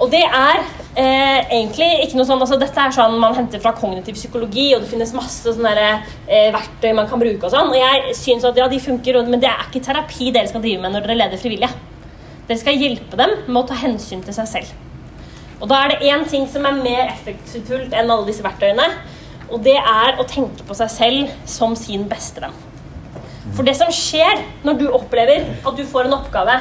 Og 0.00 0.08
det 0.08 0.22
er 0.24 0.62
eh, 0.96 1.40
egentlig 1.52 1.88
ikke 2.06 2.16
noe 2.16 2.24
sånn 2.24 2.40
altså 2.40 2.56
Dette 2.56 2.80
er 2.80 2.94
sånn 2.94 3.18
man 3.20 3.34
henter 3.36 3.60
fra 3.60 3.74
kognitiv 3.76 4.16
psykologi, 4.16 4.70
og 4.72 4.84
det 4.84 4.92
finnes 4.94 5.12
masse 5.12 5.44
sånne 5.44 5.74
der, 5.76 6.06
eh, 6.24 6.48
verktøy 6.54 6.94
man 6.96 7.10
kan 7.10 7.20
bruke 7.20 7.44
og 7.44 7.52
sånn. 7.52 7.68
Og 7.68 7.76
jeg 7.76 8.14
syns 8.16 8.46
at 8.48 8.56
ja, 8.56 8.68
de 8.70 8.80
funker, 8.80 9.20
men 9.28 9.42
det 9.42 9.50
er 9.50 9.66
ikke 9.66 9.84
terapi 9.90 10.30
dere 10.32 10.48
skal 10.48 10.64
drive 10.64 10.80
med 10.80 10.96
når 10.96 11.04
dere 11.04 11.18
leder 11.20 11.42
frivillige. 11.42 11.74
Dere 12.48 12.62
skal 12.62 12.80
hjelpe 12.80 13.18
dem 13.20 13.36
med 13.44 13.60
å 13.60 13.66
ta 13.68 13.76
hensyn 13.82 14.24
til 14.24 14.38
seg 14.38 14.48
selv. 14.54 14.89
Og 15.60 15.68
da 15.68 15.82
er 15.84 15.92
det 15.92 16.08
én 16.08 16.24
ting 16.28 16.46
som 16.48 16.64
er 16.66 16.80
mer 16.80 17.10
effektfullt 17.10 17.92
enn 17.92 18.10
alle 18.10 18.26
disse 18.28 18.44
verktøyene, 18.44 18.86
og 19.50 19.62
det 19.64 19.76
er 19.76 20.20
å 20.20 20.26
tenke 20.28 20.64
på 20.66 20.76
seg 20.78 20.92
selv 20.92 21.32
som 21.48 21.74
sin 21.76 22.06
beste 22.08 22.40
venn. 22.42 22.54
For 23.56 23.66
det 23.66 23.74
som 23.76 23.90
skjer 23.92 24.44
når 24.64 24.78
du 24.78 24.86
opplever 24.94 25.48
at 25.66 25.76
du 25.76 25.82
får 25.88 26.06
en 26.06 26.20
oppgave 26.20 26.60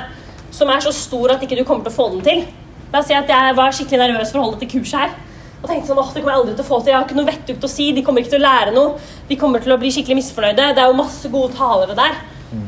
som 0.56 0.72
er 0.74 0.82
så 0.84 0.91
stor 0.95 1.36
at 1.36 1.43
ikke 1.45 1.60
du 1.60 1.66
kommer 1.68 1.86
til 1.86 1.93
å 1.93 1.97
få 2.00 2.08
den 2.16 2.26
til 2.26 2.47
La 2.89 3.04
oss 3.04 3.10
si 3.10 3.14
at 3.14 3.30
jeg 3.30 3.54
var 3.54 3.74
skikkelig 3.76 4.00
nervøs 4.02 4.32
for 4.34 4.41
å 4.41 4.45
holde 4.47 4.58
dette 4.58 4.72
kurset 4.72 5.04
her. 5.04 5.12
Og 5.60 5.68
tenkte 5.70 5.91
sånn, 5.91 6.00
åh, 6.02 6.08
det 6.10 6.24
kommer 6.24 6.34
jeg 6.34 6.41
aldri 6.41 6.56
til 6.56 6.64
å 6.64 6.70
få 6.70 6.80
til. 6.80 6.89
Jeg 6.89 6.97
har 6.97 7.06
ikke 7.06 7.18
noe 7.20 7.28
vettugt 7.28 7.66
å 7.68 7.70
si. 7.70 7.86
De 7.93 8.04
kommer 8.06 8.24
ikke 8.24 8.32
til 8.34 8.41
å 8.41 8.47
lære 8.47 8.74
noe. 8.74 8.95
De 9.30 9.38
kommer 9.38 9.62
til 9.62 9.76
å 9.76 9.78
bli 9.78 9.91
skikkelig 9.93 10.18
misfornøyde. 10.24 10.72
Det 10.74 10.82
er 10.82 10.89
jo 10.89 10.97
masse 10.97 11.30
gode 11.30 11.54
talere 11.54 11.97
der. 12.00 12.18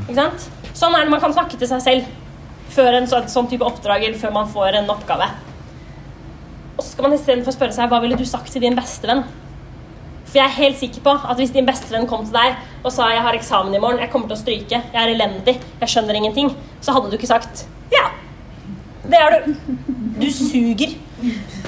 Ikke 0.03 0.17
sant? 0.19 0.45
Sånn 0.77 0.93
er 0.93 1.07
det 1.07 1.13
man 1.15 1.23
kan 1.23 1.33
snakke 1.33 1.57
til 1.57 1.71
seg 1.71 1.81
selv 1.81 2.11
før 2.75 2.99
en 2.99 3.09
sånn, 3.09 3.25
sånn 3.31 3.49
type 3.49 3.65
oppdrag 3.65 4.05
eller 4.05 4.19
før 4.21 4.35
man 4.35 4.51
får 4.51 4.77
en 4.77 4.93
oppgave. 4.93 5.31
Og 6.77 6.83
så 6.83 6.91
skal 6.93 7.07
man 7.07 7.15
istedenfor 7.17 7.55
spørre 7.55 7.75
seg 7.75 7.91
hva 7.91 7.99
ville 8.03 8.17
du 8.19 8.25
sagt 8.27 8.51
til 8.53 8.63
din 8.63 8.77
bestevenn? 8.77 9.23
For 10.31 10.39
jeg 10.39 10.47
er 10.47 10.57
helt 10.61 10.79
sikker 10.79 11.03
på 11.03 11.11
at 11.11 11.39
hvis 11.39 11.51
din 11.51 11.67
bestevenn 11.67 12.07
kom 12.07 12.23
til 12.23 12.37
deg 12.37 12.55
og 12.85 12.93
sa 12.95 13.09
jeg 13.11 13.23
har 13.25 13.35
eksamen 13.35 13.75
i 13.75 13.81
morgen, 13.83 13.99
jeg 13.99 14.11
kommer 14.13 14.31
til 14.31 14.37
å 14.37 14.41
stryke, 14.41 14.79
jeg 14.79 15.01
er 15.01 15.11
elendig, 15.11 15.57
jeg 15.81 15.91
skjønner 15.91 16.17
ingenting, 16.17 16.53
så 16.79 16.95
hadde 16.95 17.11
du 17.11 17.17
ikke 17.19 17.29
sagt 17.29 17.65
ja. 17.91 18.07
Det 19.03 19.19
er 19.19 19.33
du. 19.35 19.55
Du 20.21 20.27
suger. 20.31 20.93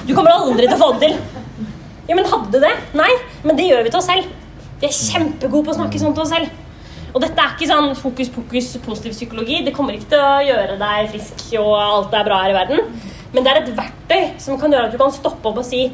Du 0.06 0.14
kommer 0.14 0.32
aldri 0.32 0.64
til 0.64 0.76
å 0.78 0.80
få 0.80 0.94
det 0.96 1.10
til. 1.10 1.18
Ja, 2.08 2.16
men 2.16 2.28
hadde 2.28 2.52
du 2.52 2.60
det? 2.62 2.72
Nei, 2.96 3.10
men 3.44 3.58
det 3.58 3.68
gjør 3.68 3.84
vi 3.84 3.92
til 3.92 4.00
oss 4.00 4.08
selv. 4.08 4.30
Vi 4.80 4.88
er 4.88 4.96
kjempegode 4.96 5.66
på 5.66 5.74
å 5.74 5.76
snakke 5.78 6.00
sånn 6.00 6.16
til 6.16 6.24
oss 6.24 6.32
selv. 6.32 6.60
Og 7.14 7.22
dette 7.22 7.38
er 7.38 7.52
ikke 7.52 7.68
sånn 7.70 7.92
fokus 7.98 8.30
pokus 8.34 8.72
positiv 8.82 9.12
psykologi. 9.14 9.60
Det 9.66 9.74
kommer 9.76 9.94
ikke 9.94 10.14
til 10.14 10.24
å 10.24 10.40
gjøre 10.44 10.78
deg 10.80 11.12
frisk 11.12 11.44
og 11.60 11.74
alt 11.78 12.16
er 12.16 12.26
bra 12.26 12.40
her 12.42 12.54
i 12.54 12.56
verden. 12.56 13.12
Men 13.34 13.44
det 13.44 13.52
er 13.52 13.60
et 13.62 13.72
verktøy 13.76 14.38
som 14.42 14.58
kan 14.60 14.72
gjøre 14.72 14.88
at 14.88 14.94
du 14.94 15.00
kan 15.00 15.14
stoppe 15.14 15.50
opp 15.50 15.58
og 15.62 15.66
si 15.66 15.88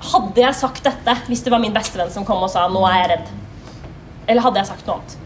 Hadde 0.00 0.40
jeg 0.40 0.56
sagt 0.56 0.84
dette 0.84 1.14
hvis 1.26 1.42
det 1.44 1.52
var 1.52 1.60
min 1.60 1.74
bestevenn 1.74 2.08
som 2.12 2.24
kom 2.24 2.40
og 2.40 2.48
sa 2.48 2.62
'nå 2.68 2.80
er 2.88 2.94
jeg 2.96 3.08
redd'? 3.10 3.32
Eller 4.28 4.42
hadde 4.46 4.60
jeg 4.62 4.68
sagt 4.70 4.86
noe 4.86 4.96
annet? 4.96 5.16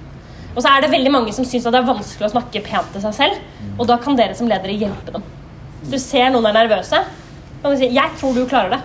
Og 0.54 0.62
så 0.62 0.70
er 0.70 0.82
det 0.82 0.90
veldig 0.90 1.12
mange 1.14 1.34
som 1.34 1.46
syns 1.46 1.66
det 1.66 1.78
er 1.78 1.86
vanskelig 1.86 2.26
å 2.26 2.32
snakke 2.32 2.62
pent 2.66 2.90
til 2.94 3.02
seg 3.04 3.14
selv. 3.14 3.38
Og 3.78 3.86
da 3.86 3.96
kan 4.02 4.16
dere 4.18 4.34
som 4.34 4.50
ledere 4.50 4.74
hjelpe 4.74 5.14
dem. 5.14 5.22
Hvis 5.82 5.92
du 5.92 5.98
ser 5.98 6.30
noen 6.30 6.46
er 6.46 6.58
nervøse, 6.58 7.04
kan 7.62 7.70
du 7.70 7.78
si 7.78 7.86
'jeg 7.86 8.10
tror 8.18 8.34
du 8.34 8.46
klarer 8.46 8.70
det'. 8.70 8.82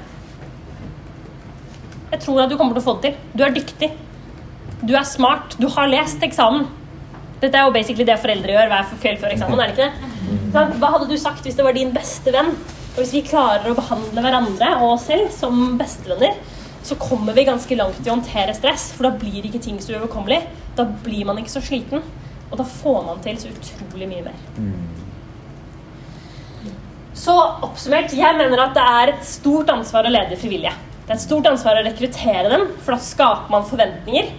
Jeg 2.11 2.19
tror 2.19 2.43
at 2.43 2.49
du 2.49 2.57
kommer 2.57 2.73
til 2.73 2.81
å 2.81 2.85
få 2.85 3.01
det 3.01 3.01
til. 3.01 3.15
Du 3.35 3.43
er 3.43 3.49
dyktig. 3.53 3.91
Du 4.85 4.95
er 4.95 5.03
smart. 5.03 5.55
Du 5.59 5.67
har 5.69 5.87
lest 5.87 6.21
eksamen. 6.21 6.67
Dette 7.41 7.55
er 7.55 7.65
jo 7.65 7.71
basically 7.71 8.03
det 8.03 8.19
foreldre 8.19 8.51
gjør 8.51 8.67
hver 8.67 8.85
kveld 9.01 9.19
før 9.19 9.33
eksamen. 9.33 9.59
er 9.59 9.67
det 9.67 9.77
ikke 9.77 9.89
det? 9.89 10.08
Hva 10.53 10.91
hadde 10.95 11.07
du 11.09 11.17
sagt 11.19 11.45
hvis 11.45 11.57
det 11.57 11.65
var 11.65 11.75
din 11.77 11.93
beste 11.95 12.33
venn? 12.35 12.53
Og 12.89 13.01
hvis 13.01 13.13
vi 13.15 13.25
klarer 13.27 13.69
å 13.71 13.77
behandle 13.77 14.23
hverandre 14.23 14.71
og 14.81 14.95
oss 14.95 15.05
selv 15.07 15.29
som 15.31 15.77
bestevenner, 15.79 16.35
så 16.83 16.95
kommer 16.99 17.35
vi 17.35 17.45
ganske 17.47 17.75
langt 17.77 17.99
i 18.03 18.09
å 18.09 18.15
håndtere 18.15 18.55
stress, 18.57 18.89
for 18.95 19.07
da 19.07 19.13
blir 19.19 19.45
ikke 19.45 19.61
ting 19.63 19.77
så 19.83 19.93
uoverkommelig. 19.95 20.41
Da 20.77 20.85
blir 21.05 21.27
man 21.27 21.39
ikke 21.39 21.53
så 21.53 21.63
sliten, 21.63 22.03
og 22.49 22.57
da 22.59 22.65
får 22.65 22.99
man 23.05 23.21
til 23.23 23.39
så 23.39 23.51
utrolig 23.51 24.09
mye 24.09 24.25
mer. 24.29 24.37
Så 27.19 27.35
oppsummert, 27.67 28.13
jeg 28.15 28.37
mener 28.39 28.63
at 28.63 28.77
det 28.77 28.85
er 28.85 29.13
et 29.13 29.25
stort 29.27 29.71
ansvar 29.73 30.07
å 30.07 30.13
lede 30.13 30.37
frivillige. 30.39 30.75
Det 31.03 31.11
er 31.11 31.17
et 31.17 31.25
stort 31.25 31.47
ansvar 31.49 31.79
å 31.79 31.83
rekruttere 31.83 32.51
dem, 32.51 32.67
for 32.79 32.95
da 32.95 33.01
skaper 33.03 33.51
man 33.51 33.67
forventninger. 33.67 34.31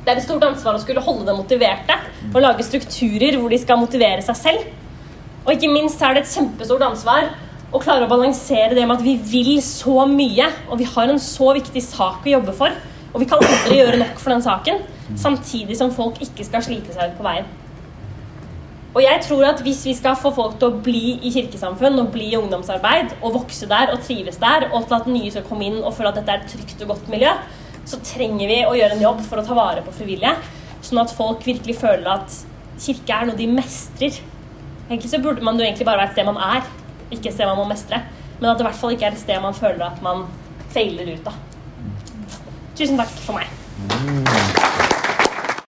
Det 0.00 0.10
er 0.10 0.18
et 0.18 0.24
stort 0.24 0.46
ansvar 0.46 0.74
å 0.74 0.82
skulle 0.82 1.02
holde 1.04 1.26
dem 1.28 1.38
motiverte 1.38 1.96
og 2.30 2.40
lage 2.40 2.64
strukturer 2.66 3.36
hvor 3.36 3.52
de 3.52 3.58
skal 3.60 3.78
motivere 3.78 4.24
seg 4.24 4.38
selv. 4.40 4.68
Og 5.46 5.54
ikke 5.54 5.70
minst 5.72 6.02
er 6.04 6.16
det 6.16 6.24
et 6.24 6.34
kjempestort 6.34 6.84
ansvar 6.90 7.30
å 7.70 7.80
klare 7.80 8.06
å 8.06 8.10
balansere 8.10 8.74
det 8.74 8.84
med 8.84 8.98
at 8.98 9.04
vi 9.06 9.14
vil 9.30 9.52
så 9.64 10.04
mye, 10.10 10.48
og 10.68 10.80
vi 10.80 10.88
har 10.90 11.10
en 11.10 11.22
så 11.22 11.52
viktig 11.56 11.82
sak 11.86 12.26
å 12.26 12.34
jobbe 12.34 12.54
for, 12.56 12.74
og 13.10 13.22
vi 13.22 13.28
kan 13.30 13.42
aldri 13.42 13.78
gjøre 13.78 14.02
nok 14.02 14.20
for 14.20 14.34
den 14.34 14.44
saken, 14.44 14.82
samtidig 15.18 15.78
som 15.78 15.94
folk 15.94 16.20
ikke 16.22 16.46
skal 16.46 16.64
slite 16.66 16.94
seg 16.94 17.12
ut 17.12 17.18
på 17.18 17.26
veien. 17.26 17.48
Og 18.90 18.98
jeg 19.04 19.20
tror 19.22 19.44
at 19.46 19.60
hvis 19.62 19.84
vi 19.86 19.92
skal 19.94 20.16
få 20.18 20.32
folk 20.34 20.56
til 20.58 20.66
å 20.72 20.78
bli 20.82 21.14
i 21.22 21.30
kirkesamfunn 21.30 22.00
og 22.02 22.10
bli 22.10 22.32
i 22.32 22.38
ungdomsarbeid 22.38 23.12
og 23.20 23.36
vokse 23.36 23.68
der 23.70 23.92
og 23.94 24.02
trives 24.02 24.40
der, 24.42 24.66
og 24.72 24.88
til 24.88 24.96
at 24.98 25.06
nye 25.10 25.30
skal 25.30 25.46
komme 25.46 25.68
inn 25.68 25.78
og 25.78 25.94
føle 25.94 26.10
at 26.10 26.18
dette 26.18 26.34
er 26.34 26.42
et 26.42 26.50
trygt 26.50 26.82
og 26.82 26.96
godt 26.96 27.12
miljø, 27.12 27.30
så 27.86 28.00
trenger 28.02 28.50
vi 28.50 28.58
å 28.66 28.74
gjøre 28.74 28.98
en 28.98 29.04
jobb 29.06 29.22
for 29.28 29.38
å 29.38 29.46
ta 29.46 29.54
vare 29.54 29.84
på 29.86 29.94
frivillige, 29.94 30.34
sånn 30.82 31.04
at 31.04 31.14
folk 31.14 31.46
virkelig 31.46 31.78
føler 31.78 32.10
at 32.16 32.34
kirke 32.82 33.14
er 33.14 33.30
noe 33.30 33.38
de 33.38 33.46
mestrer. 33.50 34.18
Egentlig 34.90 35.10
så 35.10 35.20
burde 35.22 35.44
man 35.46 35.54
jo 35.54 35.62
egentlig 35.62 35.86
bare 35.86 36.00
være 36.00 36.10
et 36.10 36.16
sted 36.16 36.26
man 36.26 36.40
er, 36.42 36.66
ikke 37.14 37.28
et 37.30 37.34
sted 37.36 37.46
man 37.46 37.60
må 37.60 37.68
mestre. 37.70 38.02
Men 38.40 38.50
at 38.50 38.58
det 38.58 38.64
i 38.64 38.68
hvert 38.68 38.80
fall 38.80 38.96
ikke 38.96 39.06
er 39.06 39.14
et 39.14 39.22
sted 39.22 39.38
man 39.42 39.54
føler 39.54 39.86
at 39.86 40.02
man 40.02 40.24
feiler 40.74 41.14
ut 41.14 41.30
av. 41.30 41.38
Tusen 42.74 42.98
takk 42.98 43.18
for 43.22 43.38
meg. 43.38 44.89